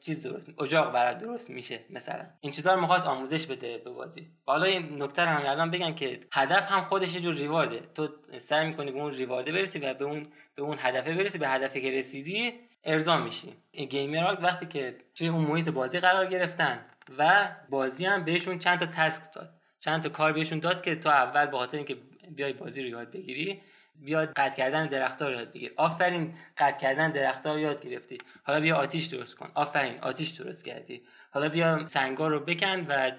[0.00, 2.26] چیز درست اجاق برات درست میشه مثلا.
[2.40, 4.28] این چیزا رو می‌خواست آموزش بده به بازی.
[4.46, 8.08] حالا این نکته رو هم الان بگم که هدف هم خودش یه جور ریوارده تو
[8.38, 11.80] سعی می‌کنی به اون ریوارده برسی و به اون به اون هدفه برسی به هدفی
[11.80, 12.52] که رسیدی
[12.84, 13.56] ارضا میشی.
[13.90, 16.86] گیمرها وقتی که توی اون محیط بازی قرار گرفتن
[17.18, 19.57] و بازی هم بهشون چند تا تسک داد.
[19.80, 21.96] چند تا کار بهشون داد که تو اول به خاطر اینکه
[22.30, 23.62] بیای بازی رو یاد بگیری
[23.94, 28.18] بیاد قطع کردن درختار رو یاد بگیر آفرین قطع کردن درختار رو یاد گرفتی.
[28.42, 29.50] حالا بیا آتیش درست کن.
[29.54, 31.02] آفرین آتیش درست کردی.
[31.30, 33.10] حالا بیا سنگا رو بکن و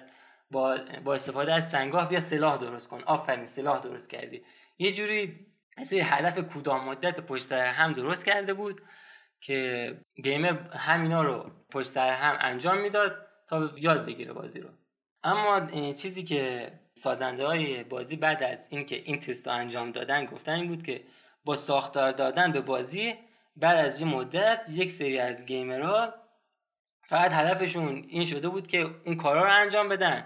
[0.50, 3.02] با, با استفاده از سنگاه بیا سلاح درست کن.
[3.02, 4.42] آفرین سلاح درست کردی.
[4.78, 5.46] یه جوری
[5.78, 8.80] از هدف کوتاه مدت پشت سر هم درست کرده بود
[9.40, 14.68] که گیمر همینا رو پشت سر هم انجام می‌داد تا یاد بگیره بازی رو.
[15.24, 20.52] اما چیزی که سازنده های بازی بعد از اینکه این تست رو انجام دادن گفتن
[20.52, 21.02] این بود که
[21.44, 23.14] با ساختار دادن به بازی
[23.56, 26.14] بعد از این مدت یک سری از گیمرها
[27.02, 30.24] فقط هدفشون این شده بود که اون کارا رو انجام بدن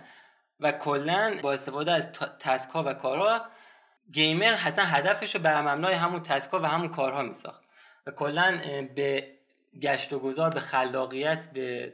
[0.61, 3.47] و کلا با استفاده از تسک ها و کارها
[4.13, 7.65] گیمر حسن هدفش رو بر مبنای همون تسک ها و همون کارها میساخت.
[8.07, 8.61] و کلا
[8.95, 9.35] به
[9.83, 11.93] گشت و گذار به خلاقیت به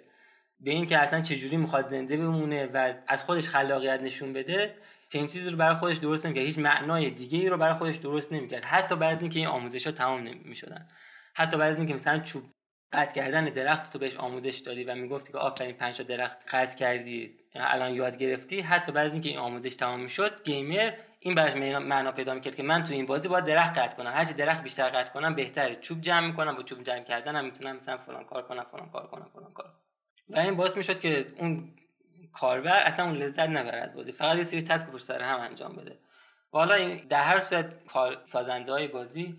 [0.60, 4.74] به این که اصلا چجوری می‌خواد زنده بمونه و از خودش خلاقیت نشون بده
[5.08, 6.44] چنین چیزی رو برای خودش درست نمی‌کرد.
[6.44, 8.64] هیچ معنای دیگه ای رو برای خودش درست نمی‌کرد.
[8.64, 10.88] حتی بعد از اینکه این آموزش ها تمام نمی‌شدن.
[11.34, 12.42] حتی بعد از اینکه مثلا چوب
[12.92, 17.34] قطع کردن درخت تو بهش آموزش دادی و می‌گفتی که آفرین پنج درخت قطع کردی
[17.54, 18.60] الان یاد گرفتی.
[18.60, 22.62] حتی بعد از اینکه این آموزش تمام می‌شد گیمر این براش معنا پیدا می‌کرد که
[22.62, 24.10] من تو این بازی باید درخت قطع کنم.
[24.10, 25.76] هرچی درخت بیشتر قطع کنم بهتره.
[25.76, 29.30] چوب جمع می‌کنم با چوب جمع کردنم می‌تونم مثلا فلان کار کنم فلان کار کنم
[29.34, 29.66] فلان کار
[30.30, 31.72] و این باعث می‌شد که اون
[32.32, 34.12] کاربر اصلا اون لذت نبره از بازی.
[34.12, 35.98] فقط یه سری تسک پشت سر هم انجام بده.
[36.52, 37.72] و حالا در هر صورت
[38.24, 39.36] سازنده های بازی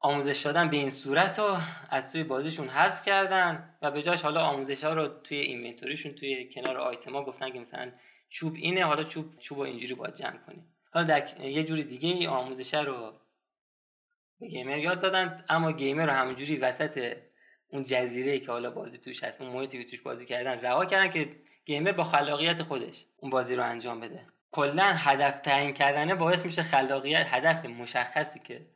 [0.00, 1.56] آموزش دادن به این صورت رو
[1.90, 6.54] از توی بازیشون حذف کردن و به جاش حالا آموزش ها رو توی اینونتوریشون توی
[6.54, 7.92] کنار آیتما گفتن که مثلا
[8.28, 10.74] چوب اینه حالا چوب چوب رو اینجوری باید جمع کنیم.
[10.92, 13.12] حالا در یه جوری دیگه ای آموزش رو
[14.40, 17.16] به گیمر یاد دادن اما گیمر رو همونجوری وسط
[17.70, 21.10] اون جزیره که حالا بازی توش هست اون محیطی که توش بازی کردن رها کردن
[21.10, 24.26] که گیمر با خلاقیت خودش اون بازی رو انجام بده.
[24.52, 28.66] کلا هدف تعیین کردنه باعث میشه خلاقیت هدف مشخصی که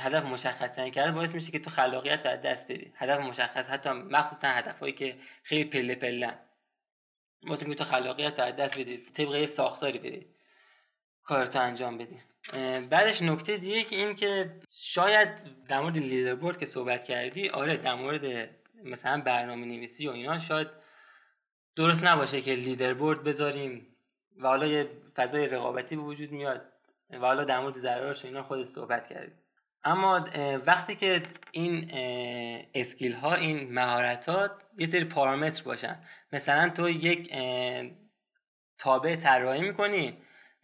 [0.00, 3.90] هدف مشخص تعیین کرده باعث میشه که تو خلاقیت رو دست بدی هدف مشخص حتی
[3.90, 6.38] مخصوصا هدفهایی که خیلی پله پله
[7.42, 10.26] واسه که تو خلاقیت رو دست بدی طبق ساختاری بری
[11.22, 12.20] کارتو انجام بدی.
[12.90, 15.28] بعدش نکته دیگه که این که شاید
[15.68, 18.50] در مورد لیدربورد که صحبت کردی آره در مورد
[18.84, 20.68] مثلا برنامه نویسی و اینا شاید
[21.76, 23.96] درست نباشه که لیدربورد بذاریم
[24.36, 26.72] و حالا یه فضای رقابتی به وجود میاد
[27.10, 29.38] و حالا در مورد ضررش اینا خود صحبت کردیم.
[29.84, 30.28] اما
[30.66, 31.90] وقتی که این
[32.74, 35.98] اسکیل ها این مهارت ها یه سری پارامتر باشن
[36.32, 37.34] مثلا تو یک
[38.78, 40.18] تابع طراحی می‌کنی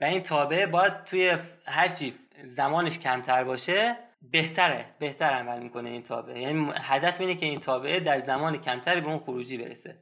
[0.04, 1.36] این تابع باید توی
[1.66, 2.14] هر چی
[2.44, 3.96] زمانش کمتر باشه
[4.32, 9.00] بهتره بهتر عمل می‌کنه این تابع یعنی هدف اینه که این تابعه در زمان کمتری
[9.00, 9.98] به اون خروجی برسه.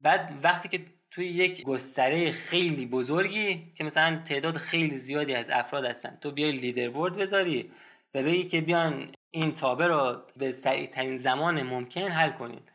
[0.00, 5.84] بعد وقتی که توی یک گستره خیلی بزرگی که مثلا تعداد خیلی زیادی از افراد
[5.84, 7.72] هستن تو بیای لیدر بورد بذاری
[8.14, 12.70] و بگی که بیان این تابه رو به سریع ترین زمان ممکن حل کنید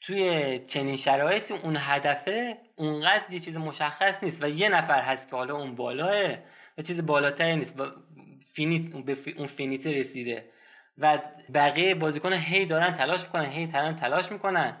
[0.00, 5.36] توی چنین شرایطی اون هدفه اونقدر یه چیز مشخص نیست و یه نفر هست که
[5.36, 6.36] حالا اون بالاه
[6.78, 7.84] و چیز بالاتری نیست و
[8.52, 8.94] فینیت
[9.36, 10.50] اون فینیت رسیده.
[10.98, 11.18] و
[11.54, 14.76] بقیه بازیکن هی دارن تلاش می‌کنن هی دارن تلاش می‌کنن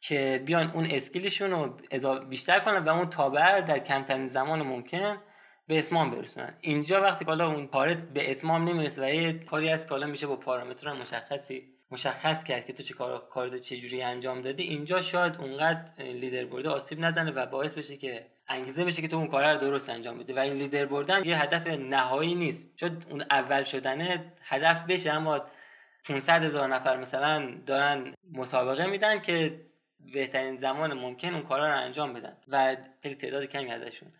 [0.00, 1.78] که بیان اون اسکیلشون رو
[2.28, 5.18] بیشتر کنن و اون تابر در کمترین زمان ممکن
[5.66, 6.54] به اتمام برسونن.
[6.60, 10.06] اینجا وقتی که حالا اون کارت به اتمام نمی‌رسه و یه کاری هست که حالا
[10.06, 14.62] میشه با پارامتر مشخصی مشخص کرد که تو چه کار کار چه جوری انجام دادی.
[14.62, 19.16] اینجا شاید اونقدر لیدر برده آسیب نزنه و باعث بشه که انگیزه بشه که تو
[19.16, 22.76] اون کار رو درست انجام بده و این لیدر بردن یه هدف نهایی نیست.
[22.76, 25.46] چون اون اول شدنه هدف بشه اما
[26.08, 29.60] 500 هزار نفر مثلا دارن مسابقه میدن که
[30.12, 34.12] بهترین زمان ممکن اون کارا رو انجام بدن و خیلی تعداد کمی ازشون.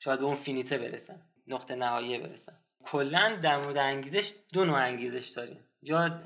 [0.00, 2.52] شاید به اون فینیته برسن نقطه نهایی برسن.
[2.84, 5.67] کلا در مورد انگیزش دو نوع انگیزش داریم.
[5.82, 6.22] یا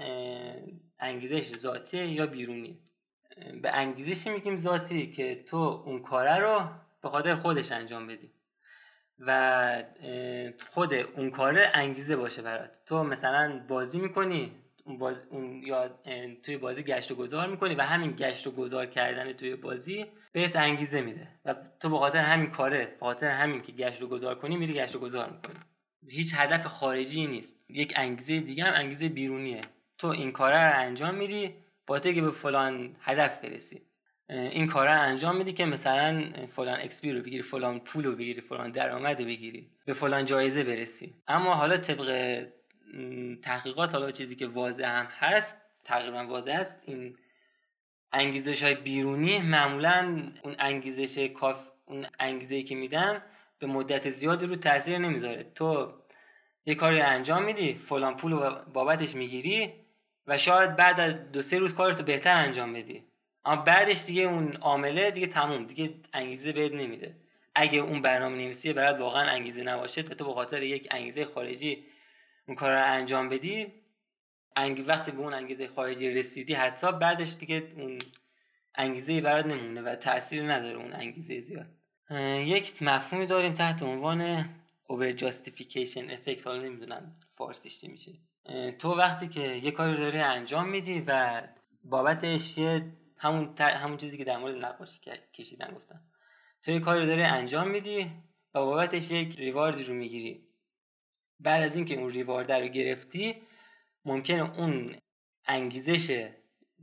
[1.00, 2.78] انگیزش ذاتی یا بیرونی.
[3.62, 6.68] به انگیزشی میگیم ذاتی که تو اون کاره رو
[7.02, 8.30] به خاطر خودش انجام بدی
[9.18, 9.84] و
[10.70, 12.70] خود اون کاره انگیزه باشه برات.
[12.86, 14.52] تو مثلا بازی می‌کنی
[14.86, 15.90] باز اون یا
[16.42, 20.56] توی بازی گشت و گذار می‌کنی و همین گشت و گذار کردن توی بازی بهت
[20.56, 21.28] انگیزه میده.
[21.44, 24.74] و تو به خاطر همین کاره به خاطر همین که گشت و گذار کنی میری
[24.74, 25.60] گشت و گذار می‌کنی.
[26.08, 27.56] هیچ هدف خارجی نیست.
[27.68, 29.62] یک انگیزه دیگه هم انگیزه بیرونیه.
[29.98, 31.54] تو این کاره رو انجام میدی
[31.86, 33.82] با که به فلان هدف برسی.
[34.28, 36.24] این کار رو انجام میدی که مثلا
[36.56, 39.70] فلان XP رو بگیری فلان پول رو بگیری فلان درآمد رو بگیری.
[39.84, 41.14] به فلان جایزه برسی.
[41.28, 42.46] اما حالا طبق
[43.42, 47.16] تحقیقات حالا چیزی که واضح هم هست تقریبا واضح است این
[48.12, 53.22] انگیزش های بیرونی معمولا اون انگیزش کاف اون انگیزه که میدن
[53.62, 55.44] به مدت زیادی رو تاثیر نمی‌ذاره.
[55.54, 55.92] تو
[56.66, 59.72] یه کاری انجام میدی فلان پول رو بابتش می‌گیری
[60.26, 63.04] و شاید بعد از دو سه روز کارتو بهتر انجام بدی.
[63.44, 67.16] اما بعدش دیگه اون عامله دیگه تموم دیگه انگیزه بهت نمیده.
[67.54, 71.86] اگه اون برنامه نویسی برات واقعا انگیزه نباشه تو به خاطر یک انگیزه خارجی
[72.48, 73.72] اون کار رو انجام بدی
[74.56, 74.84] انگ...
[74.86, 77.98] وقتی به اون انگیزه خارجی رسیدی حتی بعدش دیگه اون
[78.74, 81.81] انگیزه برات نمونه و تاثیر نداره اون انگیزه زیاد.
[82.10, 84.44] یک مفهومی داریم تحت عنوان
[84.88, 88.12] over justification effect حالا نمی‌دونم فارسیش چی میشه.
[88.78, 91.42] تو وقتی که یه کاری داری انجام میدی و
[91.84, 95.00] بابتش یه همون, همون چیزی که در مورد نقاشی
[95.34, 96.00] کشیدن گفتم.
[96.62, 98.10] تو یه کاری داری انجام میدی
[98.54, 100.48] و بابتش یک ریواردی رو می‌گیری.
[101.40, 103.42] بعد از اینکه اون ریوارد رو گرفتی
[104.04, 104.96] ممکنه اون
[105.46, 106.28] انگیزش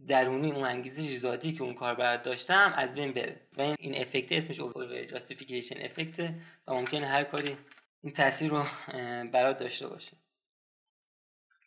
[0.07, 3.41] درونی اون انگیزش ذاتی که اون کار داشتم از بین بره.
[3.57, 6.19] و این این افکت اسمش اوور جاستیفیکیشن افکت
[6.67, 7.57] و ممکنه هر کاری
[8.03, 8.65] این تاثیر رو
[9.31, 10.11] برات داشته باشه.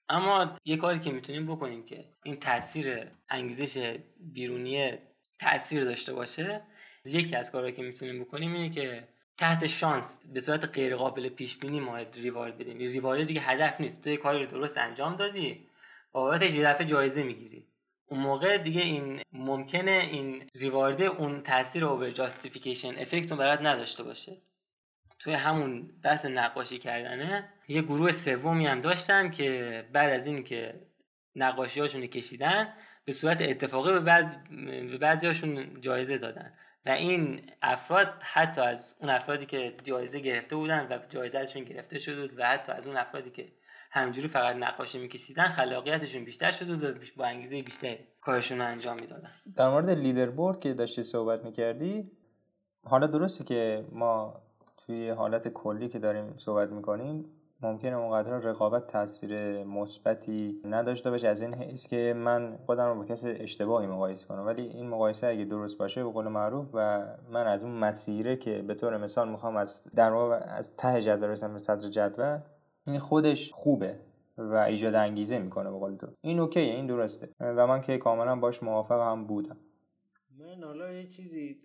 [0.09, 4.93] اما یه کاری که می‌تونیم بکنیم که این تاثیر انگیزش بیرونی
[5.41, 6.63] تاثیر داشته باشه
[7.05, 11.59] یکی از کارهایی که می‌تونیم بکنیم اینه که تحت شانس به صورت غیر قابل پیش
[11.59, 12.79] بینی ما ریوارد بدیم.
[12.79, 14.05] ریوارد دیگه هدف نیست.
[14.05, 15.69] تو یه کاری رو درست انجام دادی
[16.13, 17.67] بابتش یه دفعه جایزه می‌گیری.
[18.07, 24.03] اون موقع دیگه این ممکنه این ریوارده اون تاثیر اوور جاستیفیکیشن افکت رو برات نداشته
[24.03, 24.37] باشه.
[25.19, 30.81] توی همون بحث نقاشی کردنه یه گروه سومی هم داشتن که بعد از این که
[31.37, 32.75] نقاشی کشیدن
[33.05, 34.35] به صورت اتفاقی به بعض
[34.91, 36.53] به بعضی هاشون جایزه دادن.
[36.87, 42.21] و این افراد حتی از اون افرادی که جایزه گرفته بودن و جایزهشون گرفته شده
[42.21, 43.49] بود و حتی از اون افرادی که
[43.95, 49.31] همجوری فقط نقاشی میکشیدن خلاقیتشون بیشتر شده و با انگیزه بیشتر کارشون رو انجام می‌دادن.
[49.57, 52.11] در مورد لیدر بورد که داشتی صحبت می‌کردی
[52.85, 54.43] حالا درسته که ما
[54.77, 57.25] توی حالت کلی که داریم صحبت می‌کنیم
[57.61, 61.29] ممکنه اونقدر رقابت تاثیر مثبتی نداشته باشه.
[61.29, 64.47] از این حیث که من خودم رو با کسی اشتباهی مقایسه کنم.
[64.47, 68.63] ولی این مقایسه اگه درست باشه به قول معروف و من از اون مسیره که
[68.63, 72.39] به طور مثال می‌خوام از در از ته جدول برسم به صدر جدول
[72.87, 73.99] این خودش خوبه
[74.39, 76.07] و ایجاد انگیزه می‌کنه به قول تو.
[76.21, 77.29] این اوکیه این درسته.
[77.41, 79.59] و من که کاملا باش موافق هم بودم.
[80.39, 81.61] من حالا یه چیزی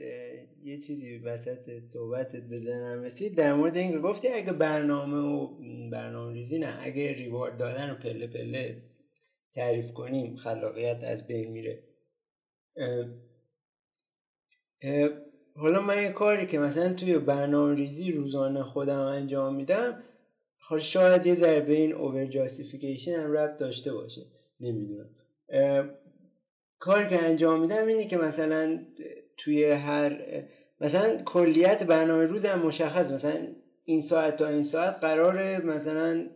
[0.64, 5.48] یه چیزی وسط صحبتت بزنم رسید در مورد اینکه گفتی اگه برنامه و
[5.90, 8.84] برنامه ریزی نه اگه ریوارد دادن رو پله پله
[9.54, 11.84] تعریف کنیم خلاقیت از بین میره.
[15.56, 20.04] حالا من یه کاری که مثلا توی برنامه ریزی روزانه خودم انجام میدم
[20.80, 22.30] شاید یه ذره به این اوور
[23.08, 24.22] هم ربط داشته باشه.
[24.60, 25.10] نمی‌دونم.
[26.80, 28.80] کاری که انجام میدم اینه که مثلا
[29.38, 30.22] توی هر
[30.82, 33.12] مثلا کلیت برنامه روزم مشخص.
[33.12, 33.48] مثلا
[33.86, 36.28] این ساعت تا این ساعت قرار مثلا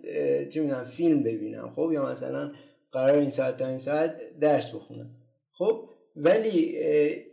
[0.50, 2.52] چه می‌دونم فیلم ببینم خب؟ یا مثلا
[2.92, 5.10] قرار این ساعت تا این ساعت درس بخونم.
[5.52, 6.78] خب؟ ولی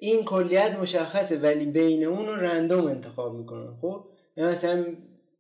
[0.01, 4.05] این کلیت مشخصه ولی بین اون رو رندوم انتخاب می‌کنم خب؟
[4.37, 4.87] مثلا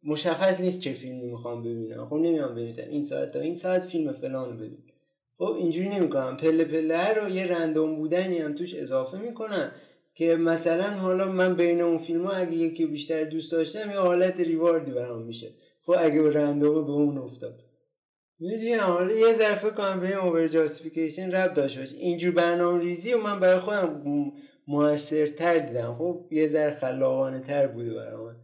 [0.09, 2.06] مشخص نیست چه فیلمی می‌خوام ببینم.
[2.09, 4.82] خب نمیام ببینم این ساعت تا این ساعت فیلم فلان ببینم
[5.39, 6.36] خب اینجوری نمی‌کنم.
[6.36, 9.72] پله پله رو یه رندوم بودنی هم توش اضافه می‌کنم
[10.14, 14.40] که مثلا حالا من بین اون فیلم ها اگه یکی بیشتر دوست داشتم یه حالت
[14.40, 15.55] ریواردی برام میشه.
[15.86, 17.60] خب اگه به رندوم به اون افتاد.
[18.40, 21.97] می‌دونی حالا یه ظرفه کنم به اوور جاستیفیکیشن رب داشته باشه.
[21.97, 24.02] اینجور برنامه ریزی و من برای خودم
[24.68, 25.94] موثرتر دیدم.
[25.98, 28.35] خب یه ذره خلاقانه تر بوده برای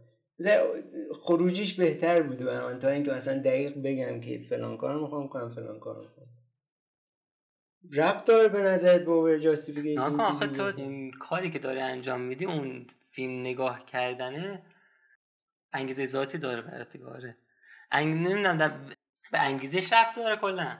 [1.21, 5.49] خروجیش بهتر بوده برای من تا اینکه مثلا دقیق بگم که فلان کار می‌خوام کنم
[5.49, 6.27] فلان کار می‌خوام.
[7.93, 12.45] ربط داره به نظرت با اوور جاستیفیکیشن آخه تو این کاری که داره انجام میدی
[12.45, 14.63] اون فیلم نگاه کردنه
[15.73, 17.37] انگیزه ذاتی داره برات آره.
[17.93, 18.57] نمی‌دونم
[19.31, 20.77] به انگیزه ربط داره کلا.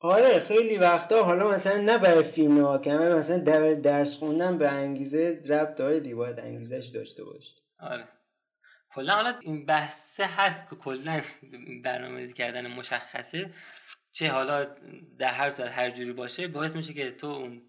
[0.00, 4.68] آره خیلی وقتا حالا مثلا نه برای فیلم نگاه کردن مثلا در درس خوندن به
[4.68, 8.08] انگیزه ربط داره دی باید انگیزش داشته باشه آره.
[8.94, 11.22] کلا حالا این بحثه هست که کلا
[11.84, 13.50] برنامه کردن مشخصه.
[14.12, 14.64] چه حالا
[15.18, 17.62] در هر صورت هر جوری باشه باعث میشه که تو اون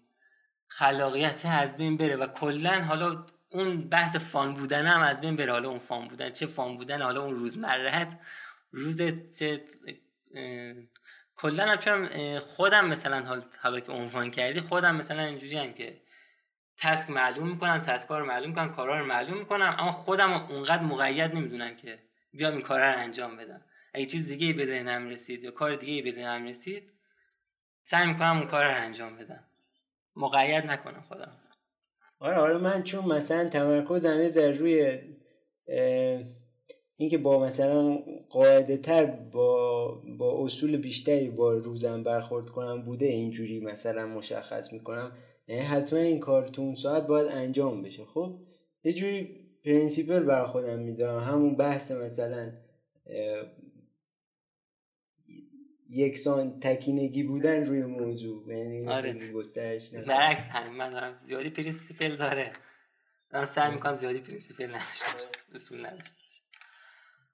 [0.68, 5.52] خلاقیت از بین بره و کلا حالا اون بحث فان بودن هم از بین بره.
[5.52, 8.18] حالا اون فان بودن چه فان بودن حالا اون روزمرهت
[8.70, 9.02] روز
[9.38, 9.64] چه
[11.36, 16.00] کلا هم خودم مثلا حالا که عنوان کردی خودم مثلا اینجوری هم که
[16.78, 21.34] تسک معلوم می‌کنم تسک رو معلوم می‌کنم کارا رو معلوم می‌کنم اما خودم اونقدر مقید
[21.34, 21.98] نمی‌دونم که
[22.32, 23.64] بیام این کارا رو انجام بدم.
[23.94, 26.92] اگه چیز دیگه به ذهنم رسید یا کار دیگه به ذهنم رسید
[27.82, 29.44] سعی می‌کنم اون کار رو انجام بدم.
[30.16, 31.36] مقید نکنم خودم.
[32.18, 34.98] آره حالا من چون مثلا تمرکزم یه روی
[36.96, 37.98] اینکه با مثلا
[38.30, 39.86] قاعده تر با,
[40.18, 45.12] با اصول بیشتری با روزم برخورد کنم بوده اینجوری مثلا مشخص می‌کنم.
[45.48, 48.04] یعنی حتما این کار تو اون ساعت باید انجام بشه.
[48.04, 48.38] خب
[48.84, 51.22] یه جوری پرینسیپل بر خودم می‌ذارم.
[51.22, 52.52] همون بحث مثلا
[55.90, 58.54] یکسان تکینگی بودن روی موضوع.
[58.54, 59.32] یعنی آره.
[59.32, 60.72] گسترش برعکس همین.
[60.72, 62.52] من دارم زیادی پرینسیپل داره.
[63.30, 65.06] دارم سعی می‌کنم زیادی پرینسیپل نداشته
[65.54, 66.16] اصول نداشته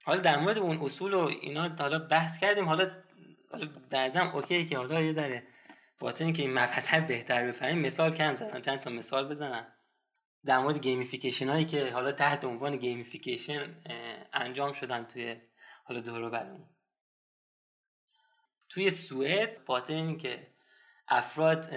[0.04, 2.64] حالا در مورد اون اصول و اینا حالا بحث کردیم.
[2.64, 2.90] حالا
[3.50, 5.42] حالا بعضم اوکی که حالا یه ذره
[6.00, 8.60] واسه اینکه این مبحث بهتر بفهمیم مثال کم زدم.
[8.60, 9.66] چند تا مثال بزنم.
[10.44, 13.76] در مورد gamification هایی که حالا تحت عنوان gamification
[14.32, 15.36] انجام شدن توی
[15.84, 16.66] حالا دورو برمون
[18.68, 20.46] توی سوئد خاطر اینکه
[21.08, 21.70] افراد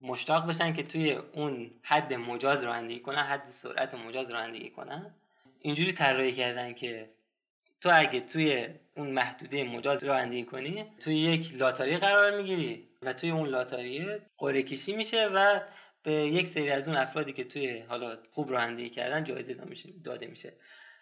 [0.00, 5.14] مشتاق بشن که توی اون حد مجاز رانندگی کنن حد سرعت مجاز رانندگی کنن
[5.58, 7.10] اینجوری طراحی کردن که
[7.80, 12.87] تو اگه توی اون محدوده مجاز رانندگی کنی توی یک لاتاری قرار می‌گیری.
[13.02, 15.60] و توی اون لاتاریه قرعه کشی میشه و
[16.02, 19.54] به یک سری از اون افرادی که توی حالا خوب رانندگی کردن جایزه
[20.04, 20.52] داده میشه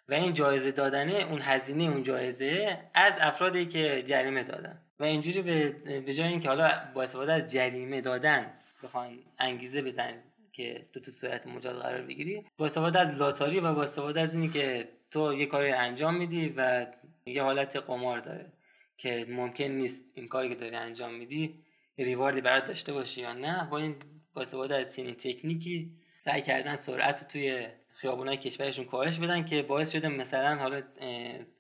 [0.09, 4.83] و این جایزه دادنه اون هزینه اون جایزه از افرادی که جریمه دادن.
[5.01, 5.69] و اینجوری به,
[6.01, 8.53] به جای اینکه حالا با استفاده از جریمه دادن
[8.83, 13.75] بخوان انگیزه بدن که تو تو صورت مجاز قرار بگیری با استفاده از لاتاری و
[13.75, 16.87] با استفاده از اینی که تو یه کاری انجام میدی و
[17.27, 18.53] یه حالت قمار داره
[18.99, 21.66] که ممکن نیست این کاری که داری انجام میدی
[21.99, 23.97] ریواردی برات داشته باشی یا نه با این
[24.35, 29.63] با استفاده از چنین تکنیکی سعی کردن سرعت رو توی خیابونای کشورشون کاهش بدن که
[29.63, 30.83] باعث شده مثلا حالا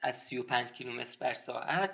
[0.03, 1.91] از 35 کیلومتر بر ساعت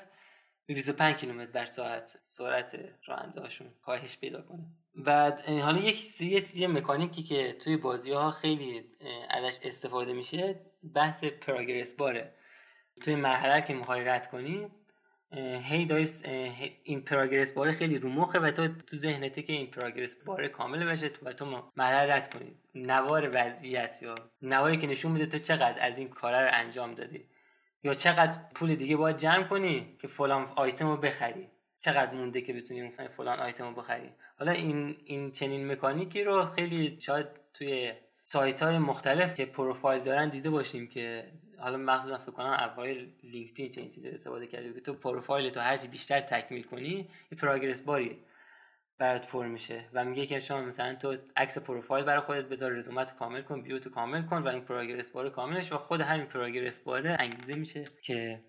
[0.66, 4.64] به 25 کیلومتر بر ساعت سرعت راننده هاشون کاهش پیدا کنه.
[4.94, 6.20] بعد حالا یک
[6.54, 8.84] یه مکانیکی که توی بازی ها خیلی
[9.30, 10.60] ازش استفاده میشه
[10.94, 12.34] بحث پراگرس باره.
[13.04, 14.68] توی مرحله که می‌خوای رد کنی
[15.40, 16.08] هی داری
[16.84, 20.84] این پراگرس باره خیلی رو مخه و تو تو ذهنته که این پراگرس باره کامل
[20.84, 22.54] بشه تو و تو رد کنی.
[22.74, 27.24] نوار وضعیت یا نواری که نشون میده تو چقدر از این کاره رو انجام دادی.
[27.84, 31.48] یا چقدر پول دیگه باید جمع کنی که فلان آیتم رو بخری.
[31.80, 34.08] چقدر مونده که بتونی فلان آیتم رو بخری.
[34.38, 37.92] حالا این این چنین مکانیکی رو خیلی شاید توی
[38.22, 41.32] سایت های مختلف که پروفایل دارن دیده باشیم که
[41.62, 45.88] حالا مخصوصا فکر کنم اوایل لینکدین چنین چیزی استفاده کردی که تو پروفایل تو هرچی
[45.88, 48.18] بیشتر تکمیل کنی یه progress bar ی
[48.98, 49.84] برات پر میشه.
[49.92, 53.79] و میگه که شما مثلا تو عکس پروفایل برای خودت بذار رزومت کامل کن bio
[53.79, 57.54] تو کامل کن و این progress bar کاملش و خود همین progress bar ه انگیزه
[57.54, 58.40] میشه که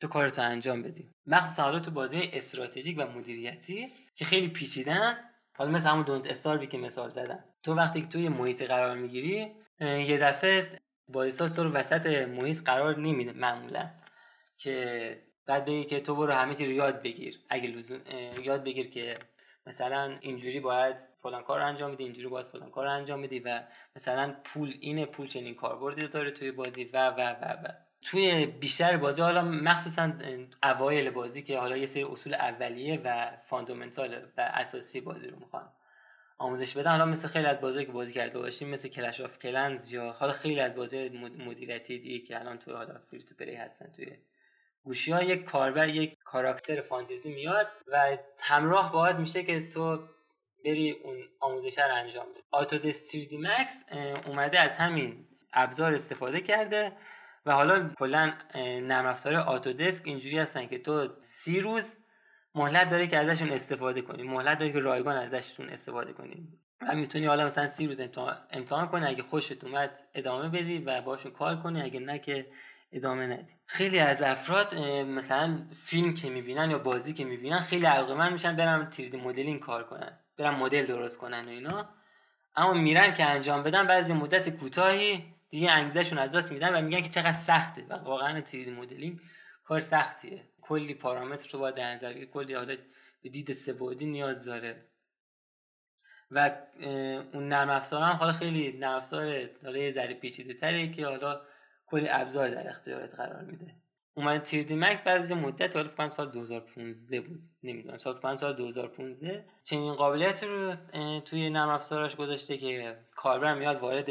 [0.00, 1.10] تو کارتو انجام بدی.
[1.26, 5.18] مخصوصا حالا تو بازی استراتژیک و مدیریتی که خیلی پیچیدن.
[5.56, 7.44] حالا مثل همون Don't Starve ی که مثال زدم.
[7.62, 12.98] تو وقتی که توی محیط قرار می‌گیری یه دفعه بازیساز تو رو وسط محیط قرار
[12.98, 13.90] نمیده معمولا.
[14.58, 17.40] که بعد بگی که تو برو همه چی رو یاد بگیر.
[17.48, 18.00] اگه لزوم
[18.44, 19.18] یاد بگیر که
[19.66, 23.62] مثلا اینجوری باید فلان کار رو انجام بدی اینجوری باید فلان کار انجام بدی و
[23.96, 27.68] مثلا پول اینه پول چنین کاربردی داره توی بازی و و و و.
[28.02, 30.12] توی بیشتر بازی حالا مخصوصا
[30.62, 35.72] اوایل بازی که حالا یه سری اصول اولیه و فاندامنتال و اساسی بازی رو می‌خوان.
[36.38, 36.90] آموزش بدن.
[36.90, 40.32] حالا مثل خیلی از بازی که بازی کرده باشیم مثل Clash of Clans یا حالا
[40.32, 41.08] خیلی از بازی
[41.38, 44.16] مدیریتی دیگه که الان توی حالا free to play هستن توی
[44.84, 50.08] گوشی ها یک کاربر یک کاراکتر فانتزی میاد و همراه باهات میشه که تو
[50.64, 52.40] بری اون آموزش رو انجام بدی.
[52.50, 53.96] Autodesk 3D Max
[54.26, 56.92] اومده از همین ابزار استفاده کرده
[57.46, 61.96] و حالا کلا نرم افزار Autodesk اینجوری هستن که تو سی روز
[62.58, 64.22] مهلت داره که ازشون استفاده کنی.
[64.22, 66.48] مهلت داره که رایگان ازشون استفاده کنی.
[66.80, 68.00] و می‌تونی حالا مثلا سی روز
[68.50, 72.46] امتحان, کنی اگه خوشت اومد ادامه بدی و باشون کار کنی اگه نه که
[72.92, 73.52] ادامه ندی.
[73.66, 78.90] خیلی از افراد مثلا فیلم که می‌بینن یا بازی که می‌بینن خیلی علاقه میشن برن
[78.90, 81.88] 3 مدلینگ کار کنن برن مدل درست کنن و اینا.
[82.56, 87.00] اما میرن که انجام بدن بعضی مدت کوتاهی دیگه انگیزشون از دست میدن و میگن
[87.00, 87.86] که چقدر سخته.
[87.88, 89.20] و واقعا 3 مدلینگ
[89.64, 90.44] کار سختیه.
[90.68, 92.76] کلی پارامتر رو باید در نظر کلی حالا
[93.22, 94.84] به دید سه‌بعدی نیاز داره.
[96.30, 96.56] و
[97.32, 101.40] اون نرم افزار هم حالا خیلی نرم افزار حالا یه ذره پیچیده که حالا
[101.86, 103.74] کلی ابزار در اختیارت قرار میده.
[104.14, 107.98] اومد 3D Max بعد از مدت حالا فکر سال 2015 بود نمی‌دونم.
[107.98, 110.74] سال سال 2015 چنین قابلیت رو
[111.20, 114.06] توی نرم افزاراش گذاشته که کاربر میاد وارد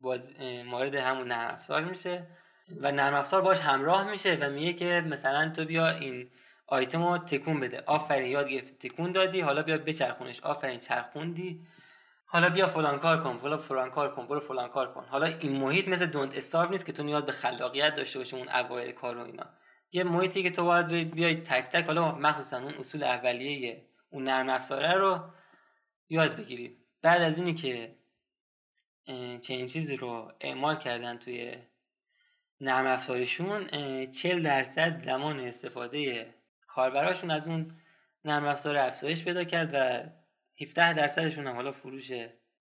[0.00, 2.26] باز مورد همون نرم افزار میشه.
[2.80, 6.30] و نرم افزار باش همراه میشه و میگه که مثلا تو بیا این
[6.66, 7.82] آیتم رو تکون بده.
[7.86, 10.40] آفرین یاد گرفتی تکون دادی حالا بیا بچرخونش.
[10.40, 11.66] آفرین چرخوندی.
[12.26, 15.04] حالا بیا فلان کار کن حالا فلان کار کن برو فلان کار کن.
[15.04, 18.48] حالا این محیط مثل دونت استارو نیست که تو نیاز به خلاقیت داشته باشی اون
[18.48, 19.46] اوایل کار و اینا.
[19.92, 24.48] یه محیطی که تو باید بیای تک تک حالا مخصوصا اون اصول اولیه اون نرم
[24.48, 25.20] افزاره رو
[26.08, 27.96] یاد بگیری بعد از اینی که
[29.40, 31.56] چنین چیزی رو اعمال کردن توی
[32.62, 33.66] نرم افزارشون
[34.10, 36.26] 40 درصد زمان استفاده
[36.66, 37.72] کاربراشون از اون
[38.24, 40.02] نرم افزار افزایش پیدا کرد و
[40.62, 42.12] 17 درصدشون هم حالا فروش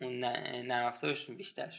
[0.02, 1.74] اون نرم افزارشون بیشتر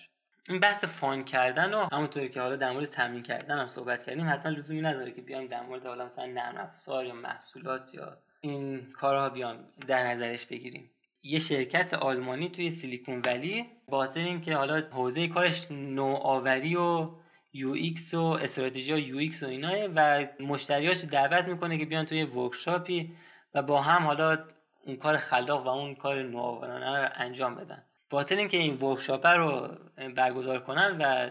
[0.48, 4.28] این بحث فان کردن و همونطوری که حالا در مورد تمرین کردن هم صحبت کردیم
[4.28, 8.92] حتما لزومی نداره که بیایم در مورد حالا مثلا نرم افزار یا محصولات یا این
[8.92, 10.90] کارها بیام در نظرش بگیریم.
[11.22, 17.10] یه شرکت آلمانی توی Silicon Valley بخاطر این که حالا حوزه کارش نوآوری و
[17.52, 23.16] UX و استراتژی UX و ایناست و مشتریاش دعوت می‌کنه که بیان توی workshop ی
[23.54, 24.44] و با هم حالا
[24.86, 27.82] اون کار خلاق و اون کار نوآورانه رو انجام بدن.
[28.10, 29.68] بخاطر اینکه این workshop رو
[30.16, 31.30] برگزار کنن و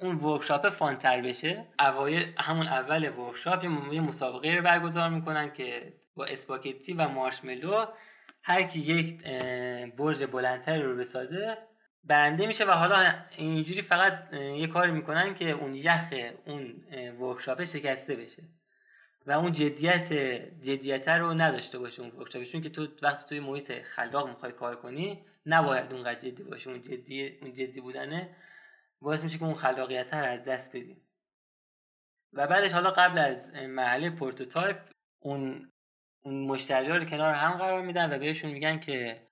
[0.00, 5.92] اون workshop fun تر بشه اوایل همون اول workshop یه مسابقه رو برگزار می‌کنن که
[6.16, 7.84] با اسپاگتی و مارشملو
[8.42, 9.22] هر کی یک
[9.96, 11.58] برج بلندتر رو بسازه
[12.06, 16.14] برنده میشه و حالا اینجوری فقط یه کاری می‌کنن که اون یخ
[16.46, 16.84] اون
[17.20, 18.42] workshop شکسته بشه
[19.26, 20.12] و اون جدیت
[20.62, 24.76] جدیت رو نداشته باشه اون workshop چون که تو وقتی توی محیط خلاق می‌خوای کار
[24.76, 26.70] کنی نباید اونقدر جدی باشه.
[26.70, 28.36] اون جدی اون جدی بودنه
[29.00, 31.00] باعث میشه که اون خلاقیت رو از دست بدیم
[32.32, 34.76] و بعدش حالا قبل از مرحله prototype
[35.20, 35.72] اون
[36.22, 39.26] اون مشتری رو کنار هم قرار میدن و بهشون میگن که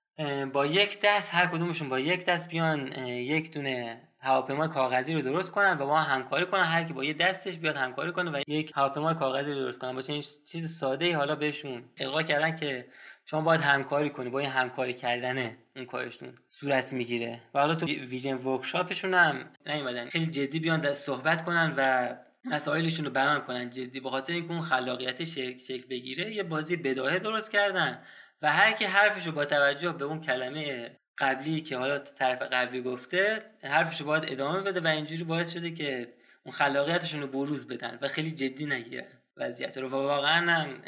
[0.53, 5.51] با یک دست هر کدومشون با یک دست بیان یک دونه هواپیمای کاغذی رو درست
[5.51, 6.63] کنن و با همکاری کنن.
[6.63, 9.95] هر کی با یه دستش بیاد همکاری کنه و یک هواپیمای کاغذی رو درست کنن.
[9.95, 12.87] با چنین چیز ساده ای حالا بهشون القا کردن که
[13.25, 14.29] شما باید همکاری کنی.
[14.29, 17.41] با این همکاری کردن اون کارشون صورت می‌گیره.
[17.53, 20.09] و حالا تو ویژن ورکشاپشون هم نیومدن.
[20.09, 22.15] خیلی جدی بیان صحبت کنن و
[22.45, 23.69] مسائلشون رو بیان کنن.
[23.69, 28.03] جدی به خاطر اینکه اون خلاقیت شکل بگیره یه بازی بداهه درست کردن.
[28.43, 32.81] و هر کی حرفش رو با توجه به اون کلمه قبلی که حالا طرف قبلی
[32.81, 36.13] گفته حرفش رو باید ادامه بده و اینجوری باعث شده که
[36.43, 39.07] اون خلاقیتشون رو بروز بدن و خیلی جدی نگیرن
[39.37, 39.87] وضعیت رو.
[39.87, 40.81] و واقعا هم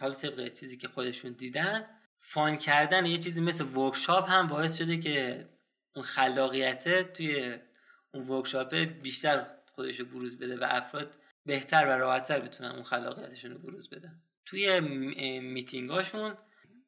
[0.00, 1.86] حالا طبق چیزی که خودشون دیدن
[2.18, 5.48] فان کردن یه چیزی مثل ورکشاپ هم باعث شده که
[5.96, 7.58] اون خلاقیت توی
[8.14, 11.14] اون ورکشاپ بیشتر خودش رو بروز بده و افراد
[11.46, 14.22] بهتر و راحتتر بتونن اون خلاقیتشون رو بروز بدن.
[14.46, 14.80] توی
[15.40, 16.34] میتینگاشون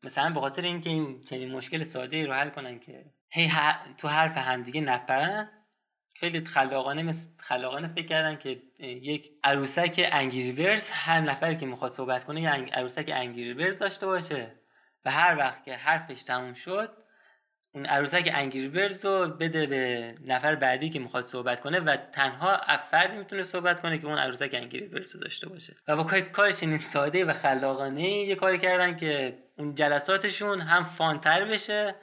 [0.05, 3.51] مثلا به خاطر اینکه این چنین مشکل ساده رو حل کنن که هی
[3.99, 5.51] تو حرف همدیگه نپرن
[6.15, 12.41] خیلی خلاقانه خلاقانه فکر کردن که یک عروسک انگیری هر نفری که می‌خواد صحبت کنه
[12.41, 14.63] یه عروسک انگیری داشته باشه.
[15.05, 17.02] و هر وقت که حرفش تموم شد
[17.75, 22.61] اون عروسک Angry Birds رو بده به نفر بعدی که می‌خواد صحبت کنه و تنها
[22.91, 25.77] فردی می‌تونه صحبت کنه که اون عروسک Angry Birds رو داشته باشه.
[25.89, 31.21] و با کار چنین ساده و خلاقانه یه کاری کردن که اون جلساتشون هم fun
[31.21, 31.95] تر بشه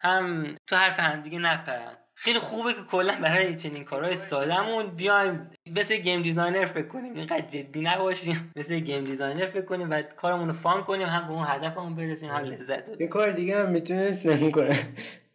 [0.00, 1.96] هم تو حرف همدیگه نپرن.
[2.22, 5.50] خیلی خوبه که کلا برای چنین کارهای سادهمون بیایم.
[5.76, 7.14] مثل game designer فکر کنیم.
[7.14, 8.52] اینقدر جدی نباشیم.
[8.56, 12.30] مثل game designer فکر کنیم و کارمون رو fun کنیم هم به اون هدفمون برسیم
[12.30, 14.78] هم لذت یه کار دیگه هم می‌تونست نمی‌کنه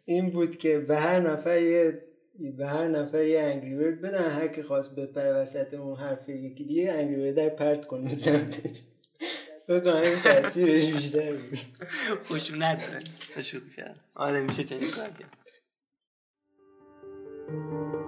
[0.04, 2.02] این بود که به هر نفر یه
[2.56, 4.30] به هر نفر یه انگری بدن.
[4.30, 8.82] هر کی خواست بپره وسط اون حرف یکی دیگه انگری در پرت کنه سمتش.
[9.68, 11.58] بگم این تاثیرش بیشتر بود.
[12.24, 12.98] خوشم نداره.
[13.36, 15.36] تشویق کرد آره میشه چنین کار کرد.
[17.46, 18.05] صحبت هایی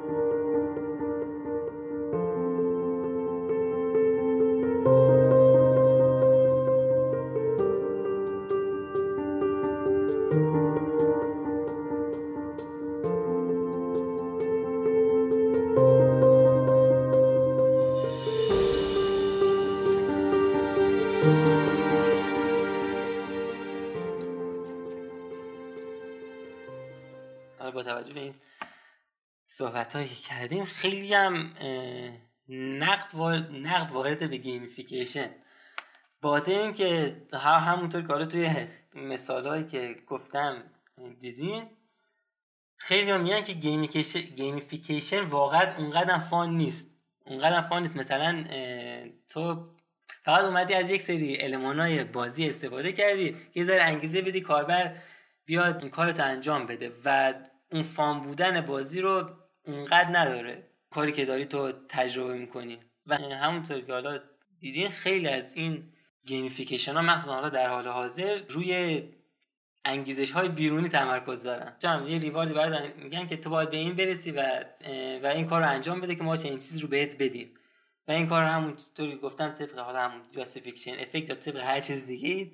[29.93, 31.53] که کردیم خیلی هم
[32.49, 33.17] نقد,
[33.53, 35.31] نقد وارد به gamification.
[36.21, 38.51] بخاطر این که همونطور که توی
[38.95, 40.63] مثال هایی که گفتم
[41.21, 41.65] دیدین
[42.77, 43.53] خیلی هم میگن که
[44.37, 46.91] gamification واقعا اونقدر fun نیست.
[47.27, 47.97] اونقدر fun نیست.
[47.97, 48.45] مثلا
[49.29, 49.69] تو
[50.25, 54.97] فقط اومدی از یک سری المان های بازی استفاده کردی یه ذره انگیزه بدی کاربر
[55.45, 57.35] بیاد این کار رو انجام بده و
[57.73, 59.31] اون fun بودن بازی رو
[59.69, 62.79] اونقدر نداره کاری که داری تو تجربه می‌کنی.
[63.07, 64.21] و همونطور که حالا
[64.61, 65.93] دیدین خیلی از این
[66.27, 69.03] gamification ها مخصوصا حالا در حال حاضر روی
[69.85, 71.77] انگیزش های بیرونی تمرکز دارن.
[71.83, 74.65] چون یه reward ی برای میگن که تو باید به این برسی و
[75.23, 77.55] و این کار رو انجام بده که ما چنین چیزی رو بهت بدیم.
[78.09, 82.51] و این کار همونطوری گفتم طبق حالا همون justification effect یا طبق هر چیز دیگه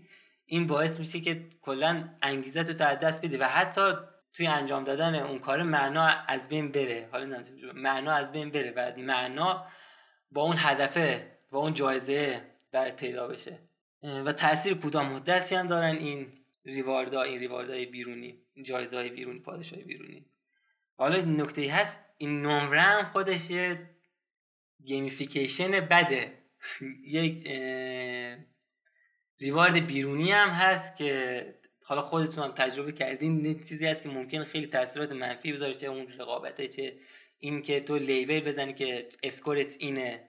[0.47, 3.93] این باعث میشه که کلا انگیزه تو از دست بدی و حتی
[4.35, 7.09] توی انجام دادن اون کار معنا از بین بره.
[7.13, 7.45] حالا
[7.75, 9.67] معنا از بین بره و معنا
[10.31, 12.41] با اون هدفه با اون جایزه
[12.73, 13.59] برات پیدا بشه.
[14.03, 16.33] و تاثیر کوتاه مدتی هم دارن این
[16.65, 20.27] reward ا این reward های بیرونی جایزه های بیرونی پاداش های بیرونی.
[20.97, 23.91] حالا نکته هست این نمره هم خودش یه
[24.85, 26.33] gamification بده.
[27.07, 27.49] یک
[29.41, 31.55] reward بیرونی هم هست که
[31.87, 36.09] حالا خودتون هم تجربه کردین چیزی هست که ممکن خیلی تاثیرات منفی بذاره چه اون
[36.19, 36.93] رقابته چه
[37.39, 40.29] این که تو label بزنی که score ت اینه.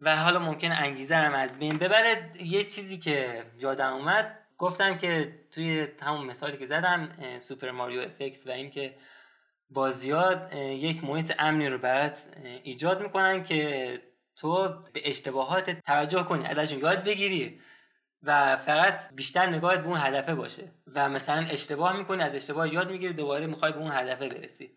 [0.00, 2.32] و حالا ممکن انگیزه هم از بین ببره.
[2.42, 7.08] یه چیزی که یادم اومد گفتم که توی همون مثالی که زدم
[7.38, 8.94] Super Mario effect و اینکه
[9.70, 12.26] بازیات یک محیط امنی رو برات
[12.62, 14.02] ایجاد می‌کنن که
[14.36, 17.60] تو به اشتباهات توجه کنی ازشون یاد بگیری.
[18.22, 20.72] و فقط بیشتر نگاهت به اون هدفه باشه.
[20.86, 24.70] و مثلا اشتباه می‌کنی از اشتباه یاد می‌گیری دوباره می‌خوای به اون هدفه برسی.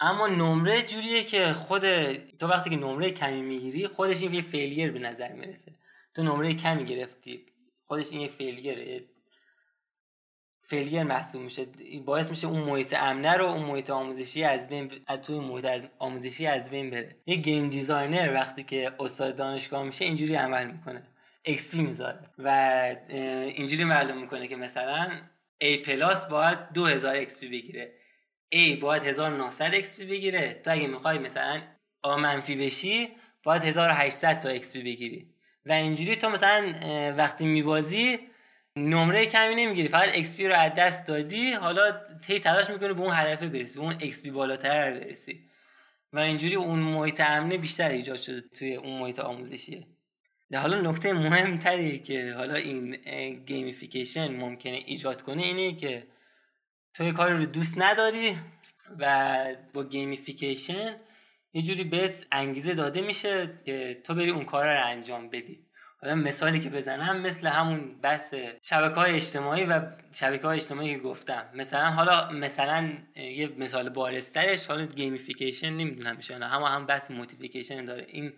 [0.00, 4.92] اما نمره جوریه که خود تو وقتی که نمره کمی می‌گیری خودش این یه failure
[4.92, 5.72] به نظر می‌رسه.
[6.14, 7.46] تو نمره کمی گرفتی
[7.86, 9.04] خودش این یه failure ه
[10.60, 11.66] failure محسوب میشه.
[12.04, 16.46] باعث میشه اون محیط امنه رو اون محیط آموزشی از بین از توی محیط آموزشی
[16.46, 17.16] از بین بره.
[17.26, 21.02] یه game designer وقتی که استاد دانشگاه میشه اینجوری عمل می‌کنه.
[21.46, 22.18] XP می‌ذاره.
[22.38, 22.48] و
[23.08, 25.10] اینجوری معلوم می‌کنه که مثلا
[25.64, 27.92] A پلاس باید 2000 XP بگیره.
[28.54, 30.60] A باید 1900 XP بگیره.
[30.64, 31.62] تو اگه می‌خوای مثلا
[32.02, 33.08] آ منفی بشی
[33.42, 35.34] باید 1800 تا XP بگیری.
[35.66, 36.74] و اینجوری تو مثلا
[37.16, 38.18] وقتی میبازی
[38.76, 39.88] نمره کمی نمی‌گیری.
[39.88, 43.84] فقط XP رو از دست دادی حالا تی تلاش می‌کنی به اون هدفه برسی به
[43.84, 45.50] اون XP بالاتر برسی.
[46.12, 49.86] و اینجوری اون محیط امنه بیشتر ایجاد شده توی اون محیط آموزشیه.
[50.54, 52.96] حالا نکته مهمتری که حالا این
[53.46, 56.06] gamification ممکنه ایجاد کنه اینه که
[56.94, 58.36] تو یه کاری رو دوست نداری
[58.98, 59.44] و
[59.74, 60.96] با gamification
[61.52, 65.66] یه جوری بهت انگیزه داده میشه که تو بری اون کار رو انجام بدی.
[66.00, 69.82] حالا مثالی که بزنم مثل همون بحث شبکه های اجتماعی و
[70.12, 71.50] شبکه های اجتماعی که گفتم.
[71.54, 78.06] مثلا حالا مثلا یه مثال بارزترش حالا gamification نمی‌دونم میشه هم هم بحث notification داره.
[78.08, 78.32] این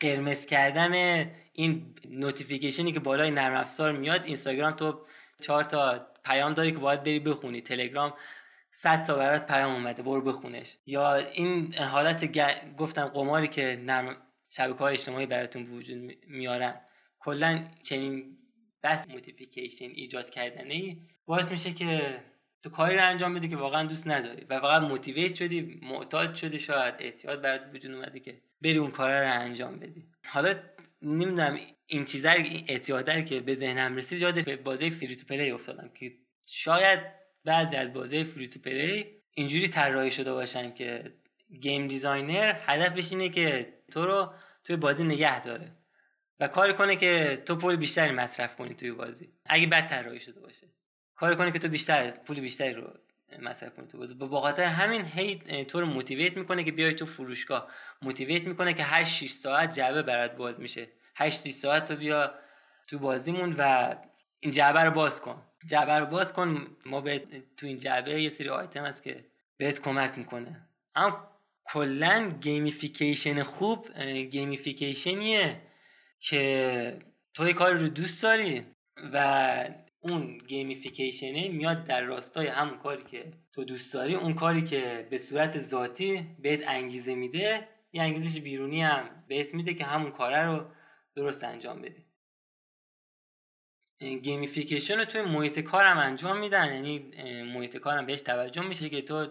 [0.00, 1.24] قرمز کردن
[1.58, 5.00] این notification ی که بالای نرم افزار میاد اینستاگرام تو
[5.40, 7.60] چهار تا پیام داری که باید بری بخونی.
[7.60, 8.14] تلگرام
[8.70, 10.76] 100 تا برات پیام اومده برو بخونش.
[10.86, 12.38] یا این حالت
[12.76, 14.16] گفتم قماری که نرم
[14.50, 16.80] شبکه های اجتماعی براتون وجود میارن.
[17.18, 18.38] کلا چنین
[18.82, 22.20] بحث notification ایجاد کردنه باعث میشه که
[22.62, 26.60] تو کاری رو انجام بدی که واقعا دوست نداری و فقط motivate شدی معتاد شدی
[26.60, 30.08] شاید اعتیاد برات وجود اومده که بری اون کار رو انجام بدی.
[30.26, 30.54] حالا
[31.02, 32.30] نمی‌دونم این چیزا
[32.68, 36.12] اعتیاد که به ذهنم رسید یاد بازی free-to-play افتادم که
[36.46, 37.00] شاید
[37.44, 41.12] بعضی از بازی free-to-play اینجوری طراحی شده باشن که
[41.60, 44.32] game designer هدفش اینه که تو رو
[44.64, 45.76] توی بازی نگه داره
[46.40, 50.40] و کار کنه که تو پول بیشتری مصرف کنی توی بازی اگه بد طراحی شده
[50.40, 50.66] باشه.
[51.14, 52.94] کار کنه که تو بیشتر پول بیشتری رو
[53.40, 54.14] مصرف کنی تو بازی.
[54.14, 57.68] با خاطر همین هی تو رو motivate می‌کنه که بیای تو فروشگاه.
[58.02, 60.88] motivate می‌کنه که هر 6 ساعت جعبه برات باز میشه.
[61.16, 62.34] 8 ساعت تو بیا
[62.86, 63.94] تو بازیمون و
[64.40, 65.42] این جعبه رو باز کن.
[65.66, 66.76] جعبه رو باز کن.
[66.86, 67.18] ما به
[67.56, 69.24] تو این جعبه یه سری آیتم هست که
[69.56, 70.68] بهت کمک می‌کنه.
[70.94, 71.30] اما
[71.64, 73.98] کلا gamification خوب
[74.30, 75.60] gamification یه
[76.20, 76.98] که
[77.34, 78.66] تو یه کاری رو دوست داری
[79.12, 79.68] و
[80.00, 85.08] اون gamification ه میاد در راستای همون کاری که تو دوست داری اون کاری که
[85.10, 90.46] به صورت ذاتی بهت انگیزه میده یه انگیزش بیرونی هم بهت میده که همون کاره
[90.46, 90.64] رو
[91.16, 92.04] درست انجام بدی.
[94.22, 96.98] gamification رو توی محیط کارم انجام میدن یعنی
[97.42, 99.28] محیط کارم بهش توجه میشه که تو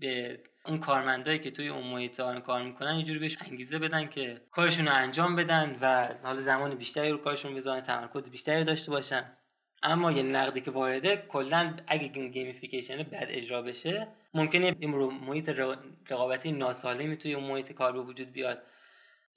[0.00, 4.40] به اون کارمندایی که توی اون محیط کار می‌کنن یه جوری بهش انگیزه بدن که
[4.50, 9.37] کارشون رو انجام بدن و حالا زمان بیشتری رو کارشون بذارن تمرکز بیشتری داشته باشن.
[9.82, 15.48] اما یه نقدی که وارده کلا اگه این gamification بد اجرا بشه ممکنه این محیط
[16.10, 18.62] رقابتی ناسالمی توی اون محیط کار به وجود بیاد.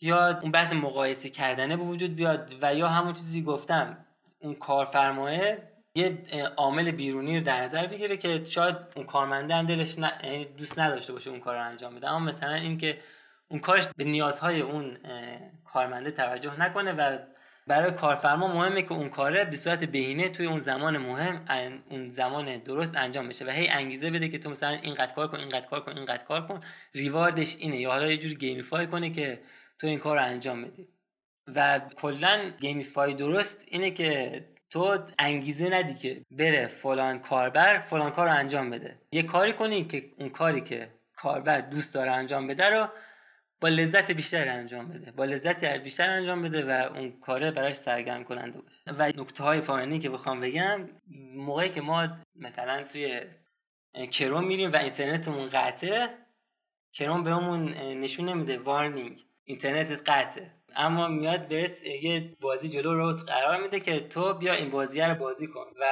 [0.02, 4.06] یا اون بحث مقایسه کردنه به وجود بیاد و یا همون چیزی گفتم
[4.40, 5.32] اون کارفرماه
[5.96, 6.18] یه
[6.58, 11.14] عامل بیرونی رو در نظر بگیره که شاید اون کارمنده هم دلش یعنی دوست نداشته
[11.14, 12.10] باشه اون کار رو انجام بده.
[12.10, 12.98] اما مثلا اینکه
[13.48, 14.98] اون کارش به نیازهای اون
[15.66, 17.18] کارمنده توجه نکنه و
[17.68, 21.46] برای کارفرما مهمه که اون کاره به صورت بهینه توی اون زمان مهم
[21.90, 25.38] اون زمان درست انجام بشه و هی انگیزه بده که تو مثلا اینقدر کار کن
[25.38, 26.62] اینقدر کار کن اینقدر کار کن.
[26.94, 29.42] reward ش اینه یا حالا یه جور gamify کنه که
[29.80, 30.88] تو این کار رو انجام بدی.
[31.56, 38.28] و کلا gamify درست اینه که تو انگیزه ندی که بره فلان کاربر فلان کار
[38.28, 39.00] رو انجام بده.
[39.12, 42.88] یه کاری کنی که اون کاری که کاربر دوست داره انجام بده رو
[43.62, 45.12] با لذت بیشتر انجام بده.
[45.12, 48.82] با لذت بیشتر انجام بده و اون کاره براش سرگرم کننده باشه.
[48.88, 50.90] و نکته های پایانی که بخوام بگم
[51.36, 53.22] موقعی که ما مثلا توی
[54.12, 56.10] کروم میریم و اینترنتمون قطعه
[56.94, 60.52] کروم بهمون نشون نمیده warning اینترنتت قطعه.
[60.76, 65.16] اما میاد بهت یه بازی جلو رو قرار میده که تو بیا این بازی رو
[65.16, 65.66] بازی کن.
[65.82, 65.86] و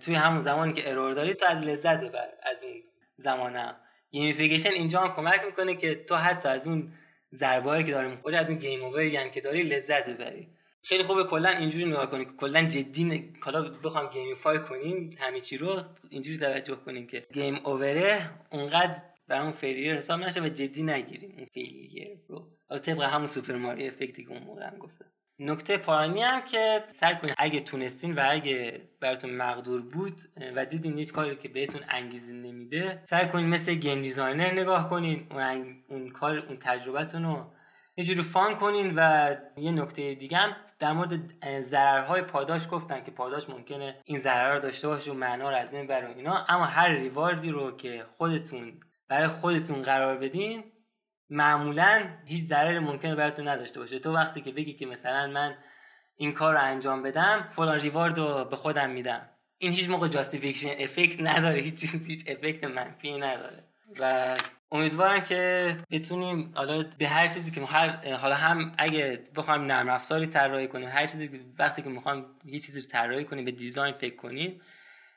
[0.00, 2.82] توی همون زمانی که error داری تو از لذت ببر از اون
[3.16, 3.76] زمانم
[4.10, 6.92] gamification اینجا هم کمک می‌کنه که تو حتی از اون
[7.34, 10.48] ضربه‌ای که داری می‌خوری از اون game over ی هم که داری لذت ببری
[10.82, 15.56] خیلی خوبه کلا اینجوری نگاه کنیم که کلا جدی حالا بخوام gamify کنیم همه چی
[15.56, 18.20] رو اینجوری توجه کنیم که game over ه
[18.50, 22.48] اونقدر برامون failure حساب نشه و جدی نگیریم اون failure رو.
[22.78, 25.11] طبق همون Super Mario effect ی که اون موقع هم گفتم.
[25.38, 30.20] نکته پایانی هم که سعی کنید اگه تونستین و اگه براتون مقدور بود
[30.56, 35.26] و دیدین هیچ کاری که بهتون انگیزه نمیده سعی کنید مثل game designer نگاه کنین
[35.30, 37.46] اون, اون کار اون تجربتون رو
[37.96, 41.20] یه جوری fun کنین و یه نکته دیگه هم در مورد
[41.60, 45.70] ضررهای پاداش گفتن که پاداش ممکنه این ضرر رو داشته باشه و معنا رو از
[45.70, 50.64] بین اینا اما هر reward ی رو که خودتون برای خودتون قرار بدین
[51.32, 53.98] معمولا هیچ ضرری ممکنه براتون نداشته باشه.
[53.98, 55.54] تو وقتی که بگی که مثلا من
[56.16, 59.28] این کار رو انجام بدم فلان reward رو به خودم میدم.
[59.58, 61.60] این هیچ موقع justification effect نداره.
[61.60, 63.64] هیچ چیز هیچ effect منفی نداره.
[64.00, 64.36] و
[64.70, 70.26] امیدوارم که بتونیم حالا به هر چیزی که هر حالا هم اگه بخوایم نرم افزاری
[70.26, 73.94] طراحی کنیم هر چیزی که وقتی که می‌خوایم یه چیزی رو طراحی کنیم به دیزاین
[73.94, 74.60] فکر کنیم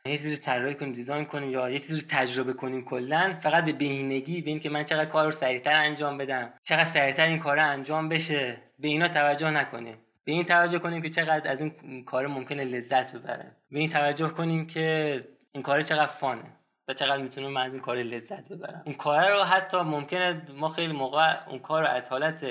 [0.05, 3.65] یه چیزی رو طراحی کنیم دیزاین کنیم یا یه چیزی رو تجربه کنیم کلا فقط
[3.65, 7.59] به بهینگی به که من چقدر کار رو سریعتر انجام بدم چقدر سریعتر این کار
[7.59, 9.97] انجام بشه به اینا توجه نکنیم.
[10.23, 14.29] به این توجه کنیم که چقدر از این کار ممکنه لذت ببره به این توجه
[14.29, 16.51] کنیم که اون کار چقدر فانه
[16.87, 18.83] و چقدر می‌تونم من از این کار لذت ببرم.
[18.85, 22.43] اون کار رو حتی ممکنه ما خیلی موقع اون کار رو از حالت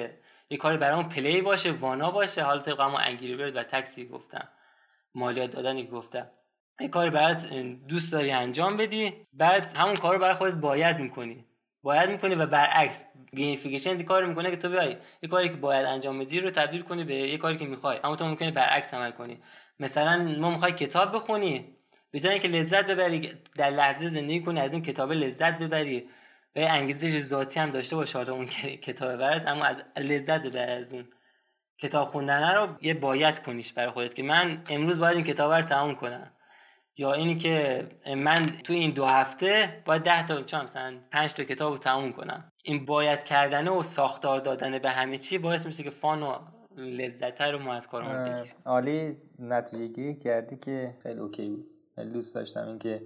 [0.51, 4.49] یه کاری برامون پلی باشه وانا باشه حالت ما انگیری برد و تکسی گفتم
[5.15, 6.31] مالیات دادنی گفتم.
[6.81, 7.47] یه کاری برات
[7.89, 9.13] دوست داری انجام بدی.
[9.33, 11.45] بعد همون کار رو برای خودت باید می‌کنی.
[11.83, 13.05] باید می‌کنی و برعکس
[13.37, 17.05] گیمفیکیشن کار می‌کنه که تو بیای یه کاری که باید انجام بدی رو تبدیل کنی
[17.05, 18.01] به یه کاری که می‌خوای.
[18.05, 19.43] اما تو ممکنه برعکس عمل کنی.
[19.81, 21.77] مثلا ما می‌خوای کتاب بخونی.
[22.11, 26.09] به که لذت ببری در لحظه زندگی کنی از این کتاب لذت ببری.
[26.57, 31.09] و انگیزش ذاتی هم داشته باشه اون کتاب برات اما از لذت ببر از اون.
[31.79, 35.63] کتاب خوندن رو یه باید کنیش برای خودت که من امروز باید این کتاب رو
[35.63, 36.31] تموم کنم.
[36.97, 41.45] یا اینی که من تو این دو هفته باید ده تا چه مثلا پنج تا
[41.45, 42.53] کتاب رو تموم کنم.
[42.65, 46.39] این باید کردنه و ساختار دادن به همه چی باعث میشه که فان و
[46.77, 48.55] لذت رو ما از کارمون بگیریم.
[48.65, 51.67] عالی نتیجه گیری کردی که خیلی okay بود.
[51.95, 53.03] خیلی دوست داشتم اینکه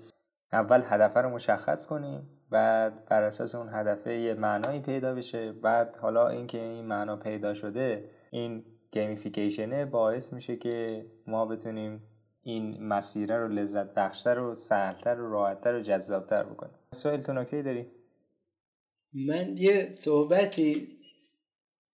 [0.52, 5.97] اول هدف رو مشخص کنیم بعد بر اساس اون هدفه یه معنایی پیدا بشه بعد
[5.97, 12.02] حالا اینکه این معنا پیدا شده این gamification ه باعث میشه که ما بتونیم
[12.48, 17.62] این مسیره رو لذت بخشتر و سهلتر و راحتتر و جذابتر بکنیم سوال تو نکته
[17.62, 17.86] داری؟
[19.12, 20.88] من یه صحبتی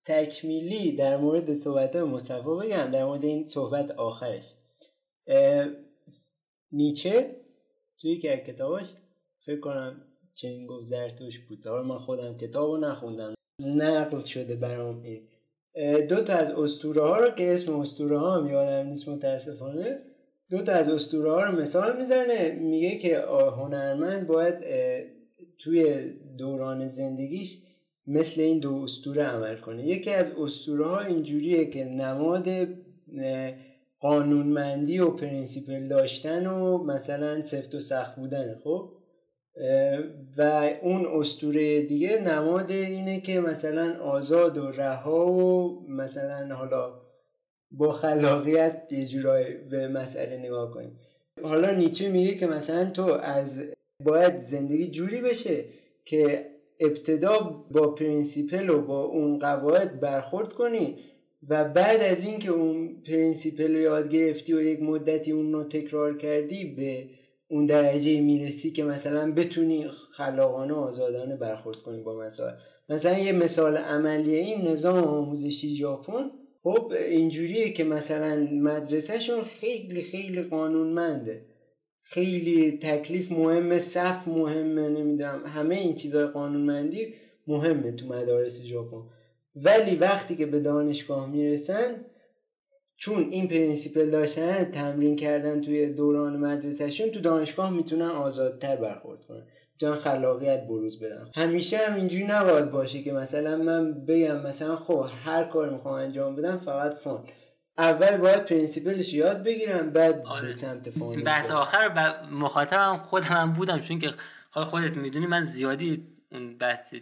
[0.04, 4.54] تکمیلی در مورد صحبت مصطفی بگم در مورد این صحبت آخرش.
[6.72, 7.36] نیچه
[8.00, 8.94] توی که کتابش
[9.46, 10.02] فکر کنم
[10.34, 13.34] چنین گفت زرتوش بود من خودم کتاب رو نخوندم.
[13.60, 15.28] نقل شده برام این.
[16.06, 20.13] دو تا از استوره ها رو که اسم استوره ها هم یادم نیست متاسفانه.
[20.50, 22.58] دو تا از استوره ها رو مثال می‌زنه.
[22.60, 23.18] میگه که
[23.56, 24.54] هنرمند باید
[25.58, 27.62] توی دوران زندگیش
[28.06, 29.86] مثل این دو اسطوره عمل کنه.
[29.86, 32.48] یکی از اسطوره ها اینجوریه که نماد
[34.00, 38.90] قانونمندی و principle داشتن و مثلا سفت و سخت بودن خب؟
[40.38, 47.03] و اون اسطوره دیگه نماد اینه که مثلا آزاد و رها و مثلا حالا
[47.78, 50.98] با خلاقیت یه جورایی به مسئله نگاه کنیم.
[51.42, 53.64] حالا نیچه میگه که مثلا تو از
[54.04, 55.64] باید زندگی جوری بشه
[56.04, 56.46] که
[56.80, 57.38] ابتدا
[57.70, 60.98] با principle و با اون قواعد برخورد کنی
[61.48, 66.16] و بعد از اینکه اون principle رو یاد گرفتی و یک مدتی اون رو تکرار
[66.16, 67.08] کردی به
[67.48, 72.54] اون درجه می‌رسی که مثلا بتونی خلاقانه و آزادانه برخورد کنی با مسائل.
[72.88, 76.30] مثلا یه مثال عملی این نظام آموزشی ژاپن
[76.64, 81.46] خب اینجوریه که مثلا مدرسهشون خیلی خیلی قانونمنده.
[82.02, 87.14] خیلی تکلیف مهمه صف مهمه نمی‌دونم همه این چیزهای قانونمندی
[87.46, 89.02] مهمه تو مدارس ژاپن.
[89.56, 92.04] ولی وقتی که به دانشگاه می‌رسن
[92.96, 99.46] چون این principle داشتن تمرین کردن توی دوران مدرسهشون تو دانشگاه می‌تونن آزادتر برخورد کنن.
[99.78, 105.06] جان خلاقیت بروز بدن همیشه هم اینجوری نباید باشه که مثلا من بگم مثلا خب
[105.24, 107.24] هر کار می‌خوام انجام بدم فقط fun.
[107.78, 110.46] اول باید principle ش یاد بگیرم بعد آره.
[110.46, 111.98] به سمت fun بحث آخر ب...
[112.32, 114.14] مخاطبم خودم هم بودم چون که
[114.52, 116.94] خودت می‌دونی من زیادی اون بحث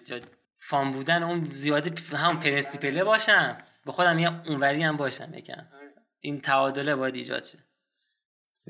[0.58, 3.58] fun بودن اون زیادی هم principled باشم.
[3.86, 5.66] به خودم یه اونوری هم باشم یکم.
[6.20, 7.58] این تعادله باید ایجاد شه.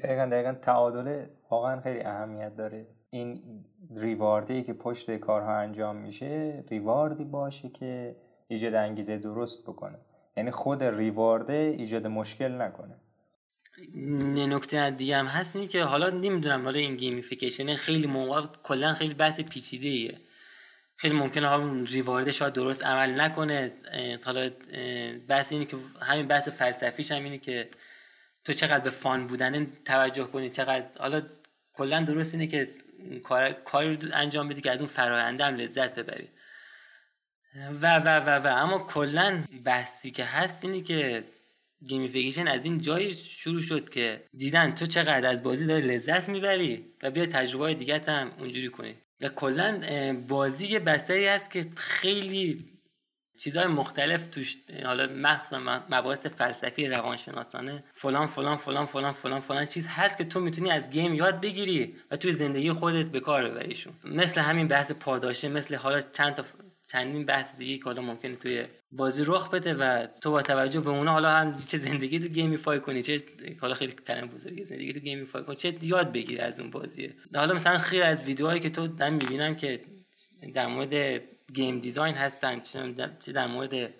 [0.02, 2.86] دقیقا دقیقا تعادله واقعا خیلی اهمیت داره.
[3.14, 3.42] این
[3.96, 8.16] reward ی که پشت کارها انجام میشه reward ی باشه که
[8.48, 9.98] ایجاد انگیزه درست بکنه.
[10.36, 12.96] یعنی خود reward ه ایجاد مشکل نکنه.
[14.46, 19.14] نکته دیگه هم هست اینی که حالا نمی‌دونم حالا این gamification خیلی موقع کلا خیلی
[19.14, 20.18] بحث پیچیده ایه
[20.96, 23.72] خیلی ممکنه حالا اون reward شاید درست عمل نکنه.
[24.24, 24.50] حالا
[25.28, 27.68] بحث اینه که همین بحث فلسفیش هم اینه که
[28.44, 31.22] تو چقدر به fun بودن توجه کنی چقدر حالا
[31.74, 32.68] کلا درست اینه که
[33.22, 36.28] کار کاری انجام بدی که از اون فراینده لذت ببری.
[37.80, 38.46] و و و و.
[38.46, 41.24] اما کلا بحثی که هست اینه که
[41.86, 46.86] gamification از این جایی شروع شد که دیدن تو چقدر از بازی داری لذت می‌بری
[47.02, 48.94] و بیا تجربه دیگه هم اونجوری کنی.
[49.20, 49.80] و کلا
[50.28, 52.71] بازی بستری هست که خیلی
[53.38, 59.86] چیزهای مختلف توش حالا مخصوصا مباحث فلسفی روانشناسانه فلان فلان فلان فلان فلان فلان چیز
[59.86, 63.92] هست که تو می‌تونی از game یاد بگیری و توی زندگی خودت به کار ببریشون
[64.04, 66.44] مثل همین بحث پاداشه مثل حالا چند تا
[66.92, 70.90] چندین بحث دیگه که حالا ممکنه توی بازی رخ بده و تو با توجه به
[70.90, 73.22] اونا حالا هم چه زندگی تو gamify کنی چه
[73.60, 77.14] حالا خیلی کلمه بزرگی زندگی تو gamify کنی چه یاد بگیری از اون بازیه.
[77.34, 79.80] حالا مثلا خیلی از ویدیوهایی که تو دارم می‌بینم که
[80.54, 81.22] در مورد
[81.54, 83.94] game design هستن چه در مورد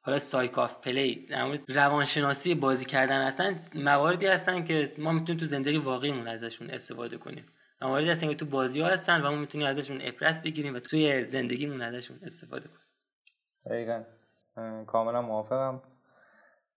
[0.00, 5.40] حالا psych of play در مورد روانشناسی بازی کردن هستن مواردی هستن که ما می‌تونیم
[5.40, 7.46] تو زندگی واقعیمون ازشون استفاده کنیم.
[7.82, 11.24] مواردی هستن که تو بازی ها هستن و ما می‌تونیم ازشون عبرت بگیریم و توی
[11.24, 12.86] زندگیمون ازشون استفاده کنیم.
[13.66, 14.04] دقیقا.
[14.86, 15.82] کاملا موافقم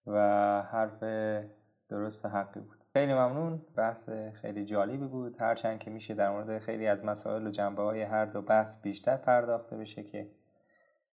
[0.07, 0.19] و
[0.71, 1.03] حرف
[1.89, 2.78] درست حقی بود.
[2.99, 3.61] خیلی ممنون.
[3.75, 5.41] بحث خیلی جالبی بود.
[5.41, 9.17] هرچند که میشه در مورد خیلی از مسائل و جنبه های هر دو بحث بیشتر
[9.17, 10.31] پرداخته بشه که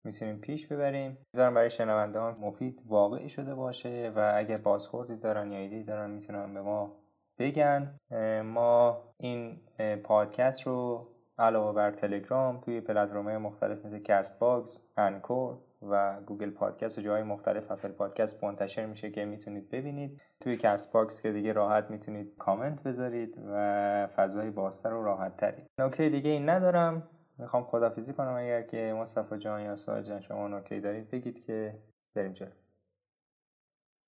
[0.05, 1.19] می‌تونیم پیش ببریم.
[1.35, 6.55] امیدوارم برای شنوندگان مفید واقعی شده باشه و اگر بازخوردی دارن یا ایده دارن می‌تونن
[6.55, 6.97] به ما
[7.39, 7.99] بگن.
[8.45, 9.61] ما این
[10.05, 15.59] پادکست رو علاوه بر تلگرام توی پلتفرم‌های مختلف مثل Castbox، Anchor
[15.91, 20.21] و Google Podcast و جاهای مختلف Apple Podcast منتشر میشه که می‌تونید ببینید.
[20.41, 26.09] توی Castbox که دیگه راحت می‌تونید کامنت بذارید و فضای بازتر و راحت تری نکته
[26.09, 27.09] دیگه این ندارم.
[27.39, 31.83] می‌خوام خداحافظی کنم اگر که مصطفی جان یا سهیل جان شما نکته دارید بگید که
[32.15, 32.51] بریم جلو.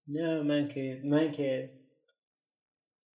[0.09, 1.71] نه من که من که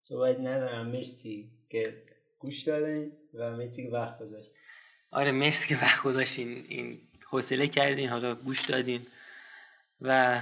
[0.03, 0.87] صحبت ندارم.
[0.87, 2.03] مرسی که
[2.39, 4.59] گوش دادین و مرسی که وقت گذاشتین.
[5.11, 6.49] آره مرسی که وقت گذاشتین.
[6.49, 9.07] این حوصله کردین حالا گوش دادین.
[10.01, 10.41] و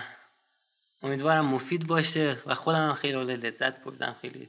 [1.03, 4.49] امیدوارم مفید باشه و خودم هم خیلی لذت بردم خیلی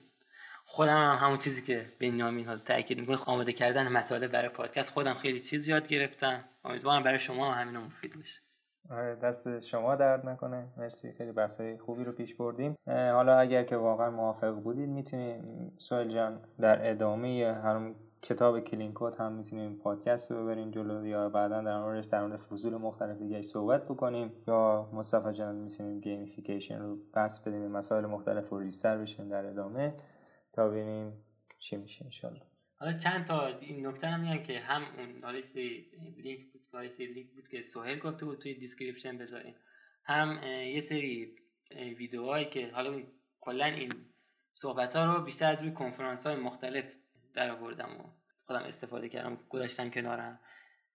[0.66, 4.94] خودم هم همون چیزی که به نامین حال تاکید می‌کنه آماده کردن مطالب برای پادکست.
[4.94, 6.44] خودم خیلی چیز یاد گرفتم.
[6.66, 8.42] امیدوارم برای شما هم همین مفید باشه.
[8.90, 10.68] آره دست شما درد نکنه.
[10.78, 12.76] مرسی خیلی بحث خوبی رو پیش بردیم.
[12.88, 15.44] حالا اگر که واقعا موافق بودید می‌تونید
[15.78, 21.30] سهیل جان در ادامه همون کتاب Clean Code هم می‌تونیم پادکست رو ببریم جلو یا
[21.30, 26.80] بعدا در موردش در مورد فصول مختلف دیگه صحبت بکنیم یا مصطفی جان می‌تونیم gamification
[26.80, 29.94] رو بسط بدیم مسائل مختلف رو ریزتر بشیم در ادامه
[30.54, 31.14] تا ببینیم
[31.60, 32.42] چی میشه انشالله.
[32.80, 35.40] حالا چند تا این نکته هم میگن که هم اون حالا
[36.18, 39.56] لینک بود لینک بود که سهیل گفته بود توی description بذاریم.
[40.04, 40.40] هم
[40.74, 41.36] یه سری
[41.98, 43.02] ویدیوهایی که حالا
[43.42, 43.92] کلا این
[44.52, 46.86] صحبت ها رو بیشتر از روی کنفرانس های مختلف
[47.38, 48.04] در آوردم و
[48.46, 50.40] خودم استفاده کردم گذاشتم کنارم.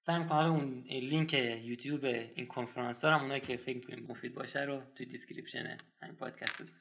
[0.07, 4.81] سعی کنم اون لینک یوتیوب این کنفرانس ها اونایی که فکر می‌کنیم مفید باشه رو
[4.95, 6.81] توی description همین پادکست بذارم.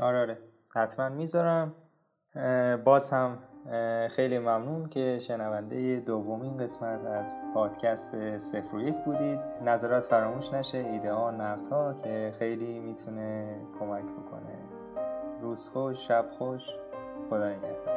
[0.00, 0.38] آره آره.
[0.76, 1.74] حتما می‌ذارم.
[2.84, 3.38] باز هم
[4.10, 9.38] خیلی ممنون که شنونده دومین قسمت از پادکست صفر و یک بودید.
[9.64, 14.58] نظرات فراموش نشه ایده ها نقد ها که خیلی می‌تونه کمک بکنه.
[15.40, 16.62] روز خوش شب خوش.
[17.30, 17.91] خدا نگهدار.